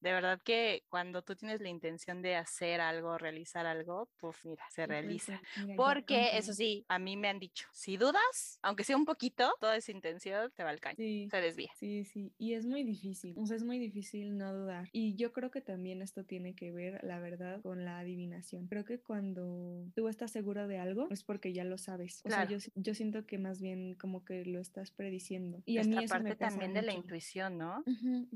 de 0.00 0.12
verdad 0.12 0.40
que 0.42 0.84
cuando 0.88 1.22
tú 1.22 1.34
tienes 1.34 1.60
la 1.60 1.68
intención 1.68 2.22
de 2.22 2.36
hacer 2.36 2.80
algo, 2.80 3.18
realizar 3.18 3.66
algo, 3.66 4.08
pues 4.18 4.36
mira, 4.44 4.64
se 4.70 4.86
realiza. 4.86 5.40
Porque 5.76 6.36
eso 6.36 6.52
sí, 6.52 6.84
a 6.88 6.98
mí 6.98 7.16
me 7.16 7.28
han 7.28 7.38
dicho, 7.38 7.68
si 7.72 7.96
dudas, 7.96 8.58
aunque 8.62 8.84
sea 8.84 8.96
un 8.96 9.04
poquito, 9.04 9.52
toda 9.60 9.76
esa 9.76 9.92
intención 9.92 10.52
te 10.54 10.62
va 10.62 10.70
al 10.70 10.80
caño, 10.80 10.96
se 10.96 11.40
desvía. 11.40 11.70
Sí, 11.76 12.04
sí, 12.04 12.32
y 12.38 12.54
es 12.54 12.66
muy 12.66 12.84
difícil, 12.84 13.34
o 13.36 13.46
sea, 13.46 13.56
es 13.56 13.64
muy 13.64 13.78
difícil 13.78 14.36
no 14.36 14.54
dudar. 14.54 14.88
Y 14.92 15.16
yo 15.16 15.32
creo 15.32 15.50
que 15.50 15.60
también 15.60 16.02
esto 16.02 16.24
tiene 16.24 16.54
que 16.54 16.70
ver, 16.70 17.02
la 17.02 17.18
verdad, 17.18 17.60
con 17.62 17.84
la 17.84 17.98
adivinación. 17.98 18.66
Creo 18.68 18.84
que 18.84 19.00
cuando 19.00 19.84
tú 19.94 20.08
estás 20.08 20.30
seguro 20.30 20.68
de 20.68 20.78
algo, 20.78 21.08
es 21.10 21.24
porque 21.24 21.52
ya 21.52 21.64
lo 21.64 21.78
sabes. 21.78 22.22
O 22.24 22.28
sea, 22.28 22.44
yo, 22.46 22.58
yo, 22.74 22.94
siento 22.94 23.26
que 23.26 23.38
más 23.38 23.60
bien 23.60 23.94
como 23.94 24.24
que 24.24 24.44
lo 24.44 24.60
estás 24.60 24.90
prediciendo. 24.90 25.62
Y 25.66 25.78
a 25.78 25.84
mí 25.84 25.96
eso 26.04 26.14
parte 26.14 26.36
también 26.36 26.72
de 26.72 26.82
la 26.82 26.92
intuición, 26.92 27.58
¿no? 27.58 27.84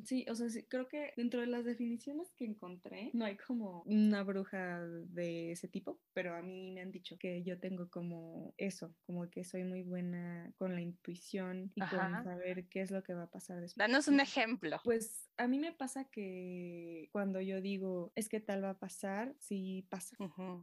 Sí, 0.05 0.27
o 0.29 0.35
sea, 0.35 0.49
sí, 0.49 0.65
creo 0.65 0.89
que 0.89 1.13
dentro 1.17 1.41
de 1.41 1.47
las 1.53 1.65
definiciones 1.65 2.33
que 2.33 2.45
encontré, 2.45 3.11
no 3.13 3.25
hay 3.25 3.37
como 3.37 3.83
una 3.83 4.23
bruja 4.23 4.81
de 4.81 5.53
ese 5.53 5.69
tipo, 5.69 6.01
pero 6.13 6.35
a 6.35 6.43
mí 6.43 6.73
me 6.73 6.81
han 6.81 6.91
dicho 6.91 7.17
que 7.19 7.43
yo 7.43 7.59
tengo 7.61 7.91
como 7.91 8.55
eso, 8.57 8.95
como 9.07 9.31
que 9.31 9.45
soy 9.45 9.65
muy 9.65 9.83
buena 9.83 10.53
con 10.57 10.75
la 10.75 10.81
intuición 10.81 11.71
y 11.75 11.81
con 11.81 12.25
saber 12.25 12.67
qué 12.69 12.81
es 12.81 12.91
lo 12.91 13.03
que 13.03 13.15
va 13.15 13.25
a 13.25 13.31
pasar 13.31 13.61
después. 13.61 13.77
Danos 13.77 14.09
un 14.09 14.21
ejemplo. 14.21 14.81
Pues 14.83 15.31
a 15.37 15.47
mí 15.47 15.59
me 15.59 15.73
pasa 15.73 16.05
que 16.05 17.09
cuando 17.13 17.41
yo 17.41 17.61
digo, 17.61 18.13
es 18.15 18.29
que 18.29 18.41
tal 18.41 18.65
va 18.65 18.71
a 18.71 18.79
pasar, 18.79 19.35
sí 19.39 19.87
pasa. 19.89 20.17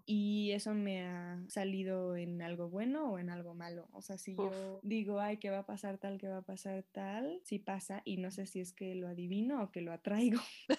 Y 0.05 0.51
eso 0.51 0.73
me 0.73 1.03
ha 1.03 1.41
salido 1.47 2.15
en 2.15 2.41
algo 2.41 2.69
bueno 2.69 3.11
o 3.11 3.19
en 3.19 3.29
algo 3.29 3.53
malo. 3.53 3.87
O 3.91 4.01
sea, 4.01 4.17
si 4.17 4.35
yo 4.35 4.79
digo, 4.83 5.19
ay, 5.19 5.37
que 5.37 5.49
va 5.49 5.59
a 5.59 5.65
pasar 5.65 5.97
tal, 5.97 6.17
que 6.17 6.27
va 6.27 6.37
a 6.37 6.41
pasar 6.41 6.83
tal, 6.91 7.41
sí 7.43 7.59
pasa 7.59 8.01
y 8.05 8.17
no 8.17 8.31
sé 8.31 8.45
si 8.45 8.59
es 8.59 8.73
que 8.73 8.95
lo 8.95 9.07
adivino 9.07 9.63
o 9.63 9.71
que 9.71 9.81
lo 9.81 9.91
atraigo. 9.91 10.39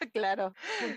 claro, 0.12 0.54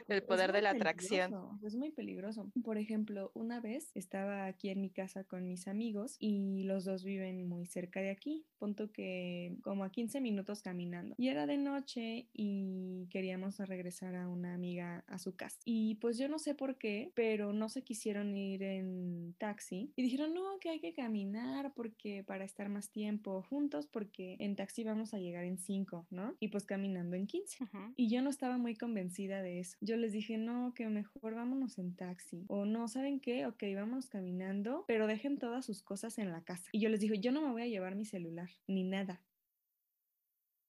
el 0.07 0.23
poder 0.23 0.51
de 0.51 0.61
la 0.61 0.71
atracción. 0.71 1.59
Es 1.63 1.75
muy 1.75 1.91
peligroso. 1.91 2.51
Por 2.63 2.77
ejemplo, 2.77 3.31
una 3.33 3.59
vez 3.59 3.91
estaba 3.95 4.45
aquí 4.45 4.69
en 4.69 4.81
mi 4.81 4.89
casa 4.89 5.23
con 5.23 5.47
mis 5.47 5.67
amigos 5.67 6.15
y 6.19 6.63
los 6.63 6.85
dos 6.85 7.03
viven 7.03 7.47
muy 7.47 7.65
cerca 7.65 8.01
de 8.01 8.09
aquí, 8.09 8.45
punto 8.57 8.91
que 8.91 9.57
como 9.63 9.83
a 9.83 9.91
15 9.91 10.21
minutos 10.21 10.61
caminando. 10.61 11.15
Y 11.17 11.29
era 11.29 11.45
de 11.45 11.57
noche 11.57 12.27
y 12.33 13.07
queríamos 13.09 13.57
regresar 13.59 14.15
a 14.15 14.27
una 14.27 14.53
amiga 14.53 15.03
a 15.07 15.17
su 15.17 15.35
casa. 15.35 15.59
Y 15.65 15.95
pues 15.95 16.17
yo 16.17 16.27
no 16.27 16.39
sé 16.39 16.55
por 16.55 16.77
qué, 16.77 17.11
pero 17.15 17.53
no 17.53 17.69
se 17.69 17.83
quisieron 17.83 18.35
ir 18.35 18.63
en 18.63 19.35
taxi 19.37 19.91
y 19.95 20.03
dijeron, 20.03 20.33
no, 20.33 20.59
que 20.59 20.69
hay 20.69 20.79
que 20.79 20.93
caminar 20.93 21.73
porque 21.73 22.23
para 22.23 22.45
estar 22.45 22.69
más 22.69 22.91
tiempo 22.91 23.41
juntos 23.43 23.87
porque 23.87 24.37
en 24.39 24.55
taxi 24.55 24.83
vamos 24.83 25.13
a 25.13 25.19
llegar 25.19 25.43
en 25.43 25.57
5, 25.57 26.07
¿no? 26.09 26.35
Y 26.39 26.49
pues 26.49 26.65
caminando 26.65 27.15
en 27.15 27.27
15. 27.27 27.57
Y 27.95 28.09
yo 28.09 28.21
no 28.21 28.29
estaba 28.29 28.57
muy 28.57 28.75
convencida 28.75 28.90
de 28.93 29.59
eso. 29.59 29.77
Yo 29.81 29.97
les 29.97 30.11
dije, 30.11 30.37
no, 30.37 30.73
que 30.73 30.87
mejor 30.87 31.35
vámonos 31.35 31.77
en 31.77 31.95
taxi. 31.95 32.45
O 32.47 32.65
no, 32.65 32.87
¿saben 32.87 33.19
qué? 33.19 33.45
Ok, 33.45 33.63
vámonos 33.75 34.09
caminando, 34.09 34.85
pero 34.87 35.07
dejen 35.07 35.37
todas 35.37 35.65
sus 35.65 35.83
cosas 35.83 36.17
en 36.17 36.31
la 36.31 36.43
casa. 36.43 36.69
Y 36.71 36.79
yo 36.79 36.89
les 36.89 36.99
dije, 36.99 37.19
yo 37.19 37.31
no 37.31 37.41
me 37.41 37.51
voy 37.51 37.63
a 37.63 37.67
llevar 37.67 37.95
mi 37.95 38.05
celular, 38.05 38.49
ni 38.67 38.83
nada. 38.83 39.21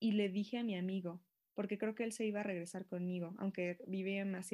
Y 0.01 0.13
le 0.13 0.29
dije 0.29 0.59
a 0.59 0.65
mi 0.65 0.77
amigo, 0.77 1.21
porque 1.55 1.79
creo 1.79 1.95
que 1.95 2.05
él 2.05 2.13
se 2.13 2.25
iba 2.25 2.41
a 2.41 2.45
regresar 2.45 2.87
conmigo, 2.87 3.35
aunque 3.39 3.79
vive 3.87 4.25
más, 4.25 4.51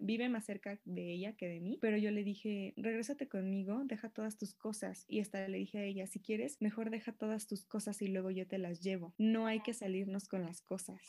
vive 0.00 0.28
más 0.28 0.44
cerca 0.44 0.78
de 0.84 1.12
ella 1.12 1.34
que 1.34 1.48
de 1.48 1.60
mí, 1.60 1.78
pero 1.80 1.96
yo 1.96 2.10
le 2.10 2.24
dije, 2.24 2.74
regrésate 2.76 3.28
conmigo, 3.28 3.82
deja 3.84 4.08
todas 4.08 4.36
tus 4.36 4.54
cosas 4.54 5.04
y 5.08 5.20
hasta 5.20 5.46
le 5.48 5.58
dije 5.58 5.78
a 5.78 5.84
ella, 5.84 6.06
si 6.06 6.20
quieres, 6.20 6.60
mejor 6.60 6.90
deja 6.90 7.12
todas 7.12 7.46
tus 7.46 7.64
cosas 7.64 8.02
y 8.02 8.08
luego 8.08 8.30
yo 8.30 8.46
te 8.46 8.58
las 8.58 8.80
llevo, 8.80 9.14
no 9.18 9.46
hay 9.46 9.60
que 9.60 9.74
salirnos 9.74 10.28
con 10.28 10.42
las 10.42 10.62
cosas. 10.62 11.00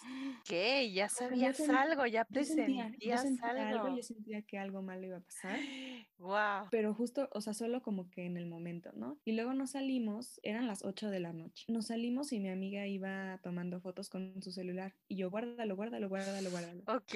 ¿Qué? 0.45 0.91
Ya 0.91 1.09
sabías 1.09 1.59
algo, 1.69 2.05
ya 2.05 2.25
presentías 2.25 2.91
yo 2.99 3.17
sentía, 3.17 3.69
algo. 3.69 3.95
Yo 3.95 4.03
sentía 4.03 4.41
que 4.41 4.57
algo 4.57 4.81
malo 4.81 5.05
iba 5.05 5.17
a 5.17 5.21
pasar. 5.21 5.59
Wow. 6.21 6.67
Pero 6.69 6.93
justo, 6.93 7.29
o 7.31 7.41
sea, 7.41 7.55
solo 7.55 7.81
como 7.81 8.11
que 8.11 8.27
en 8.27 8.37
el 8.37 8.45
momento, 8.45 8.91
¿no? 8.93 9.17
Y 9.25 9.31
luego 9.31 9.55
nos 9.55 9.71
salimos, 9.71 10.39
eran 10.43 10.67
las 10.67 10.85
8 10.85 11.09
de 11.09 11.19
la 11.19 11.33
noche, 11.33 11.65
nos 11.67 11.87
salimos 11.87 12.31
y 12.31 12.39
mi 12.39 12.49
amiga 12.49 12.85
iba 12.85 13.39
tomando 13.41 13.81
fotos 13.81 14.07
con 14.07 14.39
su 14.43 14.51
celular 14.51 14.93
y 15.07 15.15
yo 15.15 15.30
guárdalo, 15.31 15.75
guárdalo, 15.75 16.09
guárdalo, 16.09 16.51
guárdalo. 16.51 16.83
Ok. 16.87 17.15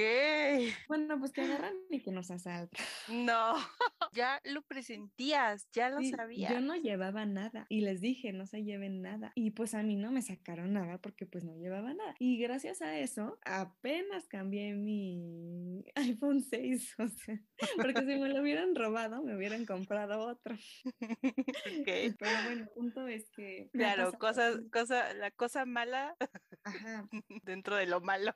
Bueno, 0.88 1.20
pues 1.20 1.32
que 1.32 1.42
agarran 1.42 1.76
y 1.90 2.02
que 2.02 2.12
nos 2.12 2.32
asaltan. 2.32 2.84
No, 3.10 3.54
ya 4.14 4.42
lo 4.46 4.62
presentías, 4.64 5.70
ya 5.72 5.90
lo 5.90 6.02
sabías. 6.04 6.52
Yo 6.52 6.62
no 6.62 6.76
llevaba 6.76 7.26
nada 7.26 7.66
y 7.70 7.82
les 7.82 8.02
dije, 8.02 8.34
no 8.34 8.48
se 8.48 8.64
lleven 8.64 9.02
nada. 9.02 9.32
Y 9.36 9.52
pues 9.52 9.76
a 9.76 9.84
mí 9.84 9.96
no 9.96 10.12
me 10.12 10.22
sacaron 10.22 10.74
nada 10.74 10.98
porque 10.98 11.26
pues 11.26 11.44
no 11.44 11.54
llevaba 11.56 11.94
nada. 11.94 12.16
Y 12.20 12.38
gracias 12.38 12.82
a 12.82 12.98
eso, 12.98 13.38
apenas 13.44 14.28
cambié 14.28 14.74
mi 14.74 15.84
iPhone 15.96 16.42
6, 16.42 16.96
o 17.00 17.08
sea, 17.10 17.42
porque 17.76 18.00
si 18.00 18.18
me 18.18 18.30
lo 18.30 18.42
hubieran 18.42 18.76
robado, 18.76 19.22
me 19.22 19.36
hubieran 19.36 19.66
comprado 19.66 20.20
otro. 20.20 20.56
Okay. 21.82 22.14
Pero 22.18 22.32
bueno, 22.46 22.64
el 22.64 22.70
punto 22.70 23.08
es 23.08 23.30
que... 23.32 23.70
Claro, 23.74 24.14
cosas, 24.14 24.60
cosa, 24.72 25.14
la 25.14 25.32
cosa 25.32 25.66
mala 25.66 26.16
Ajá. 26.64 27.08
dentro 27.44 27.76
de 27.76 27.86
lo 27.86 28.00
malo. 28.06 28.34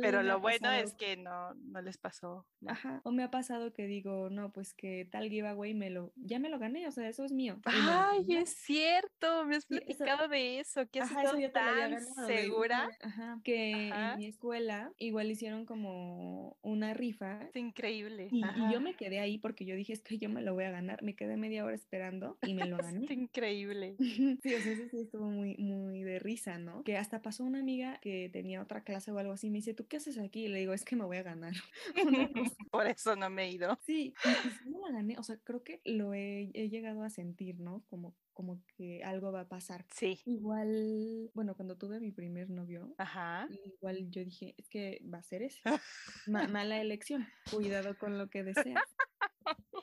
Pero 0.00 0.22
lo 0.22 0.40
bueno 0.40 0.72
es 0.72 0.94
que 0.94 1.16
no, 1.16 1.54
no 1.54 1.80
les 1.82 1.98
pasó. 1.98 2.46
Ajá. 2.66 3.00
O 3.04 3.12
me 3.12 3.22
ha 3.22 3.30
pasado 3.30 3.72
que 3.72 3.86
digo, 3.86 4.30
no, 4.30 4.50
pues 4.50 4.74
que 4.74 5.06
tal 5.10 5.28
giveaway 5.28 5.74
me 5.74 5.90
lo, 5.90 6.12
ya 6.16 6.38
me 6.38 6.48
lo 6.48 6.58
gané, 6.58 6.88
o 6.88 6.90
sea, 6.90 7.08
eso 7.08 7.24
es 7.24 7.32
mío. 7.32 7.60
Ay, 7.64 8.26
es 8.34 8.50
cierto, 8.56 9.44
me 9.44 9.56
has 9.56 9.66
platicado 9.66 10.28
de 10.28 10.60
eso, 10.60 10.88
que 10.88 11.00
has 11.00 11.10
estado 11.10 11.38
tan 11.52 12.00
segura. 12.26 12.88
Ajá. 13.02 13.40
Que 13.44 13.88
en 13.88 14.18
mi 14.18 14.26
escuela 14.26 14.92
igual 14.98 15.30
hicieron 15.30 15.66
como 15.66 16.56
una 16.62 16.94
rifa. 16.94 17.42
Es 17.42 17.56
increíble. 17.56 18.28
Y, 18.30 18.42
yo 18.72 18.80
me 18.80 18.94
quedé 18.94 19.20
ahí 19.20 19.38
porque 19.38 19.64
yo 19.64 19.76
dije, 19.76 19.92
es 19.92 20.02
que 20.02 20.18
yo 20.18 20.28
me 20.28 20.42
lo 20.42 20.54
voy 20.54 20.64
a 20.64 20.70
ganar. 20.70 21.02
Me 21.02 21.14
quedé 21.14 21.36
media 21.36 21.64
hora 21.64 21.74
esperando 21.74 22.38
y 22.42 22.54
me 22.54 22.66
lo 22.66 22.76
gané. 22.78 23.04
es 23.04 23.10
increíble. 23.10 23.96
sí, 23.98 24.54
o 24.54 24.60
sea, 24.60 24.72
eso 24.72 24.88
sí 24.90 25.00
estuvo 25.00 25.26
muy, 25.26 25.56
muy 25.56 26.02
de 26.02 26.18
risa, 26.18 26.58
¿no? 26.58 26.82
Que 26.82 26.96
hasta 26.96 27.22
pasó 27.22 27.44
una 27.44 27.60
amiga 27.60 27.98
que 28.00 28.30
tenía 28.32 28.62
otra 28.62 28.82
clase 28.82 28.93
o 29.12 29.18
algo 29.18 29.32
así, 29.32 29.50
me 29.50 29.58
dice, 29.58 29.74
¿tú 29.74 29.86
qué 29.86 29.96
haces 29.98 30.18
aquí? 30.18 30.44
Y 30.44 30.48
le 30.48 30.60
digo, 30.60 30.72
es 30.72 30.84
que 30.84 30.96
me 30.96 31.04
voy 31.04 31.16
a 31.18 31.22
ganar. 31.22 31.54
Por 32.70 32.86
eso 32.86 33.16
no 33.16 33.30
me 33.30 33.44
he 33.44 33.50
ido. 33.52 33.78
Sí, 33.84 34.14
y, 34.24 34.70
no 34.70 34.80
la 34.80 34.92
gané, 34.92 35.18
o 35.18 35.22
sea, 35.22 35.36
creo 35.38 35.62
que 35.62 35.80
lo 35.84 36.14
he, 36.14 36.50
he 36.54 36.68
llegado 36.68 37.02
a 37.02 37.10
sentir, 37.10 37.60
¿no? 37.60 37.84
Como 37.88 38.14
como 38.34 38.60
que 38.76 39.02
algo 39.04 39.32
va 39.32 39.42
a 39.42 39.48
pasar. 39.48 39.86
Sí. 39.94 40.20
Igual, 40.26 41.30
bueno, 41.34 41.54
cuando 41.54 41.78
tuve 41.78 42.00
mi 42.00 42.10
primer 42.10 42.50
novio, 42.50 42.92
Ajá. 42.98 43.48
igual 43.64 44.10
yo 44.10 44.24
dije, 44.24 44.54
es 44.58 44.68
que 44.68 45.00
va 45.02 45.18
a 45.18 45.22
ser 45.22 45.42
ese. 45.42 45.62
mala 46.66 46.80
elección. 46.80 47.26
Cuidado 47.50 47.96
con 47.96 48.18
lo 48.18 48.28
que 48.28 48.42
deseas. 48.42 48.82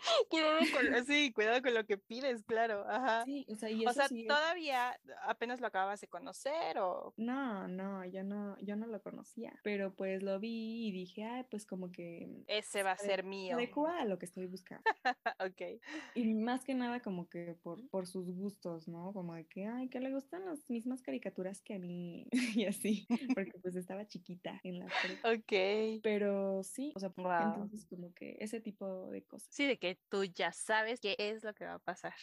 cuidado 0.30 0.60
con, 0.74 1.06
sí, 1.06 1.32
cuidado 1.34 1.62
con 1.62 1.74
lo 1.74 1.86
que 1.86 1.98
pides, 1.98 2.44
claro. 2.44 2.86
Ajá. 2.88 3.24
Sí, 3.26 3.46
o 3.50 3.56
sea, 3.56 3.70
y 3.70 3.86
eso 3.86 4.02
todavía 4.28 5.00
apenas 5.24 5.62
lo 5.62 5.68
acabas 5.68 6.02
de 6.02 6.08
conocer 6.08 6.78
o. 6.80 7.14
No, 7.18 7.68
no, 7.68 8.06
yo 8.06 8.24
no, 8.24 8.58
yo 8.60 8.76
no 8.76 8.88
lo 8.88 9.02
conocía. 9.02 9.54
Pero 9.64 9.94
pues 9.94 10.24
lo 10.24 10.40
vi 10.40 10.88
y 10.88 10.92
dije, 10.92 11.24
ay, 11.24 11.46
pues 11.50 11.66
como 11.66 11.92
que. 11.92 12.44
Ese 12.48 12.84
va 12.84 12.92
a 12.92 12.98
ser 12.98 13.24
mío. 13.24 13.56
Adecua 13.56 14.02
a 14.02 14.06
lo 14.06 14.18
que 14.18 14.26
estoy 14.26 14.48
buscando. 14.48 14.84
ok. 15.40 15.82
Y 16.16 16.34
más 16.34 16.64
que 16.64 16.74
nada, 16.74 17.02
como 17.02 17.30
que 17.30 17.56
por, 17.62 17.88
por 17.90 18.08
sus 18.08 18.32
gustos, 18.32 18.88
¿no? 18.88 19.14
Como 19.14 19.36
de 19.36 19.46
que, 19.46 19.66
ay, 19.68 19.90
que 19.90 20.00
le 20.00 20.12
gustan 20.12 20.46
las 20.46 20.70
mismas 20.70 21.02
caricaturas 21.02 21.62
que 21.62 21.76
a 21.76 21.80
mí. 21.80 22.28
y 22.56 22.66
así. 22.66 23.08
Porque 23.34 23.60
pues 23.62 23.76
estaba 23.76 24.08
chiquita 24.08 24.60
en 24.64 24.80
la. 24.80 24.86
ok. 25.24 26.02
Pero 26.04 26.64
sí, 26.64 26.92
o 26.96 27.00
sea, 27.00 27.12
entonces 27.16 27.86
como 27.86 28.14
que 28.14 28.38
ese 28.40 28.60
tipo 28.60 29.10
de 29.12 29.24
cosas. 29.24 29.48
Sí, 29.52 29.66
de 29.66 29.78
que 29.78 29.91
tú 30.10 30.24
ya 30.26 30.52
sabes 30.52 31.00
qué 31.00 31.16
es 31.18 31.44
lo 31.44 31.54
que 31.54 31.66
va 31.66 31.76
a 31.76 31.80
pasar. 31.80 32.14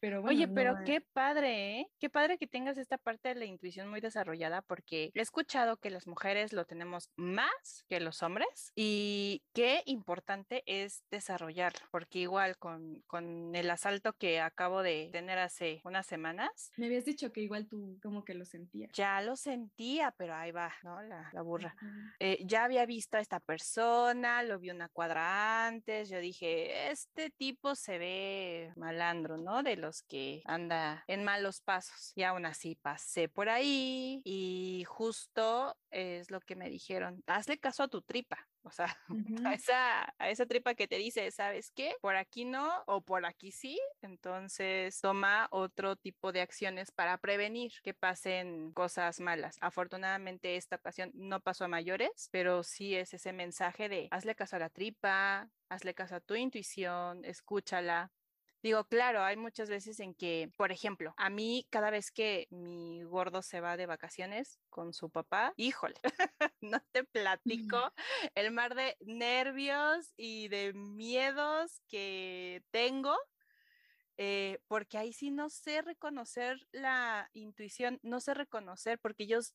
pero 0.00 0.22
Oye, 0.22 0.48
pero 0.48 0.76
qué 0.84 1.00
padre, 1.00 1.80
¿eh? 1.80 1.86
Qué 1.98 2.10
padre 2.10 2.38
que 2.38 2.46
tengas 2.46 2.78
esta 2.78 2.98
parte 2.98 3.30
de 3.30 3.34
la 3.36 3.44
intuición 3.44 3.88
muy 3.88 4.00
desarrollada 4.00 4.62
porque 4.62 5.10
he 5.14 5.20
escuchado 5.20 5.76
que 5.76 5.90
las 5.90 6.06
mujeres 6.06 6.52
lo 6.52 6.64
tenemos 6.64 7.10
más 7.16 7.84
que 7.88 8.00
los 8.00 8.22
hombres 8.22 8.72
y 8.74 9.42
qué 9.52 9.82
importante 9.86 10.62
es 10.66 11.04
desarrollarlo, 11.10 11.86
porque 11.90 12.20
igual 12.20 12.58
con, 12.58 13.02
con 13.06 13.54
el 13.54 13.70
asalto 13.70 14.12
que 14.14 14.40
acabo 14.40 14.82
de 14.82 15.08
tener 15.12 15.38
hace 15.38 15.80
unas 15.84 16.06
semanas. 16.06 16.72
Me 16.76 16.86
habías 16.86 17.04
dicho 17.04 17.32
que 17.32 17.40
igual 17.40 17.66
tú 17.68 17.98
como 18.02 18.24
que 18.24 18.34
lo 18.34 18.44
sentías. 18.44 18.90
Ya 18.92 19.20
lo 19.22 19.36
sentía, 19.36 20.14
pero 20.16 20.34
ahí 20.34 20.52
va, 20.52 20.72
¿no? 20.82 21.02
La, 21.02 21.30
la 21.32 21.42
burra. 21.42 21.74
Eh, 22.18 22.38
ya 22.44 22.64
había 22.64 22.86
visto 22.86 23.16
a 23.16 23.20
esta 23.20 23.40
persona, 23.40 24.42
lo 24.42 24.58
vi 24.58 24.70
una 24.70 24.88
cuadra 24.88 25.66
antes, 25.66 26.08
yo 26.08 26.18
dije, 26.18 26.90
este 26.94 27.30
tipo 27.30 27.74
se 27.74 27.98
ve 27.98 28.72
malandro, 28.76 29.36
¿no? 29.36 29.62
De 29.62 29.76
los 29.76 30.02
que 30.02 30.42
anda 30.46 31.04
en 31.08 31.24
malos 31.24 31.60
pasos. 31.60 32.12
Y 32.14 32.22
aún 32.22 32.46
así 32.46 32.76
pasé 32.76 33.28
por 33.28 33.48
ahí 33.48 34.22
y 34.24 34.84
justo 34.86 35.76
es 35.90 36.30
lo 36.30 36.40
que 36.40 36.56
me 36.56 36.70
dijeron, 36.70 37.22
hazle 37.26 37.58
caso 37.58 37.82
a 37.82 37.88
tu 37.88 38.00
tripa. 38.00 38.48
O 38.64 38.70
sea, 38.70 38.96
a, 39.46 39.54
esa, 39.54 40.14
a 40.18 40.30
esa 40.30 40.46
tripa 40.46 40.74
que 40.74 40.88
te 40.88 40.96
dice, 40.96 41.30
¿sabes 41.30 41.70
qué? 41.70 41.94
Por 42.00 42.16
aquí 42.16 42.44
no 42.44 42.82
o 42.86 43.02
por 43.02 43.24
aquí 43.26 43.52
sí. 43.52 43.78
Entonces 44.02 45.00
toma 45.00 45.48
otro 45.50 45.96
tipo 45.96 46.32
de 46.32 46.40
acciones 46.40 46.90
para 46.90 47.18
prevenir 47.18 47.72
que 47.82 47.94
pasen 47.94 48.72
cosas 48.72 49.20
malas. 49.20 49.56
Afortunadamente 49.60 50.56
esta 50.56 50.76
ocasión 50.76 51.10
no 51.14 51.40
pasó 51.40 51.64
a 51.64 51.68
mayores, 51.68 52.28
pero 52.32 52.62
sí 52.62 52.94
es 52.94 53.14
ese 53.14 53.32
mensaje 53.32 53.88
de 53.88 54.08
hazle 54.10 54.34
caso 54.34 54.56
a 54.56 54.60
la 54.60 54.70
tripa, 54.70 55.50
hazle 55.68 55.94
caso 55.94 56.16
a 56.16 56.20
tu 56.20 56.34
intuición, 56.34 57.24
escúchala, 57.24 58.12
Digo, 58.64 58.84
claro, 58.84 59.22
hay 59.22 59.36
muchas 59.36 59.68
veces 59.68 60.00
en 60.00 60.14
que, 60.14 60.50
por 60.56 60.72
ejemplo, 60.72 61.12
a 61.18 61.28
mí 61.28 61.66
cada 61.68 61.90
vez 61.90 62.10
que 62.10 62.46
mi 62.48 63.02
gordo 63.02 63.42
se 63.42 63.60
va 63.60 63.76
de 63.76 63.84
vacaciones 63.84 64.58
con 64.70 64.94
su 64.94 65.10
papá, 65.10 65.52
híjole, 65.58 65.96
no 66.62 66.80
te 66.90 67.04
platico 67.04 67.92
el 68.34 68.52
mar 68.52 68.74
de 68.74 68.96
nervios 69.00 70.14
y 70.16 70.48
de 70.48 70.72
miedos 70.72 71.82
que 71.88 72.62
tengo. 72.70 73.14
Eh, 74.16 74.60
porque 74.66 74.96
ahí 74.96 75.12
sí 75.12 75.30
no 75.30 75.50
sé 75.50 75.82
reconocer 75.82 76.66
la 76.72 77.28
intuición, 77.34 78.00
no 78.02 78.20
sé 78.20 78.32
reconocer, 78.32 78.98
porque 78.98 79.24
ellos 79.24 79.54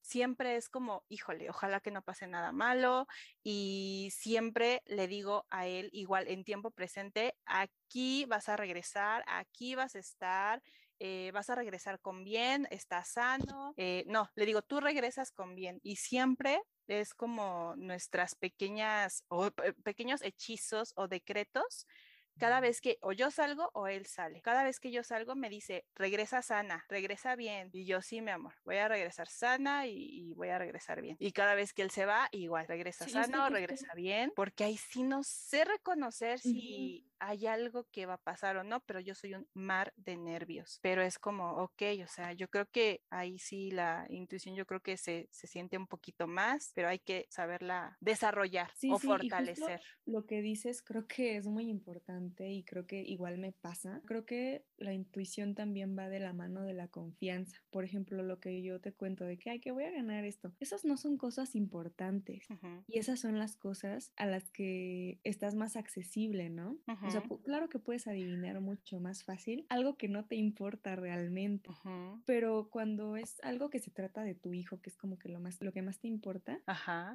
siempre 0.00 0.56
es 0.56 0.68
como, 0.68 1.04
híjole, 1.08 1.50
ojalá 1.50 1.80
que 1.80 1.90
no 1.90 2.02
pase 2.02 2.26
nada 2.26 2.52
malo 2.52 3.06
y 3.42 4.10
siempre 4.12 4.82
le 4.86 5.08
digo 5.08 5.46
a 5.50 5.66
él 5.66 5.90
igual 5.92 6.28
en 6.28 6.44
tiempo 6.44 6.70
presente, 6.70 7.34
aquí 7.44 8.24
vas 8.26 8.48
a 8.48 8.56
regresar, 8.56 9.24
aquí 9.26 9.74
vas 9.74 9.94
a 9.94 9.98
estar, 9.98 10.62
eh, 10.98 11.30
vas 11.32 11.48
a 11.48 11.54
regresar 11.54 12.00
con 12.00 12.24
bien, 12.24 12.68
estás 12.70 13.12
sano. 13.12 13.72
Eh, 13.76 14.04
no, 14.06 14.28
le 14.34 14.46
digo, 14.46 14.62
tú 14.62 14.80
regresas 14.80 15.32
con 15.32 15.54
bien 15.54 15.80
y 15.82 15.96
siempre 15.96 16.60
es 16.88 17.14
como 17.14 17.74
nuestras 17.76 18.34
pequeñas 18.34 19.24
o 19.28 19.50
pequeños 19.82 20.22
hechizos 20.22 20.92
o 20.96 21.08
decretos 21.08 21.86
cada 22.40 22.60
vez 22.60 22.80
que 22.80 22.98
o 23.02 23.12
yo 23.12 23.30
salgo 23.30 23.70
o 23.74 23.86
él 23.86 24.06
sale. 24.06 24.40
Cada 24.40 24.64
vez 24.64 24.80
que 24.80 24.90
yo 24.90 25.04
salgo 25.04 25.36
me 25.36 25.48
dice, 25.48 25.84
regresa 25.94 26.42
sana, 26.42 26.84
regresa 26.88 27.36
bien. 27.36 27.70
Y 27.72 27.84
yo 27.84 28.02
sí, 28.02 28.20
mi 28.20 28.30
amor, 28.30 28.54
voy 28.64 28.76
a 28.76 28.88
regresar 28.88 29.28
sana 29.28 29.86
y, 29.86 30.32
voy 30.34 30.48
a 30.48 30.58
regresar 30.58 31.02
bien. 31.02 31.16
Y 31.20 31.32
cada 31.32 31.54
vez 31.54 31.72
que 31.72 31.82
él 31.82 31.90
se 31.90 32.06
va, 32.06 32.28
igual, 32.32 32.66
regresa 32.66 33.08
sana 33.08 33.46
o 33.46 33.50
regresa 33.50 33.92
bien, 33.94 34.32
porque 34.34 34.64
ahí 34.64 34.76
sí 34.76 35.02
no 35.02 35.22
sé 35.22 35.64
reconocer 35.64 36.40
si 36.40 37.06
hay 37.18 37.46
algo 37.46 37.86
que 37.92 38.06
va 38.06 38.14
a 38.14 38.22
pasar 38.22 38.56
o 38.56 38.64
no, 38.64 38.80
pero 38.80 38.98
yo 38.98 39.14
soy 39.14 39.34
un 39.34 39.46
mar 39.52 39.92
de 39.96 40.16
nervios. 40.16 40.78
Pero 40.82 41.02
es 41.02 41.18
como, 41.18 41.52
ok, 41.62 41.82
o 42.02 42.08
sea, 42.08 42.32
yo 42.32 42.48
creo 42.48 42.66
que 42.66 43.02
ahí 43.10 43.38
sí 43.38 43.70
la 43.70 44.06
intuición, 44.08 44.54
yo 44.54 44.66
creo 44.66 44.80
que 44.80 44.96
se, 44.96 45.28
se 45.30 45.46
siente 45.46 45.76
un 45.76 45.86
poquito 45.86 46.26
más, 46.26 46.72
pero 46.74 46.88
hay 46.88 46.98
que 46.98 47.26
saberla 47.28 47.98
desarrollar 48.00 48.72
o 48.90 48.98
fortalecer. 48.98 49.82
lo 50.06 50.24
que 50.24 50.40
dices 50.40 50.82
creo 50.82 51.06
que 51.06 51.36
es 51.36 51.46
muy 51.46 51.68
importante 51.68 52.29
y 52.38 52.62
creo 52.64 52.86
que 52.86 53.02
igual 53.02 53.38
me 53.38 53.52
pasa. 53.52 54.00
Creo 54.06 54.24
que 54.24 54.64
la 54.78 54.92
intuición 54.92 55.54
también 55.54 55.96
va 55.98 56.08
de 56.08 56.20
la 56.20 56.32
mano 56.32 56.62
de 56.62 56.74
la 56.74 56.88
confianza. 56.88 57.58
Por 57.70 57.84
ejemplo, 57.84 58.22
lo 58.22 58.40
que 58.40 58.62
yo 58.62 58.80
te 58.80 58.92
cuento 58.92 59.24
de 59.24 59.38
que, 59.38 59.50
ay, 59.50 59.60
que 59.60 59.72
voy 59.72 59.84
a 59.84 59.90
ganar 59.90 60.24
esto. 60.24 60.52
Esas 60.60 60.84
no 60.84 60.96
son 60.96 61.16
cosas 61.16 61.54
importantes 61.54 62.46
y 62.86 62.98
esas 62.98 63.20
son 63.20 63.38
las 63.38 63.56
cosas 63.56 64.12
a 64.16 64.26
las 64.26 64.50
que 64.50 65.18
estás 65.24 65.54
más 65.54 65.76
accesible, 65.76 66.50
¿no? 66.50 66.78
O 67.02 67.10
sea, 67.10 67.22
claro 67.44 67.68
que 67.68 67.78
puedes 67.78 68.06
adivinar 68.06 68.60
mucho 68.60 69.00
más 69.00 69.24
fácil 69.24 69.66
algo 69.68 69.96
que 69.96 70.08
no 70.08 70.24
te 70.26 70.36
importa 70.36 70.96
realmente, 70.96 71.70
pero 72.24 72.68
cuando 72.70 73.16
es 73.16 73.40
algo 73.42 73.70
que 73.70 73.78
se 73.78 73.90
trata 73.90 74.22
de 74.22 74.34
tu 74.34 74.52
hijo, 74.52 74.80
que 74.80 74.90
es 74.90 74.96
como 74.96 75.18
que 75.18 75.28
lo 75.28 75.40
más 75.40 75.60
lo 75.60 75.72
que 75.72 75.82
más 75.82 75.98
te 76.00 76.08
importa, 76.08 76.60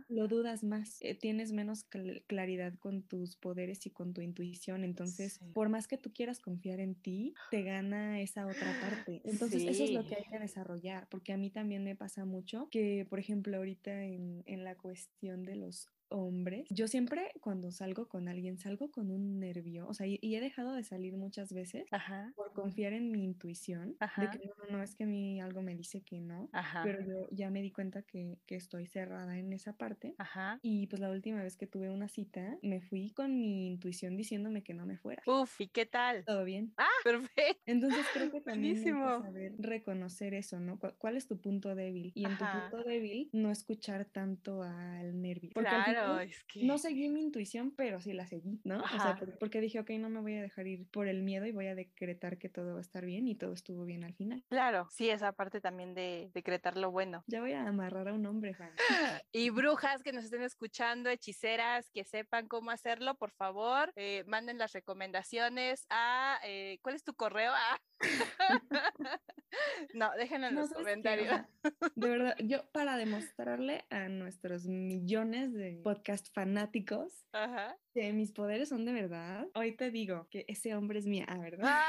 lo 0.09 0.28
dudas 0.28 0.63
más, 0.63 0.97
eh, 1.01 1.16
tienes 1.16 1.51
menos 1.51 1.84
claridad 2.28 2.74
con 2.80 3.03
tus 3.03 3.36
poderes 3.36 3.86
y 3.86 3.91
con 3.91 4.13
tu 4.13 4.22
intuición, 4.22 4.84
entonces 4.84 5.05
por 5.53 5.70
más 5.70 5.88
que 5.88 5.97
tú 5.97 6.12
quieras 6.14 6.39
confiar 6.39 6.80
en 6.80 6.95
ti, 6.95 7.34
te 7.51 7.64
gana 7.64 8.22
esa 8.22 8.45
otra 8.45 8.56
parte. 9.08 9.22
Entonces 9.26 9.64
eso 9.64 9.84
es 9.84 9.91
lo 9.91 10.06
que 10.06 10.16
hay 10.16 10.26
que 10.26 10.39
desarrollar, 10.39 11.08
porque 11.10 11.34
a 11.34 11.38
mí 11.38 11.49
también 11.49 11.84
me 11.84 11.95
pasa 11.95 12.26
mucho 12.26 12.70
que, 12.70 13.06
por 13.10 13.20
ejemplo, 13.20 13.58
ahorita 13.58 14.03
en, 14.03 14.43
en 14.45 14.64
la 14.64 14.76
cuestión 14.76 15.43
de 15.43 15.56
los 15.56 15.89
hombres. 16.10 16.68
Yo 16.70 16.88
siempre 16.88 17.32
cuando 17.41 17.72
salgo 17.72 18.08
con 18.08 18.28
alguien 18.28 18.58
salgo 18.58 18.91
con 18.91 19.12
un 19.12 19.39
nervio, 19.39 19.88
o 19.88 19.93
sea, 19.93 20.08
y, 20.08 20.20
he 20.22 20.41
dejado 20.41 20.74
de 20.74 20.84
salir 20.84 21.18
muchas 21.18 21.53
veces 21.53 21.86
por 22.36 22.53
confiar 22.53 22.93
en 22.93 23.12
mi 23.12 23.24
intuición, 23.24 23.95
de 24.18 24.30
que 24.30 24.39
no, 24.45 24.78
no, 24.78 24.84
es 24.84 24.95
que 24.95 25.03
a 25.03 25.08
mí 25.08 25.39
algo 25.41 25.62
me 25.62 25.76
dice 25.76 26.01
que 26.01 26.20
no, 26.20 26.49
pero 26.84 27.01
yo 27.01 27.28
ya 27.32 27.49
me 27.49 27.62
di 27.62 27.72
cuenta 27.72 28.01
que, 28.01 28.39
que 28.45 28.56
estoy 28.56 28.88
cerrada 28.88 29.38
en 29.38 29.53
esa 29.53 29.74
parte. 29.74 30.16
Y 30.62 30.88
pues 30.88 30.99
la 30.99 31.10
última 31.10 31.41
vez 31.41 31.58
que 31.58 31.68
tuve 31.68 31.89
una 31.89 32.08
cita, 32.08 32.58
me 32.62 32.82
fui 32.82 33.12
con 33.12 33.39
mi 33.39 33.68
intuición 33.68 34.18
diciéndome 34.18 34.64
que 34.64 34.74
no 34.74 34.86
me 34.86 34.97
fuera. 34.97 35.24
Uf, 35.26 35.60
¿y 35.62 35.68
qué 35.68 35.86
tal? 35.86 36.24
Todo 36.26 36.43
bien. 36.43 36.74
Ah, 36.78 36.88
perfecto. 37.06 37.62
Entonces 37.68 38.06
creo 38.14 38.32
que 38.32 38.41
también 38.41 38.78
hay 38.78 38.84
que 38.84 38.91
saber 38.91 39.53
reconocer 39.60 40.34
eso, 40.34 40.60
¿no? 40.60 40.80
¿Cuál, 40.97 41.18
es 41.18 41.28
tu 41.28 41.39
punto 41.39 41.76
débil? 41.76 42.12
Y 42.16 42.26
en 42.26 42.38
tu 42.38 42.45
punto 42.45 42.84
débil 42.84 43.30
no 43.32 43.51
escuchar 43.51 44.06
tanto 44.06 44.64
al 44.64 45.22
nervio. 45.22 45.51
Porque 45.53 45.70
claro 45.70 46.20
no 46.62 46.78
seguí 46.78 47.10
mi 47.10 47.22
intuición, 47.22 47.72
pero 47.72 48.01
sí 48.01 48.14
la 48.14 48.26
seguí, 48.26 48.60
¿no? 48.64 48.82
O 48.82 48.99
sea, 48.99 49.20
porque 49.39 49.62
dije, 49.62 49.80
ok, 49.80 49.91
no 49.91 50.10
me 50.10 50.22
voy 50.22 50.36
a 50.36 50.41
dejar 50.41 50.68
ir 50.68 50.88
por 50.89 51.08
el 51.08 51.22
miedo 51.22 51.45
y 51.45 51.51
voy 51.51 51.68
a 51.68 51.76
decretar 51.76 52.38
que 52.38 52.49
todo 52.49 52.74
va 52.74 52.80
a 52.80 52.82
estar 52.82 53.06
bien 53.06 53.28
y 53.28 53.36
todo 53.36 53.53
estuvo 53.53 53.86
bien 53.86 54.03
al 54.03 54.14
final. 54.14 54.43
Claro, 54.49 54.88
sí, 54.89 55.10
esa 55.10 55.32
parte 55.34 55.62
también 55.62 55.93
de 55.93 56.32
decretar 56.34 56.78
lo 56.78 56.91
bueno. 56.91 57.24
Ya 57.28 57.41
voy 57.41 57.53
a 57.53 57.68
amarrar 57.68 58.08
a 58.08 58.14
un 58.14 58.26
hombre, 58.26 58.53
Juan. 58.53 58.72
y 59.32 59.49
brujas 59.49 60.01
que 60.01 60.12
nos 60.12 60.26
estén 60.26 60.41
escuchando, 60.41 61.10
hechiceras 61.10 61.89
que 61.91 62.03
sepan 62.03 62.47
cómo 62.47 62.72
hacerlo, 62.72 63.16
por 63.16 63.32
favor, 63.32 63.91
eh, 63.95 64.24
manden 64.28 64.58
las 64.58 64.74
recomendaciones 64.74 65.86
a, 65.89 66.39
eh, 66.43 66.80
¿cuál 66.82 66.95
es 66.96 67.04
tu 67.04 67.14
correo? 67.14 67.52
Ah. 67.54 67.80
no, 69.93 70.12
déjenlo 70.18 70.48
en 70.48 70.56
los 70.56 70.72
comentarios. 70.72 71.41
de 71.96 72.10
verdad, 72.10 72.36
yo 72.43 72.70
para 72.72 72.98
demostrarle 72.98 73.86
a 73.89 74.08
nuestros 74.10 74.66
millones 74.66 75.54
de 75.54 75.80
podcast 75.84 76.34
fanáticos 76.34 77.26
que 77.93 78.14
mis 78.14 78.32
poderes 78.32 78.70
son 78.70 78.86
de 78.86 78.93
verdad, 78.93 79.48
hoy 79.54 79.76
te 79.76 79.91
digo 79.91 80.28
que 80.30 80.46
ese 80.48 80.76
hombre 80.76 81.00
es 81.00 81.06
mía, 81.06 81.28
¿verdad? 81.39 81.82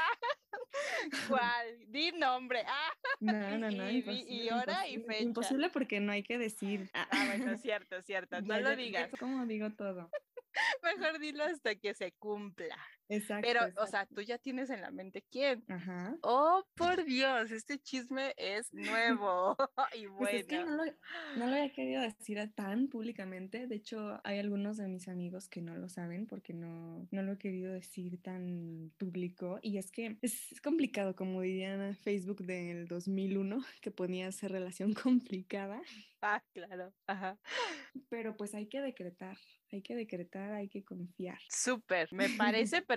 ¿Cuál? 1.29 1.85
Di 1.87 2.11
nombre. 2.11 2.63
Ah. 2.67 2.93
No, 3.19 3.57
no, 3.57 3.71
no. 3.71 3.89
Y, 3.89 4.49
hora 4.49 4.87
y 4.87 4.99
fecha. 4.99 5.23
Imposible 5.23 5.69
porque 5.69 5.99
no 5.99 6.11
hay 6.11 6.23
que 6.23 6.37
decir. 6.37 6.89
Ah, 6.93 7.07
bueno, 7.11 7.57
cierto, 7.57 8.01
cierto. 8.01 8.41
No 8.41 8.59
lo 8.59 8.75
digas. 8.75 9.09
¿Cómo 9.19 9.45
digo 9.45 9.71
todo? 9.71 10.09
Mejor 10.83 11.19
dilo 11.19 11.43
hasta 11.43 11.75
que 11.75 11.93
se 11.93 12.11
cumpla. 12.13 12.77
Exacto. 13.09 13.47
Pero, 13.47 13.61
o 13.81 13.87
sea, 13.87 14.05
tú 14.05 14.21
ya 14.21 14.37
tienes 14.37 14.69
en 14.69 14.81
la 14.81 14.91
mente 14.91 15.23
quién. 15.31 15.63
Ajá. 15.69 16.17
Oh, 16.21 16.63
por 16.75 17.05
Dios, 17.05 17.51
este 17.51 17.79
chisme 17.79 18.33
es 18.37 18.73
nuevo 18.73 19.55
y 19.95 20.07
bueno. 20.07 20.17
Pues 20.17 20.33
es 20.41 20.47
que 20.47 20.63
no 20.63 20.75
lo, 20.75 20.83
no 21.37 21.47
lo 21.47 21.55
había 21.55 21.71
querido 21.71 22.01
decir 22.01 22.37
tan 22.53 22.87
públicamente. 22.87 23.67
De 23.67 23.75
hecho, 23.75 24.19
hay 24.23 24.39
algunos 24.39 24.77
de 24.77 24.87
mis 24.87 25.07
amigos 25.07 25.47
que 25.47 25.61
no 25.61 25.75
lo 25.75 25.89
saben 25.89 26.27
porque 26.27 26.53
no, 26.53 27.07
no 27.11 27.21
lo 27.21 27.33
he 27.33 27.37
querido 27.37 27.71
decir 27.71 28.21
tan 28.21 28.91
público. 28.97 29.59
Y 29.61 29.77
es 29.77 29.91
que 29.91 30.17
es 30.21 30.59
complicado, 30.61 31.15
como 31.15 31.41
dirían 31.41 31.95
Facebook 31.95 32.43
del 32.43 32.87
2001, 32.87 33.63
que 33.81 33.91
ponía 33.91 34.27
esa 34.27 34.47
relación 34.47 34.93
complicada. 34.93 35.81
Ah, 36.21 36.43
claro. 36.51 36.93
Ajá. 37.05 37.39
Pero 38.09 38.35
pues 38.35 38.53
hay 38.55 38.67
que 38.67 38.81
decretar, 38.81 39.37
hay 39.71 39.81
que 39.81 39.95
decretar, 39.95 40.53
hay 40.53 40.67
que 40.67 40.83
confiar. 40.83 41.39
Súper, 41.49 42.11
me 42.11 42.29
parece 42.29 42.81
perfecto. 42.81 42.96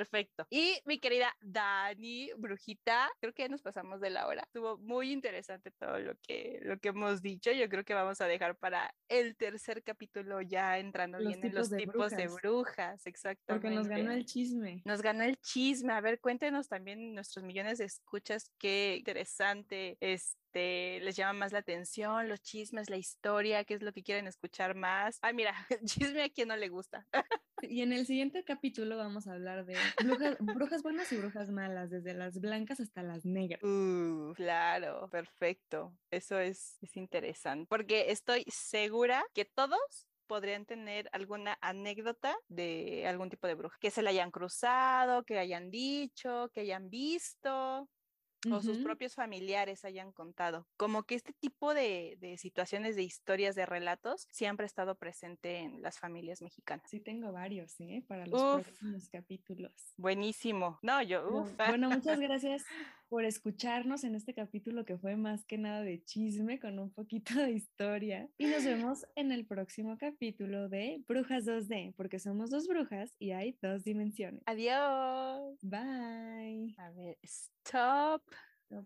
Y 0.51 0.80
mi 0.84 0.98
querida 0.98 1.34
Dani, 1.40 2.30
brujita, 2.36 3.11
creo 3.20 3.32
que 3.32 3.48
nos 3.48 3.62
pasamos 3.62 4.01
de 4.01 4.11
la 4.11 4.26
hora. 4.26 4.42
Estuvo 4.42 4.78
muy 4.78 5.12
interesante 5.12 5.70
todo 5.70 5.98
lo 5.98 6.14
que, 6.22 6.61
lo 6.62 6.78
que 6.78 6.88
hemos 6.88 7.22
dicho. 7.22 7.53
Yo 7.53 7.68
creo 7.68 7.84
que 7.84 7.94
vamos 7.94 8.20
a 8.20 8.26
dejar 8.26 8.57
para 8.57 8.94
el 9.09 9.36
tercer 9.36 9.82
capítulo 9.82 10.40
ya 10.42 10.78
entrando 10.78 11.18
bien 11.18 11.44
en 11.44 11.55
los 11.55 11.70
tipos 11.70 12.11
de 12.11 12.28
brujas, 12.28 13.07
exactamente. 13.07 13.68
Porque 13.68 13.74
nos 13.74 13.88
ganó 13.88 14.12
el 14.12 14.24
chisme. 14.24 14.82
Nos 14.84 15.03
ganó 15.03 15.24
el 15.24 15.38
chisme. 15.38 15.92
A 15.92 16.01
ver, 16.01 16.20
cuéntenos 16.20 16.68
también 16.68 17.14
nuestros 17.14 17.44
millones 17.44 17.78
de 17.78 17.84
escuchas, 17.84 18.51
qué 18.59 18.96
interesante 18.98 19.96
es 20.01 20.36
este, 20.51 20.98
les 21.05 21.14
llama 21.14 21.32
más 21.34 21.53
la 21.53 21.61
atención, 21.61 22.28
los 22.28 22.42
chismes, 22.42 22.90
la 22.90 22.96
historia, 22.96 23.62
qué 23.62 23.74
es 23.74 23.82
lo 23.82 23.92
que 23.92 24.03
quieren 24.03 24.26
escuchar 24.26 24.74
más. 24.74 25.18
Ay, 25.22 25.32
mira, 25.32 25.55
chisme 25.84 26.24
a 26.24 26.28
quien 26.28 26.48
no 26.48 26.57
le 26.57 26.68
gusta. 26.68 27.07
Y 27.62 27.82
en 27.82 27.92
el 27.92 28.05
siguiente 28.05 28.42
capítulo 28.42 28.96
vamos 28.96 29.28
a 29.28 29.34
hablar 29.34 29.64
de 29.64 29.76
brujas, 30.40 30.82
buenas 30.82 31.12
y 31.12 31.18
brujas 31.18 31.51
malas, 31.51 31.90
desde 31.90 32.14
las 32.14 32.40
blancas 32.40 32.80
hasta 32.80 33.03
las 33.03 33.24
negras. 33.24 33.62
Uh, 33.62 34.32
claro, 34.34 35.09
perfecto. 35.11 35.94
Eso 36.11 36.40
es, 36.40 36.78
es 36.82 36.96
interesante, 36.96 37.66
porque 37.68 38.11
estoy 38.11 38.44
segura 38.48 39.22
que 39.34 39.44
todos 39.44 40.09
podrían 40.26 40.64
tener 40.64 41.09
alguna 41.12 41.59
anécdota 41.61 42.36
de 42.48 43.07
algún 43.07 43.30
tipo 43.30 43.46
de 43.46 43.55
bruja, 43.55 43.76
que 43.80 43.90
se 43.90 44.03
la 44.03 44.11
hayan 44.11 44.30
cruzado, 44.30 45.22
que 45.24 45.38
hayan 45.38 45.70
dicho, 45.70 46.51
que 46.53 46.61
hayan 46.62 46.90
visto. 46.90 47.88
O 48.51 48.61
sus 48.61 48.78
propios 48.78 49.14
familiares 49.14 49.84
hayan 49.84 50.12
contado. 50.12 50.66
Como 50.76 51.03
que 51.03 51.14
este 51.14 51.32
tipo 51.32 51.74
de, 51.74 52.16
de, 52.20 52.38
situaciones, 52.38 52.97
de 52.97 53.03
historias, 53.03 53.55
de 53.55 53.66
relatos, 53.66 54.26
siempre 54.30 54.64
ha 54.64 54.66
estado 54.66 54.95
presente 54.95 55.59
en 55.59 55.82
las 55.82 55.99
familias 55.99 56.41
mexicanas. 56.43 56.88
Sí, 56.88 57.01
tengo 57.01 57.32
varios, 57.32 57.78
¿eh? 57.80 58.05
Para 58.07 58.26
los 58.26 58.62
próximos 58.62 59.09
capítulos. 59.09 59.72
Buenísimo. 59.97 60.78
No, 60.82 61.03
yo, 61.03 61.28
uf. 61.28 61.57
Bueno, 61.57 61.91
muchas 61.91 62.18
gracias 62.20 62.64
por 63.11 63.25
escucharnos 63.25 64.05
en 64.05 64.15
este 64.15 64.33
capítulo 64.33 64.85
que 64.85 64.97
fue 64.97 65.17
más 65.17 65.45
que 65.45 65.59
nada 65.59 65.83
de 65.83 66.03
chisme 66.05 66.61
con 66.61 66.79
un 66.79 66.91
poquito 66.91 67.35
de 67.35 67.51
historia. 67.51 68.31
Y 68.39 68.47
nos 68.47 68.65
vemos 68.65 69.05
en 69.17 69.33
el 69.33 69.45
próximo 69.45 69.99
capítulo 69.99 70.69
de 70.69 71.03
Brujas 71.09 71.45
2D, 71.45 71.93
porque 71.97 72.21
somos 72.21 72.51
dos 72.51 72.69
brujas 72.69 73.13
y 73.19 73.33
hay 73.33 73.59
dos 73.61 73.83
dimensiones. 73.83 74.43
Adiós. 74.47 75.59
Bye. 75.61 76.77
A 76.79 76.91
ver, 76.93 77.19
stop. 77.25 78.23